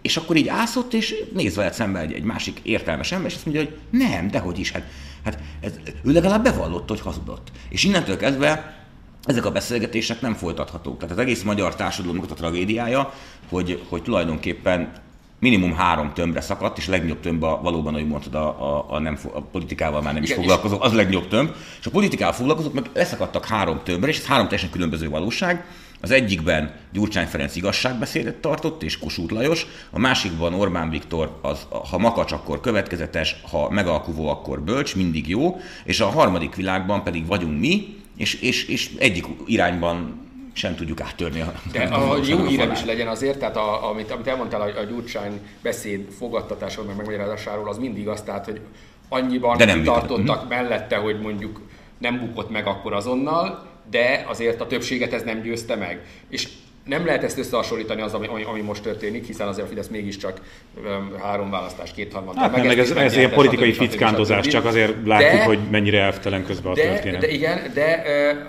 és 0.01 0.17
akkor 0.17 0.35
így 0.35 0.47
ászott, 0.47 0.93
és 0.93 1.15
néz 1.33 1.55
veled 1.55 1.73
szembe 1.73 1.99
egy, 1.99 2.13
egy 2.13 2.23
másik 2.23 2.59
értelmes 2.63 3.11
ember, 3.11 3.29
és 3.29 3.35
azt 3.35 3.45
mondja, 3.45 3.63
hogy 3.63 3.77
nem, 3.89 4.27
dehogy 4.27 4.59
is, 4.59 4.71
hát, 4.71 4.83
hát 5.23 5.39
ez, 5.59 5.79
ő 6.03 6.11
legalább 6.11 6.43
bevallotta, 6.43 6.93
hogy 6.93 7.01
hazudott. 7.01 7.51
És 7.69 7.83
innentől 7.83 8.17
kezdve 8.17 8.77
ezek 9.23 9.45
a 9.45 9.51
beszélgetések 9.51 10.21
nem 10.21 10.33
folytathatók. 10.33 10.97
Tehát 10.97 11.15
az 11.15 11.21
egész 11.21 11.43
magyar 11.43 11.75
társadalomnak 11.75 12.31
a 12.31 12.33
tragédiája, 12.33 13.13
hogy, 13.49 13.83
hogy 13.89 14.01
tulajdonképpen 14.01 14.91
minimum 15.39 15.73
három 15.73 16.13
tömbre 16.13 16.41
szakadt, 16.41 16.77
és 16.77 16.87
a 16.87 16.91
legnagyobb 16.91 17.19
tömb 17.19 17.43
a, 17.43 17.59
valóban, 17.61 17.93
ahogy 17.93 18.07
mondtad, 18.07 18.35
a, 18.35 18.47
a, 18.47 18.85
a, 18.89 18.99
nem, 18.99 19.17
a 19.33 19.41
politikával 19.41 20.01
már 20.01 20.13
nem 20.13 20.23
is 20.23 20.33
foglalkozó, 20.33 20.77
az 20.81 20.91
a 20.91 20.95
legnagyobb 20.95 21.27
tömb, 21.27 21.49
és 21.79 21.85
a 21.85 21.89
politikával 21.89 22.33
foglalkozók 22.33 22.73
meg 22.73 22.89
leszakadtak 22.93 23.45
három 23.45 23.79
tömbre, 23.83 24.09
és 24.09 24.17
ez 24.17 24.25
három 24.25 24.45
teljesen 24.45 24.69
különböző 24.69 25.09
valóság. 25.09 25.65
Az 26.01 26.11
egyikben 26.11 26.73
Gyurcsány 26.91 27.25
Ferenc 27.25 27.55
igazságbeszédet 27.55 28.35
tartott, 28.35 28.83
és 28.83 28.97
Kossuth 28.97 29.33
Lajos, 29.33 29.65
a 29.91 29.99
másikban 29.99 30.53
Orbán 30.53 30.89
Viktor, 30.89 31.39
az, 31.41 31.67
ha 31.89 31.97
makacs, 31.97 32.31
akkor 32.31 32.59
következetes, 32.59 33.35
ha 33.51 33.69
megalkuvó, 33.69 34.29
akkor 34.29 34.61
bölcs, 34.61 34.95
mindig 34.95 35.27
jó, 35.27 35.59
és 35.83 35.99
a 35.99 36.09
harmadik 36.09 36.55
világban 36.55 37.03
pedig 37.03 37.25
vagyunk 37.25 37.59
mi, 37.59 37.97
és, 38.17 38.33
és, 38.33 38.65
és 38.65 38.91
egyik 38.97 39.25
irányban 39.45 40.27
sem 40.53 40.75
tudjuk 40.75 41.01
áttörni 41.01 41.41
a 41.41 41.53
De 41.71 41.83
a, 41.83 42.11
a 42.11 42.17
jó 42.23 42.45
hírem 42.45 42.71
is 42.71 42.85
legyen 42.85 43.07
azért, 43.07 43.39
tehát 43.39 43.57
a, 43.57 43.89
amit, 43.89 44.11
amit 44.11 44.27
elmondtál 44.27 44.61
a, 44.61 44.79
a 44.79 44.83
Gyurcsány 44.83 45.39
beszéd 45.61 46.07
fogadtatásáról, 46.17 46.85
meg 46.85 46.95
megmagyarázásáról, 46.95 47.69
az 47.69 47.77
mindig 47.77 48.07
az, 48.07 48.21
tehát, 48.21 48.45
hogy 48.45 48.61
annyiban 49.09 49.57
De 49.57 49.65
nem 49.65 49.83
tartottak 49.83 50.39
mhm. 50.39 50.49
mellette, 50.49 50.95
hogy 50.95 51.19
mondjuk 51.19 51.61
nem 51.97 52.19
bukott 52.19 52.49
meg 52.49 52.67
akkor 52.67 52.93
azonnal, 52.93 53.67
de 53.91 54.25
azért 54.27 54.61
a 54.61 54.67
többséget 54.67 55.13
ez 55.13 55.23
nem 55.23 55.41
győzte 55.41 55.75
meg. 55.75 55.99
És 56.29 56.47
nem 56.89 57.05
lehet 57.05 57.23
ezt 57.23 57.37
összehasonlítani 57.37 58.01
az, 58.01 58.13
ami, 58.13 58.27
ami 58.27 58.61
most 58.61 58.81
történik, 58.81 59.25
hiszen 59.25 59.47
azért 59.47 59.65
a 59.65 59.69
Fidesz 59.69 59.87
mégiscsak 59.87 60.41
um, 60.77 61.13
három 61.21 61.49
választás, 61.49 61.91
kétharmad. 61.91 62.35
Hát 62.35 62.51
meg, 62.51 62.65
meg 62.65 62.79
ez, 62.79 62.91
ez 62.91 63.15
ilyen 63.15 63.31
politikai 63.31 63.73
fickándozás, 63.73 64.47
csak 64.47 64.65
azért 64.65 64.93
látjuk, 65.05 65.31
de, 65.31 65.43
hogy 65.43 65.59
mennyire 65.71 65.99
elvtelen 66.01 66.45
közben 66.45 66.71
a 66.71 66.75
de, 66.75 66.81
történet. 66.81 67.21
De 67.21 67.27
igen, 67.27 67.71
de 67.73 68.03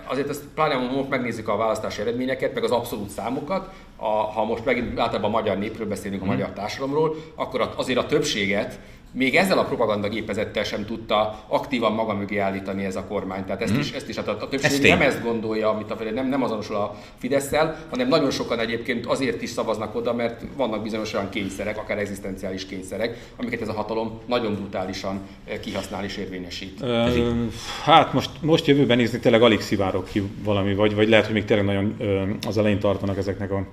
azért 0.07 0.29
ezt 0.29 0.43
pláne 0.55 0.75
most 0.75 1.09
megnézzük 1.09 1.49
a 1.49 1.57
választási 1.57 2.01
eredményeket, 2.01 2.55
meg 2.55 2.65
az 2.65 2.71
abszolút 2.71 3.09
számokat, 3.09 3.73
a, 3.97 4.09
ha 4.09 4.45
most 4.45 4.65
megint 4.65 4.99
általában 4.99 5.31
a 5.31 5.35
magyar 5.35 5.59
népről 5.59 5.87
beszélünk, 5.87 6.23
a 6.23 6.25
hmm. 6.25 6.35
magyar 6.35 6.51
társadalomról, 6.53 7.17
akkor 7.35 7.73
azért 7.77 7.99
a 7.99 8.07
többséget 8.07 8.79
még 9.13 9.37
ezzel 9.37 9.59
a 9.59 9.65
propagandagépezettel 9.65 10.65
sem 10.65 10.85
tudta 10.85 11.45
aktívan 11.47 11.93
maga 11.93 12.15
mögé 12.15 12.39
állítani 12.39 12.85
ez 12.85 12.97
a 12.97 13.05
kormány. 13.05 13.45
Tehát 13.45 13.63
ezt 13.63 13.77
mm. 13.77 13.79
is, 13.79 13.93
ezt 13.93 14.09
is 14.09 14.17
hát 14.17 14.29
a, 14.29 14.37
a 14.41 14.49
többség 14.49 14.71
ezt 14.71 14.83
nem 14.83 15.01
ezt 15.01 15.23
gondolja, 15.23 15.69
amit 15.69 15.91
a 15.91 15.97
nem, 16.15 16.29
nem 16.29 16.43
azonosul 16.43 16.77
a 16.77 16.97
fidesz 17.19 17.51
hanem 17.91 18.09
nagyon 18.09 18.31
sokan 18.31 18.59
egyébként 18.59 19.07
azért 19.07 19.43
is 19.43 19.51
szavaznak 19.51 19.95
oda, 19.95 20.15
mert 20.15 20.43
vannak 20.57 20.83
bizonyos 20.83 21.15
olyan 21.15 21.29
kényszerek, 21.29 21.79
akár 21.79 21.99
egzisztenciális 21.99 22.67
kényszerek, 22.67 23.31
amiket 23.37 23.61
ez 23.61 23.69
a 23.69 23.73
hatalom 23.73 24.21
nagyon 24.27 24.55
brutálisan 24.55 25.21
eh, 25.45 25.59
kihasznál 25.59 26.05
és 26.05 26.17
érvényesít. 26.17 26.81
Ö, 26.81 27.45
hát 27.85 28.13
most, 28.13 28.31
most 28.41 28.67
jövőben 28.67 28.97
nézni 28.97 29.19
tényleg 29.19 29.43
alig 29.43 29.61
szivárok 29.61 30.09
ki 30.09 30.23
valami, 30.45 30.75
vagy, 30.75 30.95
vagy 30.95 31.09
lehet, 31.09 31.25
hogy 31.25 31.35
még 31.35 31.45
tényleg 31.45 31.67
nagyon 31.67 31.95
ö, 31.99 32.23
az 32.47 32.59
elején 32.59 32.79
tartanak 32.79 33.17
ezeknek 33.17 33.51
a 33.51 33.67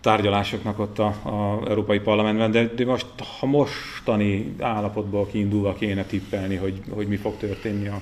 tárgyalásoknak 0.00 0.78
ott 0.78 0.98
a, 0.98 1.06
a 1.06 1.68
Európai 1.68 1.98
Parlamentben, 1.98 2.50
de, 2.50 2.70
de 2.74 2.84
most, 2.84 3.06
ha 3.40 3.46
mostani 3.46 4.54
állapotból 4.60 5.26
kiindulva 5.26 5.72
kéne 5.72 6.04
tippelni, 6.04 6.56
hogy, 6.56 6.80
hogy 6.90 7.08
mi 7.08 7.16
fog 7.16 7.36
történni 7.36 7.88
a, 7.88 8.00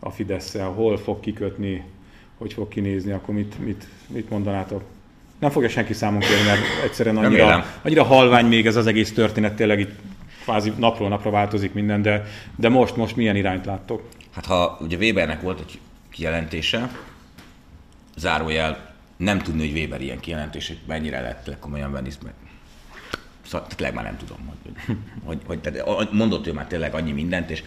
a 0.00 0.10
fidesz 0.10 0.56
hol 0.56 0.96
fog 0.96 1.20
kikötni, 1.20 1.84
hogy 2.38 2.52
fog 2.52 2.68
kinézni, 2.68 3.12
akkor 3.12 3.34
mit, 3.34 3.64
mit, 3.64 3.86
mit 4.06 4.30
mondanátok? 4.30 4.82
Nem 5.38 5.50
fogja 5.50 5.68
senki 5.68 5.92
számon 5.92 6.20
kérni, 6.20 6.44
mert 6.44 6.60
egyszerűen 6.84 7.16
annyira, 7.16 7.64
annyira 7.82 8.04
halvány 8.04 8.46
még 8.46 8.66
ez 8.66 8.76
az 8.76 8.86
egész 8.86 9.12
történet, 9.12 9.54
tényleg 9.54 9.80
itt 9.80 9.92
kvázi 10.42 10.72
napról 10.78 11.08
napra 11.08 11.30
változik 11.30 11.72
minden, 11.72 12.02
de, 12.02 12.24
de 12.56 12.68
most, 12.68 12.96
most 12.96 13.16
milyen 13.16 13.36
irányt 13.36 13.66
láttok? 13.66 14.02
Hát 14.34 14.46
ha 14.46 14.78
ugye 14.80 14.96
Webernek 14.96 15.40
volt 15.40 15.60
egy 15.60 15.78
kijelentése, 16.10 16.90
zárójel 18.16 18.93
nem 19.16 19.38
tudni, 19.38 19.70
hogy 19.70 19.80
Weber 19.80 20.00
ilyen 20.00 20.20
kijelentését 20.20 20.86
mennyire 20.86 21.20
lett 21.20 21.56
komolyan 21.60 21.92
venni, 21.92 22.10
mert 22.22 22.36
szóval 23.46 23.66
tényleg 23.66 23.94
már 23.94 24.04
nem 24.04 24.16
tudom, 24.16 24.38
hogy, 24.46 24.74
hogy, 25.24 25.38
hogy 25.46 25.60
tehát 25.60 26.12
mondott 26.12 26.46
ő 26.46 26.52
már 26.52 26.66
tényleg 26.66 26.94
annyi 26.94 27.12
mindent, 27.12 27.50
és 27.50 27.62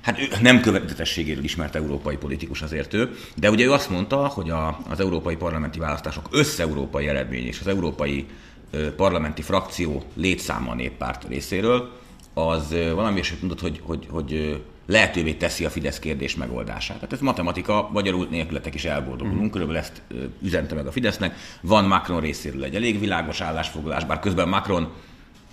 hát 0.00 0.18
ő 0.18 0.28
nem 0.40 0.60
követetességéről 0.60 1.44
ismert 1.44 1.74
európai 1.74 2.16
politikus 2.16 2.62
azért 2.62 2.94
ő, 2.94 3.16
de 3.36 3.50
ugye 3.50 3.64
ő 3.64 3.72
azt 3.72 3.90
mondta, 3.90 4.26
hogy 4.26 4.50
a, 4.50 4.80
az 4.88 5.00
európai 5.00 5.36
parlamenti 5.36 5.78
választások 5.78 6.28
összeurópai 6.30 7.08
eredmény 7.08 7.46
és 7.46 7.60
az 7.60 7.66
európai 7.66 8.26
ö, 8.70 8.94
parlamenti 8.94 9.42
frakció 9.42 10.02
létszáma 10.14 10.70
a 10.70 10.74
néppárt 10.74 11.28
részéről, 11.28 12.00
az 12.34 12.72
ö, 12.72 12.94
valami 12.94 13.18
is 13.18 13.34
mondott, 13.40 13.60
hogy, 13.60 13.80
hogy, 13.82 14.06
hogy 14.10 14.62
lehetővé 14.92 15.32
teszi 15.32 15.64
a 15.64 15.70
Fidesz 15.70 15.98
kérdés 15.98 16.36
megoldását. 16.36 16.96
Tehát 16.96 17.12
ez 17.12 17.20
matematika, 17.20 17.88
magyarul 17.92 18.26
nélkületek 18.30 18.74
is 18.74 18.84
elboldogulunk, 18.84 19.46
mm. 19.46 19.50
körülbelül 19.50 19.80
ezt 19.80 20.02
üzente 20.42 20.74
meg 20.74 20.86
a 20.86 20.92
Fidesznek. 20.92 21.34
Van 21.60 21.84
Macron 21.84 22.20
részéről 22.20 22.64
egy 22.64 22.74
elég 22.74 23.00
világos 23.00 23.40
állásfoglalás, 23.40 24.04
bár 24.04 24.20
közben 24.20 24.48
Macron 24.48 24.88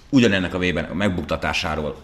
ugyanennek 0.10 0.54
a 0.54 0.58
vében 0.58 0.84
a 0.84 0.94
megbuktatásáról 0.94 2.02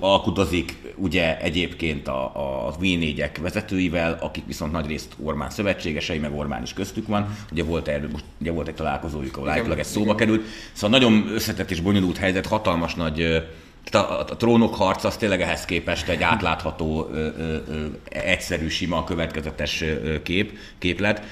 alkudozik 0.00 0.76
ugye 0.96 1.40
egyébként 1.40 2.08
a, 2.08 2.24
a 2.68 2.76
V4-ek 2.80 3.30
vezetőivel, 3.40 4.18
akik 4.20 4.46
viszont 4.46 4.72
nagy 4.72 4.86
részt 4.86 5.14
Ormán 5.22 5.50
szövetségesei, 5.50 6.18
meg 6.18 6.36
Ormán 6.36 6.62
is 6.62 6.72
köztük 6.72 7.06
van. 7.06 7.36
Ugye 7.52 7.64
volt, 7.64 7.88
erről, 7.88 8.10
ugye 8.40 8.50
volt 8.50 8.68
egy 8.68 8.74
találkozójuk, 8.74 9.36
ahol 9.36 9.48
állítólag 9.48 9.78
ez 9.78 9.90
szóba 9.90 10.14
került. 10.14 10.44
Szóval 10.72 10.98
nagyon 10.98 11.28
összetett 11.34 11.70
és 11.70 11.80
bonyolult 11.80 12.16
helyzet, 12.16 12.46
hatalmas 12.46 12.94
nagy 12.94 13.46
tehát 13.90 14.10
a, 14.10 14.20
a, 14.20 14.36
trónok 14.36 14.74
harc 14.74 15.04
az 15.04 15.16
tényleg 15.16 15.40
ehhez 15.40 15.64
képest 15.64 16.08
egy 16.08 16.22
átlátható, 16.22 17.08
ö, 17.12 17.16
ö, 17.16 17.56
ö, 17.68 17.86
egyszerű, 18.08 18.68
sima, 18.68 19.04
következetes 19.04 19.80
ö, 19.80 20.22
kép, 20.22 20.58
képlet. 20.78 21.22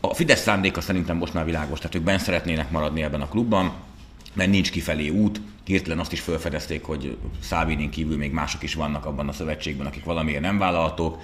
A 0.00 0.14
Fidesz 0.14 0.42
szándéka 0.42 0.80
szerintem 0.80 1.16
most 1.16 1.34
már 1.34 1.44
világos, 1.44 1.78
tehát 1.78 1.94
ők 1.94 2.02
benne 2.02 2.18
szeretnének 2.18 2.70
maradni 2.70 3.02
ebben 3.02 3.20
a 3.20 3.28
klubban, 3.28 3.72
mert 4.32 4.50
nincs 4.50 4.70
kifelé 4.70 5.08
út. 5.08 5.40
Hirtelen 5.64 5.98
azt 5.98 6.12
is 6.12 6.20
felfedezték, 6.20 6.84
hogy 6.84 7.16
Szávinin 7.42 7.90
kívül 7.90 8.16
még 8.16 8.32
mások 8.32 8.62
is 8.62 8.74
vannak 8.74 9.06
abban 9.06 9.28
a 9.28 9.32
szövetségben, 9.32 9.86
akik 9.86 10.04
valamiért 10.04 10.40
nem 10.40 10.58
vállalhatók 10.58 11.20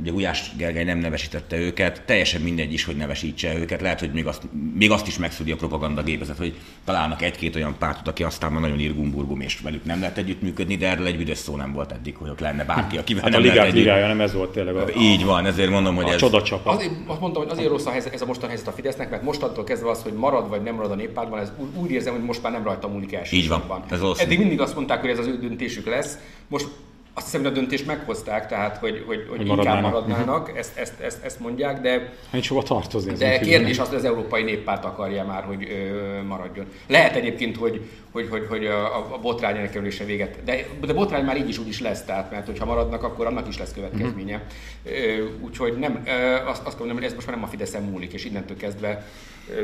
ugye 0.00 0.10
Gulyás 0.10 0.50
Gergely 0.56 0.84
nem 0.84 0.98
nevesítette 0.98 1.56
őket, 1.56 2.02
teljesen 2.06 2.40
mindegy 2.40 2.72
is, 2.72 2.84
hogy 2.84 2.96
nevesítse 2.96 3.58
őket, 3.58 3.80
lehet, 3.80 4.00
hogy 4.00 4.12
még 4.12 4.26
azt, 4.26 4.42
még 4.74 4.90
azt 4.90 5.06
is 5.06 5.18
megszüli 5.18 5.50
a 5.52 5.56
propaganda 5.56 6.02
gépezet, 6.02 6.36
hogy 6.36 6.54
találnak 6.84 7.22
egy-két 7.22 7.56
olyan 7.56 7.74
pártot, 7.78 8.08
aki 8.08 8.22
aztán 8.22 8.52
már 8.52 8.60
nagyon 8.60 8.78
irgumburgum, 8.78 9.40
és 9.40 9.60
velük 9.60 9.84
nem 9.84 10.00
lehet 10.00 10.18
együttműködni, 10.18 10.76
de 10.76 10.88
erről 10.88 11.06
egy 11.06 11.16
büdös 11.16 11.38
szó 11.38 11.56
nem 11.56 11.72
volt 11.72 11.92
eddig, 11.92 12.16
hogy 12.16 12.28
ott 12.28 12.40
lenne 12.40 12.64
bárki, 12.64 12.98
akivel 12.98 13.22
hát 13.22 13.30
nem 13.30 13.40
a 13.40 13.42
ligát, 13.42 13.56
lehet 13.56 13.72
együtt... 13.72 13.84
ligája 13.84 14.06
nem 14.06 14.20
ez 14.20 14.32
volt 14.32 14.50
tényleg. 14.50 14.76
A, 14.76 14.84
Így 14.98 15.24
van, 15.24 15.46
ezért 15.46 15.70
mondom, 15.70 15.94
hogy 15.94 16.08
a 16.08 16.12
ez... 16.12 16.18
Csoda 16.18 16.42
csapat. 16.42 16.74
Azért, 16.74 16.92
azt 17.06 17.20
mondtam, 17.20 17.42
hogy 17.42 17.52
azért 17.52 17.68
rossz 17.68 17.86
a 17.86 17.90
helyzet, 17.90 18.14
ez 18.14 18.22
a 18.22 18.26
mostani 18.26 18.48
helyzet 18.48 18.68
a 18.68 18.72
Fidesznek, 18.72 19.10
mert 19.10 19.22
mostantól 19.22 19.64
kezdve 19.64 19.90
az, 19.90 20.02
hogy 20.02 20.12
marad 20.12 20.48
vagy 20.48 20.62
nem 20.62 20.74
marad 20.74 20.90
a 20.90 20.94
néppártban, 20.94 21.40
ez 21.40 21.52
úgy 21.74 21.90
érzem, 21.90 22.14
hogy 22.14 22.22
most 22.22 22.42
már 22.42 22.52
nem 22.52 22.62
rajta 22.62 22.88
múlik 22.88 23.12
első. 23.12 23.36
Így 23.36 23.48
van. 23.48 23.84
Ez 23.90 24.00
Eddig 24.16 24.38
mindig 24.38 24.60
azt 24.60 24.74
mondták, 24.74 25.00
hogy 25.00 25.10
ez 25.10 25.18
az 25.18 25.26
ő 25.26 25.38
döntésük 25.38 25.86
lesz. 25.86 26.18
Most 26.48 26.68
azt 27.16 27.24
hiszem, 27.24 27.40
hogy 27.40 27.50
a 27.50 27.54
döntést 27.54 27.86
meghozták, 27.86 28.46
tehát 28.46 28.76
hogy, 28.76 29.04
hogy, 29.06 29.26
hogy, 29.28 29.38
hogy 29.38 29.46
inkább 29.46 29.82
maradnának, 29.82 30.58
ezt, 30.58 30.76
ezt, 30.78 31.00
ezt, 31.00 31.24
ezt 31.24 31.40
mondják, 31.40 31.80
de... 31.80 32.12
Nincs 32.30 32.48
hova 32.48 32.62
tartozni. 32.62 33.12
De 33.12 33.38
kérdés 33.38 33.78
az, 33.78 33.88
hogy 33.88 33.96
az 33.96 34.04
Európai 34.04 34.42
Néppárt 34.42 34.84
akarja 34.84 35.24
már, 35.24 35.44
hogy 35.44 35.68
ö, 35.70 36.22
maradjon. 36.22 36.66
Lehet 36.86 37.16
egyébként, 37.16 37.56
hogy, 37.56 37.90
hogy, 38.16 38.28
hogy, 38.30 38.46
hogy 38.48 38.66
a, 38.66 39.14
a 39.14 39.18
botrány 39.18 39.56
elkerülése 39.56 40.04
véget, 40.04 40.44
de, 40.44 40.66
de 40.86 40.92
botrány 40.92 41.24
már 41.24 41.36
így 41.36 41.48
is 41.48 41.58
úgy 41.58 41.68
is 41.68 41.80
lesz, 41.80 42.04
tehát 42.04 42.30
mert 42.30 42.46
hogyha 42.46 42.64
maradnak, 42.64 43.02
akkor 43.02 43.26
annak 43.26 43.48
is 43.48 43.58
lesz 43.58 43.72
következménye. 43.72 44.42
Uh-huh. 44.84 45.44
Úgyhogy 45.44 45.78
nem, 45.78 46.02
azt, 46.46 46.66
azt 46.66 46.78
mondom, 46.78 46.96
hogy 46.96 47.06
ez 47.06 47.14
most 47.14 47.26
már 47.26 47.36
nem 47.36 47.44
a 47.44 47.48
Fideszen 47.48 47.82
múlik, 47.82 48.12
és 48.12 48.24
innentől 48.24 48.56
kezdve 48.56 49.06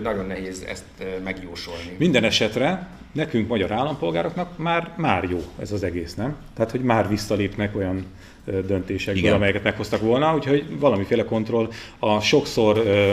nagyon 0.03 0.26
nehéz 0.26 0.64
ezt 0.68 0.84
megjósolni. 1.24 1.94
Minden 1.98 2.24
esetre 2.24 2.88
nekünk, 3.12 3.48
magyar 3.48 3.72
állampolgároknak 3.72 4.59
már, 4.59 4.92
már 4.96 5.24
jó 5.30 5.40
ez 5.61 5.72
az 5.72 5.82
egész, 5.82 6.14
nem? 6.14 6.36
Tehát, 6.55 6.70
hogy 6.70 6.82
már 6.82 7.09
visszalépnek 7.09 7.76
olyan 7.76 8.07
döntésekből, 8.45 9.22
Igen. 9.22 9.34
amelyeket 9.34 9.62
meghoztak 9.62 10.01
volna, 10.01 10.34
úgyhogy 10.34 10.64
valamiféle 10.78 11.24
kontroll 11.24 11.68
a 11.99 12.20
sokszor 12.20 12.78
uh, 12.78 13.12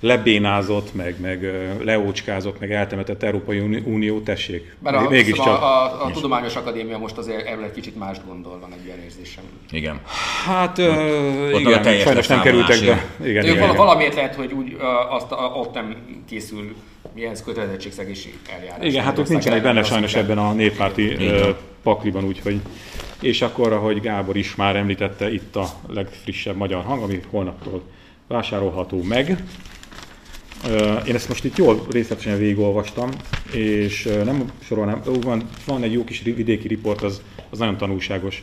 lebénázott, 0.00 0.94
meg, 0.94 1.20
meg 1.20 1.42
uh, 1.42 1.84
leócskázott, 1.84 2.60
meg 2.60 2.72
eltemetett 2.72 3.22
Európai 3.22 3.58
Unió, 3.84 4.20
tessék. 4.20 4.76
Bár 4.78 4.94
a, 4.94 5.08
mégis 5.08 5.36
csak... 5.36 5.46
a, 5.46 5.84
a, 5.84 6.04
a 6.04 6.10
Tudományos 6.10 6.56
Akadémia 6.56 6.98
most 6.98 7.16
azért 7.16 7.46
erről 7.46 7.64
egy 7.64 7.72
kicsit 7.72 7.98
más 7.98 8.16
gondol, 8.26 8.58
van 8.60 8.72
egy 8.72 8.84
ilyen 8.84 8.98
érzésem. 8.98 9.44
Igen. 9.70 10.00
Hát 10.46 10.78
ott, 10.78 11.60
igen, 11.60 11.86
ott 11.86 12.00
sajnos 12.00 12.26
nem 12.26 12.40
kerültek 12.40 12.80
be. 12.80 12.84
Igen, 12.84 13.44
igen, 13.44 13.44
igen. 13.44 13.76
Valamiért 13.76 14.14
lehet, 14.14 14.34
hogy 14.34 14.52
úgy, 14.52 14.76
azt, 15.10 15.32
uh, 15.32 15.58
ott 15.58 15.74
nem 15.74 15.96
készül 16.28 16.74
milyen 17.14 17.36
kötelezettségszegési 17.44 18.34
eljárás. 18.56 18.86
Igen, 18.86 19.04
hát 19.04 19.18
ott 19.18 19.28
nincsenek 19.28 19.62
benne 19.62 19.82
sajnos 19.82 20.14
ebben 20.14 20.38
a 20.38 20.52
néppárti 20.52 21.16
pakliban, 21.82 22.24
úgyhogy 22.24 22.60
és 23.20 23.42
akkor, 23.42 23.72
ahogy 23.72 24.00
Gábor 24.00 24.36
is 24.36 24.54
már 24.54 24.76
említette, 24.76 25.32
itt 25.32 25.56
a 25.56 25.66
legfrissebb 25.88 26.56
magyar 26.56 26.84
hang, 26.84 27.02
ami 27.02 27.20
holnaptól 27.30 27.82
vásárolható 28.26 29.02
meg. 29.02 29.42
Én 31.06 31.14
ezt 31.14 31.28
most 31.28 31.44
itt 31.44 31.56
jól 31.56 31.86
részletesen 31.90 32.38
végigolvastam, 32.38 33.10
és 33.52 34.08
nem 34.24 34.52
sorolnám, 34.62 35.02
van, 35.20 35.48
van 35.66 35.82
egy 35.82 35.92
jó 35.92 36.04
kis 36.04 36.22
vidéki 36.22 36.68
riport, 36.68 37.02
az, 37.02 37.22
az 37.50 37.58
nagyon 37.58 37.76
tanulságos. 37.76 38.42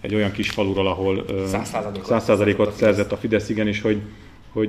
Egy 0.00 0.14
olyan 0.14 0.32
kis 0.32 0.50
faluról, 0.50 0.86
ahol 0.86 1.24
100%-ot 1.28 2.76
szerzett 2.76 3.12
a 3.12 3.16
Fidesz, 3.16 3.48
igen, 3.48 3.66
és 3.68 3.80
hogy, 3.80 4.00
hogy 4.52 4.68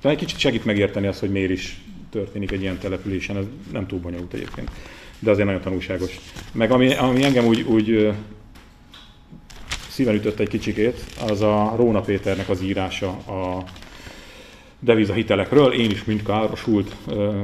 talán 0.00 0.16
egy 0.16 0.18
kicsit 0.18 0.38
segít 0.38 0.64
megérteni 0.64 1.06
azt, 1.06 1.20
hogy 1.20 1.30
miért 1.30 1.50
is 1.50 1.80
történik 2.10 2.50
egy 2.50 2.60
ilyen 2.60 2.78
településen, 2.78 3.36
ez 3.36 3.44
nem 3.72 3.86
túl 3.86 3.98
bonyolult 3.98 4.32
egyébként, 4.32 4.70
de 5.18 5.30
azért 5.30 5.46
nagyon 5.46 5.62
tanulságos. 5.62 6.20
Meg 6.52 6.70
ami, 6.70 6.94
ami 6.94 7.24
engem 7.24 7.44
úgy, 7.44 7.60
úgy 7.60 8.12
szíven 9.88 10.14
ütött 10.14 10.38
egy 10.38 10.48
kicsikét, 10.48 11.04
az 11.28 11.40
a 11.40 11.74
Róna 11.76 12.00
Péternek 12.00 12.48
az 12.48 12.62
írása 12.62 13.08
a 13.08 13.64
devizahitelekről, 14.80 15.72
én 15.72 15.90
is 15.90 16.04
mind 16.04 16.22
károsult, 16.22 16.96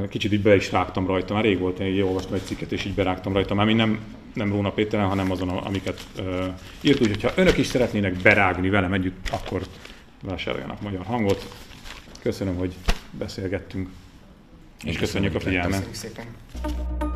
kicsit 0.09 0.33
így 0.33 0.41
be 0.41 0.55
is 0.55 0.71
rágtam 0.71 1.07
rajta, 1.07 1.33
már 1.33 1.43
rég 1.43 1.59
volt, 1.59 1.79
én 1.79 2.03
olvastam 2.03 2.33
egy 2.33 2.45
cikket, 2.45 2.71
és 2.71 2.85
így 2.85 2.93
berágtam 2.93 3.33
rajta, 3.33 3.53
már 3.53 3.67
nem, 3.67 3.99
nem 4.33 4.51
Róna 4.51 4.71
Péteren, 4.71 5.07
hanem 5.07 5.31
azon, 5.31 5.49
amiket 5.49 6.07
írt, 6.81 7.01
úgyhogy 7.01 7.21
ha 7.21 7.31
önök 7.35 7.57
is 7.57 7.67
szeretnének 7.67 8.13
berágni 8.13 8.69
velem 8.69 8.93
együtt, 8.93 9.29
akkor 9.31 9.61
vásároljanak 10.21 10.81
magyar 10.81 11.05
hangot. 11.05 11.55
Köszönöm, 12.21 12.55
hogy 12.55 12.73
beszélgettünk, 13.11 13.89
és 14.85 14.97
köszönjük 14.97 15.35
a 15.35 15.39
figyelmet. 15.39 15.87
Köszönjük 15.87 15.95
szépen. 15.95 17.14